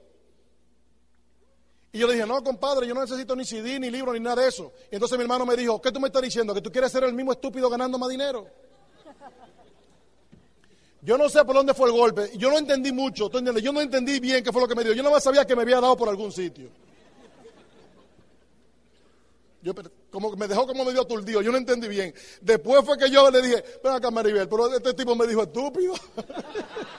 Y 1.93 1.99
yo 1.99 2.07
le 2.07 2.15
dije, 2.15 2.27
no, 2.27 2.43
compadre, 2.43 2.87
yo 2.87 2.95
no 2.95 3.01
necesito 3.01 3.35
ni 3.35 3.45
CD, 3.45 3.79
ni 3.79 3.91
libro, 3.91 4.13
ni 4.13 4.21
nada 4.21 4.43
de 4.43 4.49
eso. 4.49 4.73
Y 4.91 4.97
entonces 4.97 5.17
mi 5.17 5.23
hermano 5.23 5.47
me 5.47 5.57
dijo, 5.57 5.81
¿qué 5.81 5.91
tú 5.91 6.01
me 6.01 6.09
estás 6.09 6.23
diciendo? 6.23 6.53
¿Que 6.53 6.61
tú 6.61 6.71
quieres 6.71 6.93
ser 6.93 7.05
el 7.05 7.15
mismo 7.15 7.33
estúpido 7.33 7.71
ganando 7.71 7.99
más 7.99 8.09
dinero? 8.09 8.47
Yo 11.07 11.17
no 11.17 11.29
sé 11.29 11.45
por 11.45 11.55
dónde 11.55 11.73
fue 11.73 11.89
el 11.89 11.95
golpe. 11.95 12.33
Yo 12.37 12.51
no 12.51 12.59
entendí 12.59 12.91
mucho, 12.91 13.29
¿tú? 13.29 13.41
Yo 13.61 13.73
no 13.73 13.81
entendí 13.81 14.19
bien 14.19 14.43
qué 14.43 14.53
fue 14.53 14.61
lo 14.61 14.67
que 14.67 14.75
me 14.75 14.83
dio. 14.83 14.93
Yo 14.93 15.05
no 15.05 15.11
más 15.13 15.23
sabía 15.23 15.45
que 15.45 15.55
me 15.55 15.63
había 15.63 15.81
dado 15.81 15.97
por 15.97 16.09
algún 16.09 16.33
sitio. 16.33 16.69
Yo, 19.63 19.73
como 20.11 20.31
me 20.37 20.47
dejó 20.49 20.67
como 20.67 20.85
medio 20.85 21.03
aturdido, 21.03 21.43
yo 21.43 21.51
no 21.51 21.59
entendí 21.59 21.89
bien. 21.89 22.15
Después 22.41 22.85
fue 22.85 22.97
que 22.99 23.11
yo 23.11 23.31
le 23.31 23.43
dije, 23.43 23.65
ven 23.83 23.93
acá 23.93 24.11
Maribel, 24.11 24.49
pero 24.49 24.75
este 24.75 24.95
tipo 24.95 25.15
me 25.15 25.27
dijo 25.27 25.43
estúpido. 25.43 25.95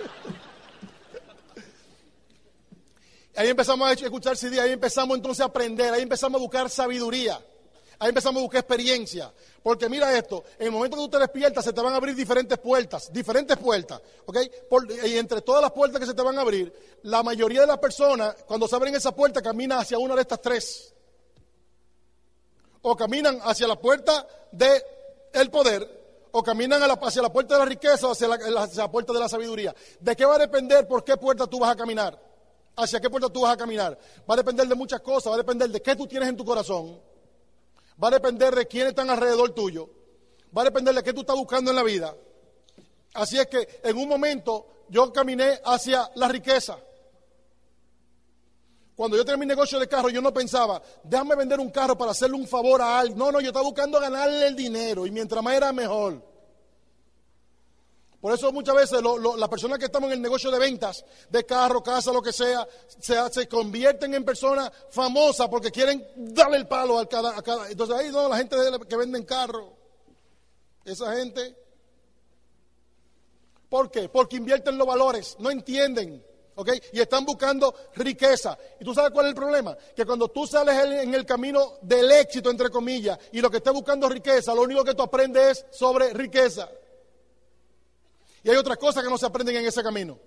Ahí 3.38 3.50
empezamos 3.50 3.88
a 3.88 3.94
escuchar 3.94 4.36
CD, 4.36 4.60
ahí 4.60 4.72
empezamos 4.72 5.16
entonces 5.16 5.42
a 5.42 5.46
aprender, 5.46 5.94
ahí 5.94 6.02
empezamos 6.02 6.40
a 6.40 6.42
buscar 6.42 6.72
sabiduría, 6.72 7.40
ahí 8.00 8.10
empezamos 8.10 8.40
a 8.40 8.42
buscar 8.42 8.62
experiencia. 8.62 9.32
Porque 9.62 9.88
mira 9.88 10.18
esto, 10.18 10.44
en 10.58 10.66
el 10.66 10.72
momento 10.72 10.98
que 10.98 11.04
tú 11.04 11.10
te 11.10 11.20
despiertas 11.20 11.64
se 11.64 11.72
te 11.72 11.80
van 11.80 11.94
a 11.94 11.98
abrir 11.98 12.16
diferentes 12.16 12.58
puertas, 12.58 13.14
diferentes 13.14 13.56
puertas, 13.58 14.02
¿ok? 14.26 14.38
y 15.06 15.18
entre 15.20 15.42
todas 15.42 15.62
las 15.62 15.72
puertas 15.72 16.00
que 16.00 16.08
se 16.08 16.16
te 16.16 16.22
van 16.24 16.36
a 16.40 16.42
abrir, 16.42 16.74
la 17.04 17.22
mayoría 17.22 17.62
de 17.62 17.68
las 17.68 17.78
personas, 17.78 18.36
cuando 18.48 18.68
se 18.68 18.76
abren 18.76 18.96
esa 18.96 19.14
puerta, 19.14 19.40
caminan 19.40 19.82
hacia 19.82 20.00
una 20.00 20.16
de 20.16 20.22
estas 20.22 20.42
tres. 20.42 20.96
O 22.82 22.96
caminan 22.96 23.40
hacia 23.44 23.68
la 23.68 23.76
puerta 23.76 24.26
del 24.52 25.52
poder, 25.52 26.28
o 26.32 26.42
caminan 26.42 26.82
hacia 26.82 27.22
la 27.22 27.32
puerta 27.32 27.54
de 27.54 27.60
la 27.60 27.66
riqueza 27.66 28.08
o 28.08 28.14
hacia 28.14 28.28
la 28.28 28.92
puerta 28.92 29.14
de 29.14 29.20
la 29.20 29.30
sabiduría. 29.30 29.76
¿De 30.00 30.16
qué 30.16 30.26
va 30.26 30.38
a 30.38 30.40
depender 30.40 30.88
por 30.88 31.04
qué 31.04 31.18
puerta 31.18 31.46
tú 31.46 31.60
vas 31.60 31.72
a 31.72 31.76
caminar? 31.76 32.27
Hacia 32.78 33.00
qué 33.02 33.10
puerta 33.10 33.28
tú 33.30 33.42
vas 33.42 33.54
a 33.54 33.58
caminar. 33.58 33.98
Va 34.30 34.36
a 34.36 34.38
depender 34.38 34.68
de 34.68 34.76
muchas 34.76 35.02
cosas, 35.02 35.32
va 35.32 35.36
a 35.36 35.40
depender 35.40 35.70
de 35.70 35.82
qué 35.82 35.96
tú 35.96 36.08
tienes 36.08 36.30
en 36.30 36.38
tu 36.38 36.46
corazón, 36.46 37.02
va 38.02 38.08
a 38.08 38.12
depender 38.12 38.56
de 38.56 38.66
quiénes 38.68 38.90
están 38.90 39.10
alrededor 39.10 39.52
tuyo, 39.52 39.90
va 40.56 40.62
a 40.62 40.66
depender 40.66 40.94
de 40.96 41.04
qué 41.04 41.12
tú 41.12 41.22
estás 41.22 41.36
buscando 41.36 41.72
en 41.72 41.76
la 41.76 41.84
vida. 41.84 42.16
Así 43.14 43.38
es 43.38 43.48
que 43.48 43.82
en 43.84 43.98
un 43.98 44.08
momento 44.08 44.68
yo 44.90 45.12
caminé 45.12 45.60
hacia 45.66 46.10
la 46.16 46.28
riqueza. 46.28 46.78
Cuando 48.96 49.18
yo 49.18 49.26
tenía 49.26 49.38
mi 49.38 49.46
negocio 49.46 49.80
de 49.80 49.88
carro, 49.88 50.10
yo 50.10 50.22
no 50.22 50.34
pensaba, 50.34 50.82
déjame 51.04 51.36
vender 51.36 51.60
un 51.60 51.70
carro 51.70 51.98
para 51.98 52.12
hacerle 52.12 52.36
un 52.36 52.48
favor 52.48 52.82
a 52.82 53.00
alguien. 53.00 53.18
No, 53.18 53.32
no, 53.32 53.40
yo 53.40 53.48
estaba 53.48 53.66
buscando 53.66 54.00
ganarle 54.00 54.48
el 54.48 54.56
dinero 54.56 55.06
y 55.06 55.12
mientras 55.12 55.44
más 55.44 55.54
era 55.54 55.72
mejor. 55.72 56.24
Por 58.20 58.34
eso 58.34 58.52
muchas 58.52 58.76
veces 58.76 59.00
las 59.02 59.50
personas 59.50 59.78
que 59.78 59.86
estamos 59.86 60.08
en 60.08 60.14
el 60.14 60.22
negocio 60.22 60.50
de 60.50 60.58
ventas, 60.58 61.06
de 61.30 61.46
carro, 61.46 61.84
casa, 61.84 62.12
lo 62.12 62.22
que 62.22 62.34
sea, 62.34 62.68
se, 63.00 63.48
convierten 63.48 64.14
en 64.16 64.26
personas 64.26 64.72
famosas 64.90 65.48
porque 65.50 65.70
quieren 65.70 66.06
darle 66.16 66.58
el 66.58 66.68
palo 66.68 66.98
a 66.98 67.08
cada, 67.08 67.38
a 67.38 67.42
cada. 67.44 67.70
Entonces 67.70 67.96
ahí 67.96 68.12
no, 68.12 68.28
la 68.28 68.38
gente 68.38 68.58
que 68.90 68.96
venden 68.96 69.24
carro, 69.24 69.72
esa 70.84 71.16
gente. 71.16 71.56
¿Por 73.70 73.92
qué? 73.92 74.10
Porque 74.10 74.38
invierten 74.38 74.78
los 74.78 74.88
valores, 74.88 75.36
no 75.40 75.52
entienden. 75.52 76.24
¿ok? 76.56 76.72
Y 76.94 77.00
están 77.00 77.24
buscando 77.24 77.76
riqueza. 77.96 78.58
¿Y 78.80 78.84
tú 78.84 78.96
sabes 78.96 79.12
cuál 79.12 79.28
es 79.28 79.30
el 79.30 79.36
problema? 79.36 79.78
Que 79.96 80.06
cuando 80.06 80.28
tú 80.30 80.48
sales 80.48 80.76
en 81.04 81.14
el 81.14 81.24
camino 81.24 81.74
del 81.84 82.12
éxito, 82.12 82.50
entre 82.50 82.72
comillas, 82.72 83.20
y 83.32 83.42
lo 83.42 83.52
que 83.52 83.58
estás 83.58 83.74
buscando 83.74 84.10
riqueza, 84.10 84.56
lo 84.56 84.64
único 84.64 84.84
que 84.84 84.96
tú 84.96 85.04
aprendes 85.04 85.60
es 85.60 85.78
sobre 85.78 86.14
riqueza. 86.14 86.68
Y 88.44 88.50
hay 88.50 88.56
otras 88.56 88.78
cosas 88.78 89.04
que 89.04 89.10
no 89.10 89.18
se 89.18 89.26
aprenden 89.26 89.56
en 89.58 89.66
ese 89.66 89.84
camino. 89.84 90.18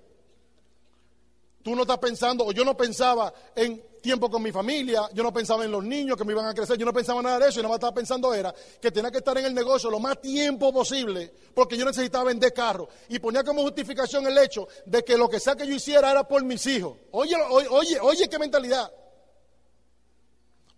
Tú 1.62 1.75
no 1.77 1.83
estás 1.83 1.99
pensando, 1.99 2.44
o 2.46 2.53
yo 2.53 2.64
no 2.64 2.75
pensaba 2.75 3.33
en 3.55 3.83
tiempo 4.01 4.31
con 4.31 4.42
mi 4.42 4.51
familia, 4.51 5.11
yo 5.12 5.23
no 5.23 5.31
pensaba 5.31 5.62
en 5.62 5.70
los 5.70 5.85
niños 5.85 6.16
que 6.16 6.25
me 6.25 6.33
iban 6.33 6.46
a 6.46 6.55
crecer, 6.55 6.79
yo 6.79 6.87
no 6.87 6.92
pensaba 6.92 7.20
nada 7.20 7.38
de 7.38 7.49
eso, 7.51 7.61
y 7.61 7.62
nada 7.62 7.68
más 7.68 7.77
estaba 7.77 7.92
pensando 7.92 8.33
era 8.33 8.55
que 8.81 8.90
tenía 8.90 9.11
que 9.11 9.18
estar 9.18 9.37
en 9.37 9.44
el 9.44 9.55
negocio 9.55 9.90
lo 9.90 10.01
más 10.01 10.20
tiempo 10.23 10.73
posible, 10.73 11.31
porque 11.53 11.77
yo 11.77 11.85
necesitaba 11.85 12.25
vender 12.25 12.55
carro. 12.55 12.88
Y 13.11 13.18
ponía 13.18 13.44
como 13.44 13.61
justificación 13.62 14.27
el 14.27 14.38
hecho 14.38 14.68
de 14.87 15.05
que 15.05 15.18
lo 15.18 15.29
que 15.29 15.38
sea 15.38 15.55
que 15.55 15.66
yo 15.66 15.75
hiciera 15.75 16.11
era 16.11 16.27
por 16.27 16.42
mis 16.44 16.64
hijos. 16.66 16.96
Oye, 17.11 17.37
oye, 17.51 18.01
oye, 18.01 18.29
qué 18.29 18.38
mentalidad. 18.38 18.90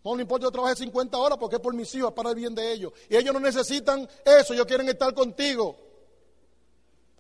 No, 0.05 0.17
no 0.17 0.21
importa, 0.21 0.47
yo 0.47 0.51
trabajé 0.51 0.75
50 0.75 1.17
horas 1.17 1.39
porque 1.39 1.57
es 1.57 1.63
por 1.63 1.75
mis 1.75 1.95
hijos, 1.95 2.09
es 2.09 2.15
para 2.15 2.31
el 2.31 2.35
bien 2.35 2.57
de 2.57 2.73
ellos. 2.73 2.93
Y 3.09 3.17
ellos 3.17 3.33
no 3.33 3.39
necesitan 3.39 4.09
eso, 4.25 4.53
ellos 4.53 4.67
quieren 4.67 4.89
estar 4.89 5.15
contigo. 5.15 5.92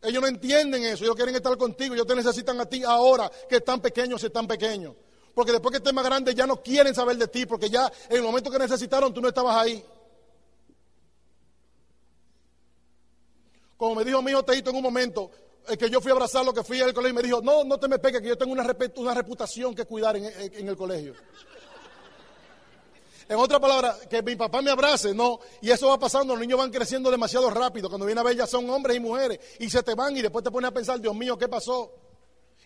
Ellos 0.02 0.20
no 0.20 0.28
entienden 0.28 0.84
eso, 0.84 1.04
ellos 1.04 1.14
quieren 1.14 1.34
estar 1.34 1.56
contigo, 1.56 1.94
ellos 1.94 2.06
te 2.06 2.16
necesitan 2.16 2.60
a 2.60 2.66
ti 2.66 2.82
ahora 2.82 3.30
que 3.48 3.56
están 3.56 3.80
pequeños, 3.80 4.20
si 4.20 4.26
están 4.26 4.48
pequeños. 4.48 4.94
Porque 5.32 5.52
después 5.52 5.70
que 5.70 5.76
estés 5.78 5.94
más 5.94 6.04
grande 6.04 6.34
ya 6.34 6.46
no 6.46 6.60
quieren 6.60 6.94
saber 6.94 7.16
de 7.16 7.28
ti, 7.28 7.46
porque 7.46 7.70
ya 7.70 7.90
en 8.08 8.16
el 8.16 8.22
momento 8.22 8.50
que 8.50 8.58
necesitaron 8.58 9.14
tú 9.14 9.20
no 9.20 9.28
estabas 9.28 9.56
ahí. 9.56 9.84
Como 13.76 13.94
me 13.94 14.04
dijo 14.04 14.20
mi 14.22 14.32
hijo 14.32 14.44
Teito 14.44 14.70
en 14.70 14.76
un 14.76 14.82
momento, 14.82 15.30
es 15.68 15.78
que 15.78 15.88
yo 15.88 16.00
fui 16.00 16.10
a 16.10 16.14
abrazarlo, 16.14 16.52
que 16.52 16.64
fui 16.64 16.80
al 16.80 16.92
colegio 16.92 17.18
y 17.18 17.22
me 17.22 17.22
dijo, 17.22 17.40
no, 17.40 17.62
no 17.62 17.78
te 17.78 17.86
me 17.86 18.00
pegues, 18.00 18.20
que 18.20 18.28
yo 18.28 18.36
tengo 18.36 18.52
una, 18.52 18.64
una 18.96 19.14
reputación 19.14 19.74
que 19.74 19.84
cuidar 19.84 20.16
en, 20.16 20.24
en 20.24 20.68
el 20.68 20.76
colegio. 20.76 21.14
En 23.28 23.36
otra 23.36 23.60
palabra, 23.60 23.96
que 24.08 24.22
mi 24.22 24.36
papá 24.36 24.62
me 24.62 24.70
abrace, 24.70 25.14
no. 25.14 25.40
Y 25.60 25.70
eso 25.70 25.88
va 25.88 25.98
pasando, 25.98 26.34
los 26.34 26.40
niños 26.40 26.58
van 26.58 26.70
creciendo 26.70 27.10
demasiado 27.10 27.50
rápido. 27.50 27.88
Cuando 27.88 28.06
viene 28.06 28.20
a 28.20 28.24
ver 28.24 28.36
ya 28.36 28.46
son 28.46 28.68
hombres 28.70 28.96
y 28.96 29.00
mujeres 29.00 29.38
y 29.58 29.70
se 29.70 29.82
te 29.82 29.94
van 29.94 30.16
y 30.16 30.22
después 30.22 30.44
te 30.44 30.50
pones 30.50 30.70
a 30.70 30.74
pensar, 30.74 31.00
Dios 31.00 31.14
mío, 31.14 31.38
¿qué 31.38 31.48
pasó? 31.48 31.92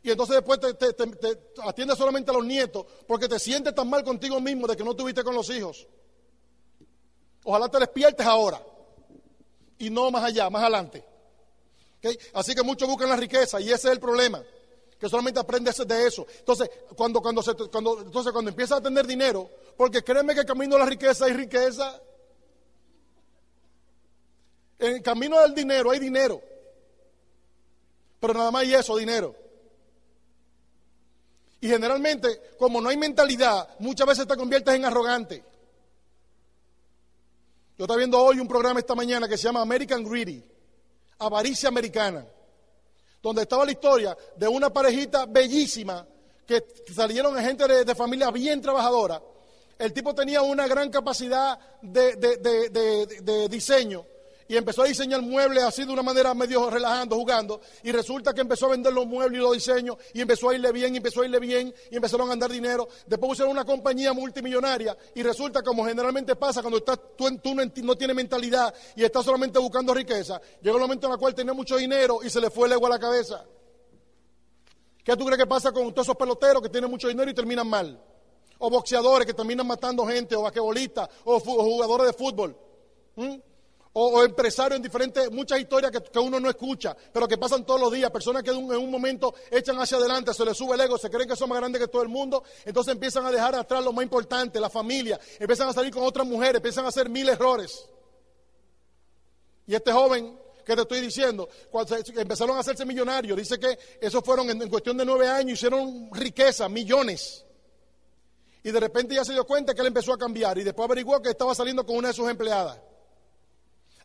Y 0.02 0.10
entonces 0.10 0.36
después 0.36 0.60
te, 0.60 0.74
te, 0.74 1.40
atiendes 1.64 1.98
solamente 1.98 2.30
a 2.30 2.34
los 2.34 2.44
nietos 2.44 2.86
porque 3.06 3.28
te 3.28 3.38
sientes 3.38 3.74
tan 3.74 3.88
mal 3.88 4.04
contigo 4.04 4.40
mismo 4.40 4.66
de 4.66 4.76
que 4.76 4.84
no 4.84 4.94
tuviste 4.94 5.24
con 5.24 5.34
los 5.34 5.50
hijos. 5.50 5.86
Ojalá 7.44 7.68
te 7.68 7.78
despiertes 7.78 8.26
ahora 8.26 8.60
y 9.78 9.90
no 9.90 10.10
más 10.10 10.24
allá, 10.24 10.48
más 10.50 10.62
adelante. 10.62 11.04
Así 12.34 12.54
que 12.54 12.62
muchos 12.62 12.88
buscan 12.88 13.08
la 13.08 13.16
riqueza 13.16 13.60
y 13.60 13.64
ese 13.64 13.88
es 13.88 13.92
el 13.94 14.00
problema 14.00 14.42
que 14.98 15.08
solamente 15.08 15.40
aprendes 15.40 15.76
de 15.86 16.06
eso. 16.06 16.26
Entonces, 16.38 16.70
cuando, 16.96 17.20
cuando, 17.20 17.42
se, 17.42 17.54
cuando, 17.54 18.00
entonces, 18.00 18.32
cuando 18.32 18.50
empiezas 18.50 18.78
a 18.78 18.82
tener 18.82 19.06
dinero, 19.06 19.50
porque 19.76 20.02
créeme 20.02 20.34
que 20.34 20.40
el 20.40 20.46
camino 20.46 20.76
a 20.76 20.80
la 20.80 20.86
riqueza 20.86 21.26
hay 21.26 21.32
riqueza. 21.32 22.00
En 24.78 24.96
el 24.96 25.02
camino 25.02 25.40
del 25.40 25.54
dinero 25.54 25.90
hay 25.90 25.98
dinero. 25.98 26.40
Pero 28.20 28.34
nada 28.34 28.50
más 28.50 28.62
hay 28.62 28.74
eso, 28.74 28.96
dinero. 28.96 29.34
Y 31.60 31.68
generalmente, 31.68 32.54
como 32.58 32.80
no 32.80 32.88
hay 32.88 32.96
mentalidad, 32.96 33.68
muchas 33.78 34.06
veces 34.06 34.26
te 34.26 34.36
conviertes 34.36 34.74
en 34.74 34.84
arrogante. 34.84 35.44
Yo 37.78 37.84
estaba 37.84 37.98
viendo 37.98 38.18
hoy 38.18 38.40
un 38.40 38.48
programa 38.48 38.80
esta 38.80 38.94
mañana 38.94 39.28
que 39.28 39.36
se 39.36 39.44
llama 39.44 39.60
American 39.60 40.02
Greedy, 40.02 40.42
avaricia 41.18 41.68
americana 41.68 42.26
donde 43.22 43.42
estaba 43.42 43.64
la 43.64 43.72
historia 43.72 44.16
de 44.36 44.48
una 44.48 44.72
parejita 44.72 45.26
bellísima 45.26 46.06
que 46.46 46.64
salieron 46.94 47.36
gente 47.36 47.84
de, 47.84 47.94
familia 47.94 48.30
bien 48.30 48.60
trabajadora. 48.60 49.20
El 49.78 49.92
tipo 49.92 50.14
tenía 50.14 50.42
una 50.42 50.66
gran 50.66 50.90
capacidad 50.90 51.58
de 51.82 53.48
diseño 53.50 54.06
y 54.48 54.56
empezó 54.56 54.82
a 54.82 54.86
diseñar 54.86 55.22
muebles 55.22 55.62
así 55.64 55.84
de 55.84 55.92
una 55.92 56.02
manera 56.02 56.34
medio 56.34 56.70
relajando, 56.70 57.16
jugando, 57.16 57.60
y 57.82 57.92
resulta 57.92 58.32
que 58.32 58.40
empezó 58.40 58.66
a 58.66 58.70
vender 58.70 58.92
los 58.92 59.06
muebles 59.06 59.38
y 59.38 59.42
los 59.42 59.52
diseños, 59.52 59.96
y 60.12 60.20
empezó 60.20 60.50
a 60.50 60.54
irle 60.54 60.72
bien, 60.72 60.94
y 60.94 60.98
empezó 60.98 61.22
a 61.22 61.24
irle 61.24 61.40
bien, 61.40 61.74
y 61.90 61.96
empezaron 61.96 62.28
a 62.30 62.32
andar 62.32 62.50
dinero. 62.50 62.88
Después 63.06 63.30
pusieron 63.30 63.52
una 63.52 63.64
compañía 63.64 64.12
multimillonaria, 64.12 64.96
y 65.14 65.22
resulta, 65.22 65.62
como 65.62 65.84
generalmente 65.84 66.36
pasa 66.36 66.60
cuando 66.60 66.78
estás, 66.78 66.98
tú, 67.16 67.54
no, 67.54 67.96
tienes 67.96 68.16
mentalidad 68.16 68.74
y 68.94 69.04
estás 69.04 69.24
solamente 69.24 69.58
buscando 69.58 69.92
riqueza, 69.94 70.40
llegó 70.62 70.76
el 70.76 70.82
momento 70.82 71.06
en 71.06 71.14
el 71.14 71.18
cual 71.18 71.34
tenía 71.34 71.52
mucho 71.52 71.76
dinero 71.76 72.20
y 72.22 72.30
se 72.30 72.40
le 72.40 72.50
fue 72.50 72.66
el 72.66 72.74
ego 72.74 72.86
a 72.86 72.90
la 72.90 72.98
cabeza. 72.98 73.44
¿Qué 75.02 75.16
tú 75.16 75.24
crees 75.24 75.38
que 75.38 75.46
pasa 75.46 75.70
con 75.70 75.92
todos 75.92 76.06
esos 76.06 76.16
peloteros 76.16 76.60
que 76.62 76.68
tienen 76.68 76.90
mucho 76.90 77.08
dinero 77.08 77.30
y 77.30 77.34
terminan 77.34 77.68
mal? 77.68 78.02
O 78.58 78.70
boxeadores 78.70 79.26
que 79.26 79.34
terminan 79.34 79.66
matando 79.66 80.04
gente, 80.06 80.34
o 80.34 80.42
basquetbolistas, 80.42 81.08
o, 81.24 81.38
jugadores 81.38 82.08
de 82.08 82.12
fútbol. 82.12 82.56
¿Mm? 83.14 83.36
O, 83.98 84.22
empresarios 84.22 84.76
en 84.76 84.82
diferentes, 84.82 85.30
muchas 85.30 85.58
historias 85.58 85.90
que, 85.90 86.18
uno 86.18 86.38
no 86.38 86.50
escucha, 86.50 86.94
pero 87.12 87.26
que 87.26 87.38
pasan 87.38 87.64
todos 87.64 87.80
los 87.80 87.90
días, 87.90 88.10
personas 88.10 88.42
que 88.42 88.50
en 88.50 88.58
un, 88.58 88.90
momento 88.90 89.34
echan 89.50 89.80
hacia 89.80 89.96
adelante, 89.96 90.34
se 90.34 90.44
les 90.44 90.54
sube 90.54 90.74
el 90.74 90.82
ego, 90.82 90.98
se 90.98 91.08
creen 91.08 91.26
que 91.26 91.34
son 91.34 91.48
más 91.48 91.58
grandes 91.58 91.80
que 91.80 91.88
todo 91.88 92.02
el 92.02 92.08
mundo, 92.08 92.44
entonces 92.66 92.92
empiezan 92.92 93.24
a 93.24 93.32
dejar 93.32 93.54
atrás 93.54 93.82
lo 93.82 93.94
más 93.94 94.02
importante, 94.02 94.60
la 94.60 94.68
familia, 94.68 95.18
empiezan 95.38 95.70
a 95.70 95.72
salir 95.72 95.90
con 95.90 96.02
otras 96.02 96.26
mujeres, 96.26 96.56
empiezan 96.56 96.84
a 96.84 96.88
hacer 96.88 97.08
mil 97.08 97.26
errores. 97.26 97.88
Y 99.66 99.74
este 99.74 99.90
joven 99.90 100.38
que 100.62 100.74
te 100.74 100.82
estoy 100.82 101.00
diciendo, 101.00 101.48
cuando 101.70 101.96
empezaron 101.96 102.54
a 102.58 102.60
hacerse 102.60 102.84
millonarios, 102.84 103.38
dice 103.38 103.58
que 103.58 103.78
esos 103.98 104.22
fueron 104.22 104.50
en, 104.50 104.60
en 104.60 104.68
cuestión 104.68 104.98
de 104.98 105.06
nueve 105.06 105.26
años, 105.26 105.54
hicieron 105.54 106.10
riqueza, 106.12 106.68
millones. 106.68 107.46
Y 108.62 108.70
de 108.70 108.80
repente 108.80 109.14
ya 109.14 109.24
se 109.24 109.32
dio 109.32 109.46
cuenta 109.46 109.74
que 109.74 109.80
él 109.80 109.86
empezó 109.86 110.12
a 110.12 110.18
cambiar 110.18 110.58
y 110.58 110.64
después 110.64 110.84
averiguó 110.84 111.22
que 111.22 111.30
estaba 111.30 111.54
saliendo 111.54 111.86
con 111.86 111.96
una 111.96 112.08
de 112.08 112.14
sus 112.14 112.28
empleadas. 112.28 112.78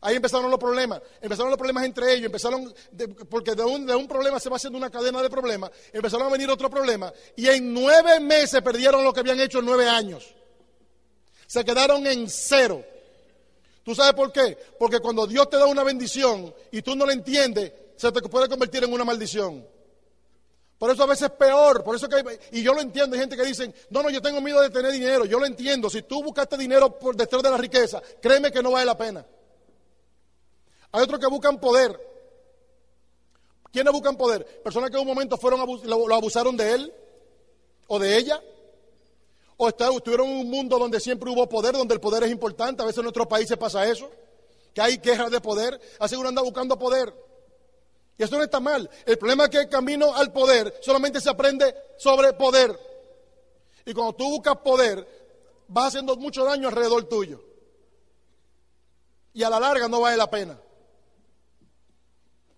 Ahí 0.04 0.16
empezaron 0.16 0.50
los 0.50 0.58
problemas, 0.58 1.00
empezaron 1.20 1.48
los 1.48 1.56
problemas 1.56 1.84
entre 1.84 2.12
ellos, 2.12 2.26
empezaron, 2.26 2.74
porque 3.30 3.54
de 3.54 3.64
un, 3.64 4.08
problema 4.08 4.40
se 4.40 4.50
va 4.50 4.56
haciendo 4.56 4.76
una 4.76 4.90
cadena 4.90 5.22
de 5.22 5.30
problemas, 5.30 5.70
empezaron 5.92 6.26
a 6.26 6.30
venir 6.30 6.50
otro 6.50 6.68
problema, 6.68 7.12
y 7.36 7.48
en 7.48 7.72
nueve 7.72 8.18
meses 8.18 8.60
perdieron 8.62 9.04
lo 9.04 9.12
que 9.12 9.20
habían 9.20 9.38
hecho 9.38 9.60
en 9.60 9.64
nueve 9.64 9.88
años. 9.88 10.34
Se 11.46 11.64
quedaron 11.64 12.04
en 12.08 12.28
cero. 12.28 12.84
¿Tú 13.84 13.94
sabes 13.94 14.14
por 14.14 14.32
qué? 14.32 14.58
Porque 14.76 14.98
cuando 14.98 15.24
Dios 15.24 15.48
te 15.48 15.56
da 15.56 15.66
una 15.66 15.84
bendición 15.84 16.52
y 16.72 16.82
tú 16.82 16.96
no 16.96 17.06
la 17.06 17.12
entiendes, 17.12 17.72
se 17.96 18.10
te 18.10 18.22
puede 18.22 18.48
convertir 18.48 18.82
en 18.82 18.92
una 18.92 19.04
maldición. 19.04 19.64
Por 20.78 20.90
eso 20.90 21.04
a 21.04 21.06
veces 21.06 21.30
es 21.30 21.36
peor, 21.36 21.84
por 21.84 21.94
eso 21.94 22.08
que 22.08 22.40
y 22.50 22.62
yo 22.64 22.74
lo 22.74 22.80
entiendo, 22.80 23.14
hay 23.14 23.20
gente 23.20 23.36
que 23.36 23.44
dicen, 23.44 23.72
no, 23.90 24.02
no, 24.02 24.10
yo 24.10 24.20
tengo 24.20 24.40
miedo 24.40 24.60
de 24.60 24.70
tener 24.70 24.90
dinero, 24.90 25.26
yo 25.26 25.38
lo 25.38 25.46
entiendo, 25.46 25.88
si 25.88 26.02
tú 26.02 26.24
buscaste 26.24 26.56
dinero 26.56 26.98
por 26.98 27.14
detrás 27.14 27.40
de 27.40 27.50
la 27.50 27.56
riqueza, 27.56 28.02
créeme 28.20 28.50
que 28.50 28.64
no 28.64 28.72
vale 28.72 28.86
la 28.86 28.98
pena. 28.98 29.24
Hay 30.92 31.02
otros 31.02 31.18
que 31.18 31.26
buscan 31.26 31.58
poder. 31.58 31.98
¿Quiénes 33.72 33.92
buscan 33.92 34.16
poder? 34.16 34.44
Personas 34.62 34.90
que 34.90 34.96
en 34.96 35.02
un 35.02 35.08
momento 35.08 35.38
fueron 35.38 35.60
lo, 35.84 36.14
abusaron 36.14 36.56
de 36.56 36.74
él 36.74 36.94
o 37.86 37.98
de 37.98 38.18
ella. 38.18 38.42
O 39.56 39.68
estuvieron 39.68 40.28
en 40.28 40.40
un 40.40 40.50
mundo 40.50 40.78
donde 40.78 41.00
siempre 41.00 41.30
hubo 41.30 41.48
poder, 41.48 41.72
donde 41.72 41.94
el 41.94 42.00
poder 42.00 42.24
es 42.24 42.30
importante. 42.30 42.82
A 42.82 42.86
veces 42.86 42.98
en 42.98 43.04
nuestros 43.04 43.26
países 43.26 43.56
pasa 43.56 43.86
eso. 43.86 44.10
Que 44.74 44.82
hay 44.82 44.98
guerras 44.98 45.30
de 45.30 45.40
poder. 45.40 45.80
Así 45.98 46.14
uno 46.14 46.28
anda 46.28 46.42
buscando 46.42 46.78
poder. 46.78 47.14
Y 48.18 48.22
eso 48.22 48.36
no 48.36 48.42
está 48.42 48.60
mal. 48.60 48.90
El 49.06 49.16
problema 49.16 49.44
es 49.44 49.50
que 49.50 49.58
el 49.60 49.68
camino 49.68 50.14
al 50.14 50.32
poder 50.32 50.78
solamente 50.82 51.20
se 51.20 51.30
aprende 51.30 51.74
sobre 51.96 52.34
poder. 52.34 52.78
Y 53.86 53.94
cuando 53.94 54.14
tú 54.14 54.28
buscas 54.28 54.58
poder, 54.58 55.06
vas 55.68 55.88
haciendo 55.88 56.16
mucho 56.16 56.44
daño 56.44 56.68
alrededor 56.68 57.04
tuyo. 57.04 57.42
Y 59.32 59.42
a 59.42 59.48
la 59.50 59.58
larga 59.58 59.88
no 59.88 60.00
vale 60.00 60.16
la 60.18 60.28
pena. 60.28 60.58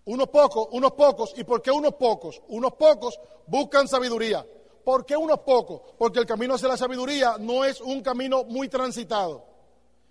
Unos 0.05 0.29
pocos, 0.29 0.67
unos 0.71 0.91
pocos. 0.93 1.33
¿Y 1.35 1.43
por 1.43 1.61
qué 1.61 1.71
unos 1.71 1.95
pocos? 1.95 2.41
Unos 2.47 2.73
pocos 2.73 3.19
buscan 3.47 3.87
sabiduría. 3.87 4.45
¿Por 4.83 5.05
qué 5.05 5.17
unos 5.17 5.39
pocos? 5.39 5.81
Porque 5.97 6.19
el 6.19 6.25
camino 6.25 6.53
hacia 6.53 6.67
la 6.67 6.77
sabiduría 6.77 7.37
no 7.39 7.65
es 7.65 7.81
un 7.81 8.01
camino 8.01 8.43
muy 8.43 8.69
transitado. 8.69 9.43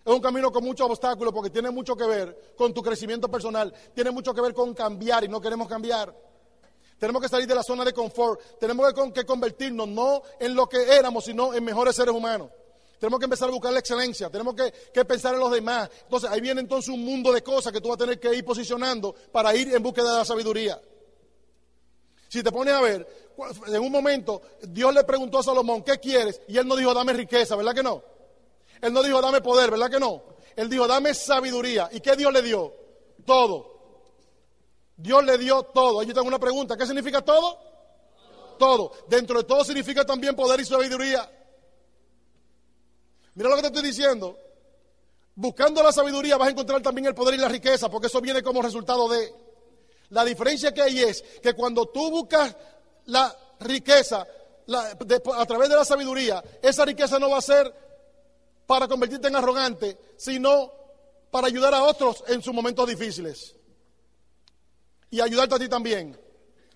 Es 0.04 0.12
un 0.12 0.20
camino 0.20 0.50
con 0.50 0.64
muchos 0.64 0.90
obstáculos 0.90 1.32
porque 1.32 1.48
tiene 1.48 1.70
mucho 1.70 1.96
que 1.96 2.06
ver 2.06 2.54
con 2.56 2.74
tu 2.74 2.82
crecimiento 2.82 3.30
personal, 3.30 3.72
tiene 3.94 4.10
mucho 4.10 4.34
que 4.34 4.40
ver 4.42 4.52
con 4.52 4.74
cambiar 4.74 5.24
y 5.24 5.28
no 5.28 5.40
queremos 5.40 5.66
cambiar. 5.66 6.14
Tenemos 6.98 7.22
que 7.22 7.28
salir 7.28 7.46
de 7.46 7.54
la 7.54 7.62
zona 7.62 7.84
de 7.84 7.92
confort. 7.92 8.58
Tenemos 8.58 8.92
que 9.12 9.24
convertirnos 9.24 9.88
no 9.88 10.22
en 10.38 10.54
lo 10.54 10.68
que 10.68 10.96
éramos, 10.96 11.24
sino 11.24 11.54
en 11.54 11.64
mejores 11.64 11.96
seres 11.96 12.14
humanos. 12.14 12.50
Tenemos 13.04 13.20
que 13.20 13.24
empezar 13.24 13.50
a 13.50 13.52
buscar 13.52 13.70
la 13.70 13.80
excelencia, 13.80 14.30
tenemos 14.30 14.54
que, 14.54 15.04
pensar 15.04 15.34
en 15.34 15.40
los 15.40 15.52
demás. 15.52 15.90
Entonces 16.04 16.30
ahí 16.30 16.40
viene 16.40 16.62
entonces 16.62 16.88
un 16.88 17.04
mundo 17.04 17.34
de 17.34 17.42
cosas 17.42 17.70
que 17.70 17.78
tú 17.78 17.90
vas 17.90 17.96
a 17.96 17.98
tener 17.98 18.18
que 18.18 18.34
ir 18.34 18.42
posicionando 18.42 19.14
para 19.30 19.54
ir 19.54 19.74
en 19.74 19.82
búsqueda 19.82 20.10
de 20.10 20.18
la 20.20 20.24
sabiduría. 20.24 20.80
Si 22.30 22.42
te 22.42 22.50
pones 22.50 22.72
a 22.72 22.80
ver, 22.80 23.06
en 23.66 23.82
un 23.82 23.92
momento 23.92 24.40
Dios 24.62 24.94
le 24.94 25.04
preguntó 25.04 25.40
a 25.40 25.42
Salomón, 25.42 25.82
¿qué 25.82 25.98
quieres? 25.98 26.40
Y 26.48 26.56
él 26.56 26.66
no 26.66 26.76
dijo, 26.76 26.94
dame 26.94 27.12
riqueza, 27.12 27.56
¿verdad 27.56 27.74
que 27.74 27.82
no? 27.82 28.02
Él 28.80 28.90
no 28.90 29.02
dijo, 29.02 29.20
dame 29.20 29.42
poder, 29.42 29.70
¿verdad 29.70 29.90
que 29.90 30.00
no? 30.00 30.22
Él 30.56 30.70
dijo, 30.70 30.86
dame 30.86 31.12
sabiduría. 31.12 31.90
¿Y 31.92 32.00
qué 32.00 32.16
Dios 32.16 32.32
le 32.32 32.40
dio? 32.40 32.72
Todo. 33.26 34.00
Dios 34.96 35.22
le 35.24 35.36
dio 35.36 35.62
todo. 35.64 36.02
Yo 36.04 36.14
tengo 36.14 36.26
una 36.28 36.38
pregunta, 36.38 36.74
¿qué 36.74 36.86
significa 36.86 37.20
todo? 37.20 37.58
Todo. 38.58 38.92
Dentro 39.08 39.36
de 39.40 39.44
todo 39.44 39.62
significa 39.62 40.06
también 40.06 40.34
poder 40.34 40.58
y 40.60 40.64
sabiduría. 40.64 41.30
Mira 43.34 43.48
lo 43.48 43.56
que 43.56 43.62
te 43.62 43.68
estoy 43.68 43.82
diciendo. 43.82 44.38
Buscando 45.36 45.82
la 45.82 45.92
sabiduría 45.92 46.36
vas 46.36 46.48
a 46.48 46.50
encontrar 46.52 46.80
también 46.80 47.06
el 47.06 47.14
poder 47.14 47.34
y 47.34 47.38
la 47.38 47.48
riqueza, 47.48 47.90
porque 47.90 48.06
eso 48.06 48.20
viene 48.20 48.42
como 48.42 48.62
resultado 48.62 49.08
de... 49.08 49.34
La 50.10 50.24
diferencia 50.24 50.72
que 50.72 50.82
hay 50.82 51.00
es 51.00 51.22
que 51.42 51.54
cuando 51.54 51.86
tú 51.86 52.10
buscas 52.10 52.54
la 53.06 53.36
riqueza 53.60 54.26
a 54.72 55.46
través 55.46 55.68
de 55.68 55.76
la 55.76 55.84
sabiduría, 55.84 56.42
esa 56.62 56.84
riqueza 56.84 57.18
no 57.18 57.30
va 57.30 57.38
a 57.38 57.42
ser 57.42 57.74
para 58.66 58.86
convertirte 58.86 59.28
en 59.28 59.36
arrogante, 59.36 59.98
sino 60.16 60.72
para 61.30 61.48
ayudar 61.48 61.74
a 61.74 61.82
otros 61.82 62.22
en 62.28 62.42
sus 62.42 62.54
momentos 62.54 62.88
difíciles. 62.88 63.56
Y 65.10 65.20
ayudarte 65.20 65.56
a 65.56 65.58
ti 65.58 65.68
también, 65.68 66.18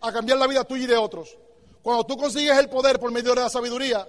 a 0.01 0.13
cambiar 0.13 0.39
la 0.39 0.47
vida 0.47 0.65
tuya 0.65 0.85
y 0.85 0.87
de 0.89 0.97
otros. 0.97 1.37
Cuando 1.83 2.05
tú 2.05 2.17
consigues 2.17 2.59
el 2.59 2.69
poder 2.69 2.99
por 2.99 3.13
medio 3.13 3.35
de 3.35 3.43
la 3.43 3.51
sabiduría, 3.51 4.07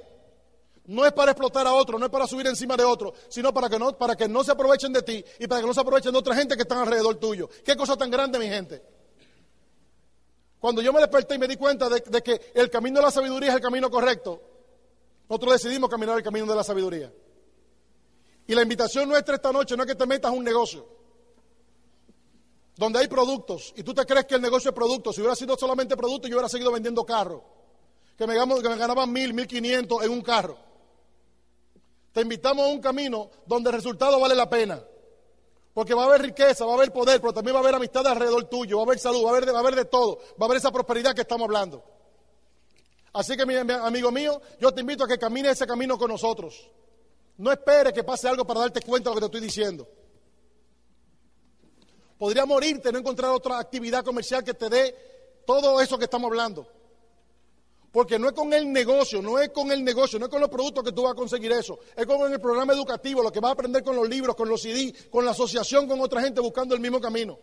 no 0.90 1.06
es 1.06 1.14
para 1.14 1.32
explotar 1.32 1.68
a 1.68 1.74
otros, 1.74 2.00
no 2.00 2.08
es 2.08 2.12
para 2.12 2.26
subir 2.26 2.48
encima 2.48 2.76
de 2.76 2.84
otros, 2.84 3.14
sino 3.30 3.54
para 3.54 3.70
que, 3.70 3.78
no, 3.78 3.96
para 3.96 4.16
que 4.16 4.28
no 4.28 4.44
se 4.44 4.52
aprovechen 4.52 4.92
de 4.92 5.04
ti 5.04 5.24
y 5.38 5.46
para 5.46 5.62
que 5.62 5.68
no 5.68 5.74
se 5.74 5.82
aprovechen 5.82 6.12
de 6.12 6.18
otra 6.18 6.36
gente 6.36 6.56
que 6.56 6.64
están 6.64 6.80
alrededor 6.80 7.16
tuyo. 7.18 7.48
Qué 7.64 7.76
cosa 7.76 7.96
tan 7.96 8.10
grande, 8.10 8.40
mi 8.40 8.48
gente. 8.48 8.82
Cuando 10.60 10.82
yo 10.82 10.92
me 10.92 11.00
desperté 11.00 11.36
y 11.36 11.38
me 11.38 11.48
di 11.48 11.58
cuenta 11.58 11.90
de, 11.90 12.02
de 12.02 12.22
que 12.24 12.52
el 12.56 12.72
camino 12.72 13.00
de 13.00 13.06
la 13.06 13.12
sabiduría 13.12 13.50
es 13.50 13.56
el 13.56 13.62
camino 13.62 13.92
correcto, 13.92 14.42
nosotros 15.30 15.54
decidimos 15.54 15.92
caminar 15.92 16.18
el 16.18 16.24
camino 16.24 16.48
de 16.48 16.56
la 16.56 16.64
sabiduría. 16.64 17.14
Y 18.48 18.56
la 18.56 18.64
invitación 18.64 19.08
nuestra 19.08 19.36
esta 19.36 19.52
noche 19.52 19.78
no 19.78 19.84
es 19.84 19.88
que 19.88 19.96
te 19.96 20.08
metas 20.08 20.32
a 20.32 20.34
un 20.34 20.44
negocio 20.44 20.88
donde 22.76 22.98
hay 22.98 23.08
productos 23.08 23.74
y 23.78 23.84
tú 23.84 23.94
te 23.94 24.08
crees 24.08 24.26
que 24.26 24.36
el 24.36 24.42
negocio 24.42 24.70
es 24.70 24.76
producto. 24.76 25.14
Si 25.14 25.22
hubiera 25.22 25.36
sido 25.36 25.56
solamente 25.56 25.96
producto, 25.96 26.28
yo 26.28 26.36
hubiera 26.38 26.50
seguido 26.50 26.72
vendiendo 26.72 27.06
carros. 27.06 27.44
Que 28.18 28.26
me, 28.26 28.34
que 28.34 28.70
me 28.70 28.76
ganaban 28.76 29.14
mil, 29.14 29.36
mil 29.36 29.46
quinientos 29.46 30.04
en 30.04 30.10
un 30.10 30.22
carro. 30.22 30.69
Te 32.12 32.22
invitamos 32.22 32.66
a 32.66 32.70
un 32.70 32.80
camino 32.80 33.30
donde 33.46 33.70
el 33.70 33.76
resultado 33.76 34.20
vale 34.20 34.36
la 34.36 34.50
pena. 34.50 34.84
Porque 35.74 35.94
va 35.94 36.04
a 36.04 36.06
haber 36.08 36.24
riqueza, 36.24 36.66
va 36.66 36.72
a 36.72 36.76
haber 36.76 36.92
poder, 36.92 37.22
pero 37.22 37.32
también 37.32 37.56
va 37.56 37.60
a 37.60 37.64
haber 37.64 37.76
amistad 37.76 38.06
alrededor 38.08 38.46
tuyo, 38.46 38.78
va 38.78 38.84
a 38.84 38.86
haber 38.86 39.00
salud, 39.00 39.24
va 39.24 39.30
a 39.30 39.38
haber, 39.38 39.54
va 39.54 39.58
a 39.58 39.62
haber 39.62 39.76
de 39.76 39.86
todo, 39.86 40.18
va 40.40 40.42
a 40.42 40.46
haber 40.46 40.58
esa 40.58 40.72
prosperidad 40.72 41.14
que 41.14 41.22
estamos 41.22 41.46
hablando. 41.46 41.84
Así 43.14 43.36
que, 43.38 43.46
mi, 43.46 43.56
amigo 43.56 44.12
mío, 44.12 44.42
yo 44.60 44.72
te 44.74 44.82
invito 44.82 45.04
a 45.04 45.08
que 45.08 45.18
camines 45.18 45.54
ese 45.54 45.68
camino 45.68 45.98
con 45.98 46.10
nosotros. 46.10 46.70
No 47.38 47.52
esperes 47.52 47.94
que 47.94 48.04
pase 48.04 48.28
algo 48.28 48.46
para 48.46 48.62
darte 48.62 48.82
cuenta 48.82 49.10
de 49.10 49.16
lo 49.16 49.22
que 49.22 49.22
te 49.22 49.38
estoy 49.38 49.42
diciendo. 49.42 49.88
Podría 52.18 52.46
morirte, 52.46 52.92
no 52.92 53.00
encontrar 53.00 53.32
otra 53.32 53.60
actividad 53.60 54.04
comercial 54.04 54.44
que 54.44 54.54
te 54.54 54.70
dé 54.70 54.96
todo 55.46 55.80
eso 55.80 55.98
que 55.98 56.04
estamos 56.04 56.30
hablando. 56.30 56.68
Porque 57.92 58.20
no 58.20 58.28
es 58.28 58.34
con 58.34 58.54
el 58.54 58.72
negocio, 58.72 59.22
no 59.22 59.40
es 59.40 59.50
con 59.50 59.72
el 59.72 59.84
negocio, 59.84 60.20
no 60.20 60.26
es 60.26 60.32
con 60.32 60.40
los 60.40 60.50
productos 60.50 60.84
que 60.84 60.92
tú 60.92 61.04
vas 61.04 61.14
a 61.14 61.16
conseguir 61.16 61.52
eso. 61.52 61.80
Es 61.96 62.06
como 62.06 62.28
en 62.28 62.34
el 62.34 62.40
programa 62.40 62.74
educativo, 62.74 63.24
lo 63.24 63.32
que 63.32 63.40
vas 63.40 63.50
a 63.50 63.54
aprender 63.54 63.84
con 63.84 63.96
los 63.96 64.08
libros, 64.08 64.36
con 64.36 64.48
los 64.48 64.62
CD, 64.62 64.94
con 65.10 65.26
la 65.26 65.32
asociación 65.32 65.88
con 65.88 66.00
otra 66.00 66.22
gente 66.22 66.40
buscando 66.40 66.76
el 66.76 66.82
mismo 66.82 67.02
camino. 67.02 67.40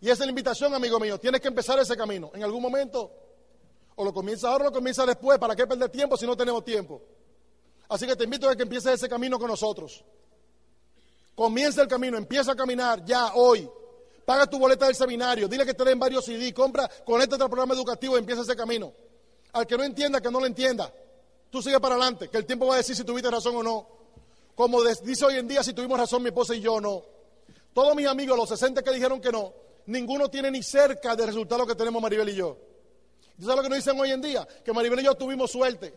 Y 0.00 0.06
esa 0.06 0.22
es 0.22 0.26
la 0.26 0.30
invitación, 0.30 0.72
amigo 0.72 1.00
mío. 1.00 1.18
Tienes 1.18 1.40
que 1.40 1.48
empezar 1.48 1.78
ese 1.80 1.96
camino. 1.96 2.30
En 2.32 2.44
algún 2.44 2.62
momento, 2.62 3.12
o 3.96 4.04
lo 4.04 4.14
comienzas 4.14 4.44
ahora 4.44 4.64
o 4.64 4.68
lo 4.68 4.72
comienzas 4.72 5.06
después. 5.06 5.38
¿Para 5.38 5.56
qué 5.56 5.66
perder 5.66 5.90
tiempo 5.90 6.16
si 6.16 6.26
no 6.26 6.36
tenemos 6.36 6.64
tiempo? 6.64 7.02
Así 7.88 8.06
que 8.06 8.14
te 8.14 8.24
invito 8.24 8.48
a 8.48 8.54
que 8.54 8.62
empieces 8.62 8.94
ese 8.94 9.08
camino 9.08 9.38
con 9.38 9.48
nosotros. 9.48 10.04
Comienza 11.34 11.82
el 11.82 11.88
camino, 11.88 12.16
empieza 12.16 12.52
a 12.52 12.56
caminar 12.56 13.04
ya 13.04 13.34
hoy. 13.34 13.68
Paga 14.24 14.46
tu 14.46 14.58
boleta 14.60 14.86
del 14.86 14.94
seminario, 14.94 15.48
dile 15.48 15.66
que 15.66 15.74
te 15.74 15.84
den 15.84 15.98
varios 15.98 16.24
CD, 16.24 16.54
compra, 16.54 16.88
conéctate 17.04 17.42
al 17.42 17.48
programa 17.50 17.74
educativo 17.74 18.14
y 18.14 18.20
empieza 18.20 18.42
ese 18.42 18.54
camino. 18.54 18.92
Al 19.52 19.66
que 19.66 19.76
no 19.76 19.84
entienda, 19.84 20.20
que 20.20 20.30
no 20.30 20.40
lo 20.40 20.46
entienda. 20.46 20.92
Tú 21.50 21.60
sigue 21.60 21.80
para 21.80 21.96
adelante, 21.96 22.28
que 22.28 22.38
el 22.38 22.46
tiempo 22.46 22.66
va 22.66 22.74
a 22.74 22.78
decir 22.78 22.94
si 22.94 23.04
tuviste 23.04 23.30
razón 23.30 23.56
o 23.56 23.62
no. 23.62 23.88
Como 24.54 24.82
dice 24.84 25.24
hoy 25.24 25.36
en 25.36 25.48
día, 25.48 25.62
si 25.62 25.72
tuvimos 25.72 25.98
razón 25.98 26.22
mi 26.22 26.28
esposa 26.28 26.54
y 26.54 26.60
yo 26.60 26.80
no. 26.80 27.02
Todos 27.72 27.94
mis 27.96 28.06
amigos, 28.06 28.36
los 28.36 28.48
60 28.48 28.82
que 28.82 28.90
dijeron 28.92 29.20
que 29.20 29.32
no, 29.32 29.52
ninguno 29.86 30.28
tiene 30.28 30.50
ni 30.50 30.62
cerca 30.62 31.16
del 31.16 31.28
resultado 31.28 31.66
que 31.66 31.74
tenemos 31.74 32.00
Maribel 32.00 32.28
y 32.28 32.34
yo. 32.34 32.56
¿Y 33.38 33.42
sabes 33.42 33.56
lo 33.56 33.62
que 33.62 33.68
nos 33.70 33.78
dicen 33.78 33.98
hoy 33.98 34.10
en 34.10 34.20
día? 34.20 34.46
Que 34.64 34.72
Maribel 34.72 35.00
y 35.00 35.04
yo 35.04 35.14
tuvimos 35.14 35.50
suerte. 35.50 35.94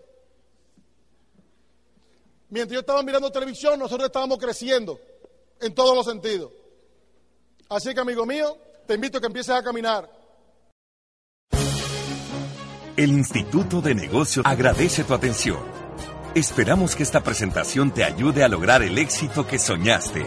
Mientras 2.49 2.73
yo 2.73 2.79
estaba 2.79 3.03
mirando 3.03 3.31
televisión, 3.31 3.79
nosotros 3.79 4.07
estábamos 4.07 4.37
creciendo 4.37 4.99
en 5.59 5.73
todos 5.73 5.95
los 5.95 6.05
sentidos. 6.05 6.51
Así 7.69 7.93
que, 7.93 7.99
amigo 7.99 8.25
mío, 8.25 8.57
te 8.85 8.93
invito 8.93 9.17
a 9.17 9.21
que 9.21 9.27
empieces 9.27 9.55
a 9.55 9.63
caminar. 9.63 10.09
El 12.95 13.09
Instituto 13.09 13.81
de 13.81 13.95
Negocios 13.95 14.45
agradece 14.45 15.03
tu 15.03 15.15
atención. 15.15 15.57
Esperamos 16.35 16.95
que 16.95 17.01
esta 17.01 17.21
presentación 17.21 17.89
te 17.89 18.03
ayude 18.03 18.43
a 18.43 18.47
lograr 18.47 18.83
el 18.83 18.99
éxito 18.99 19.47
que 19.47 19.57
soñaste. 19.57 20.23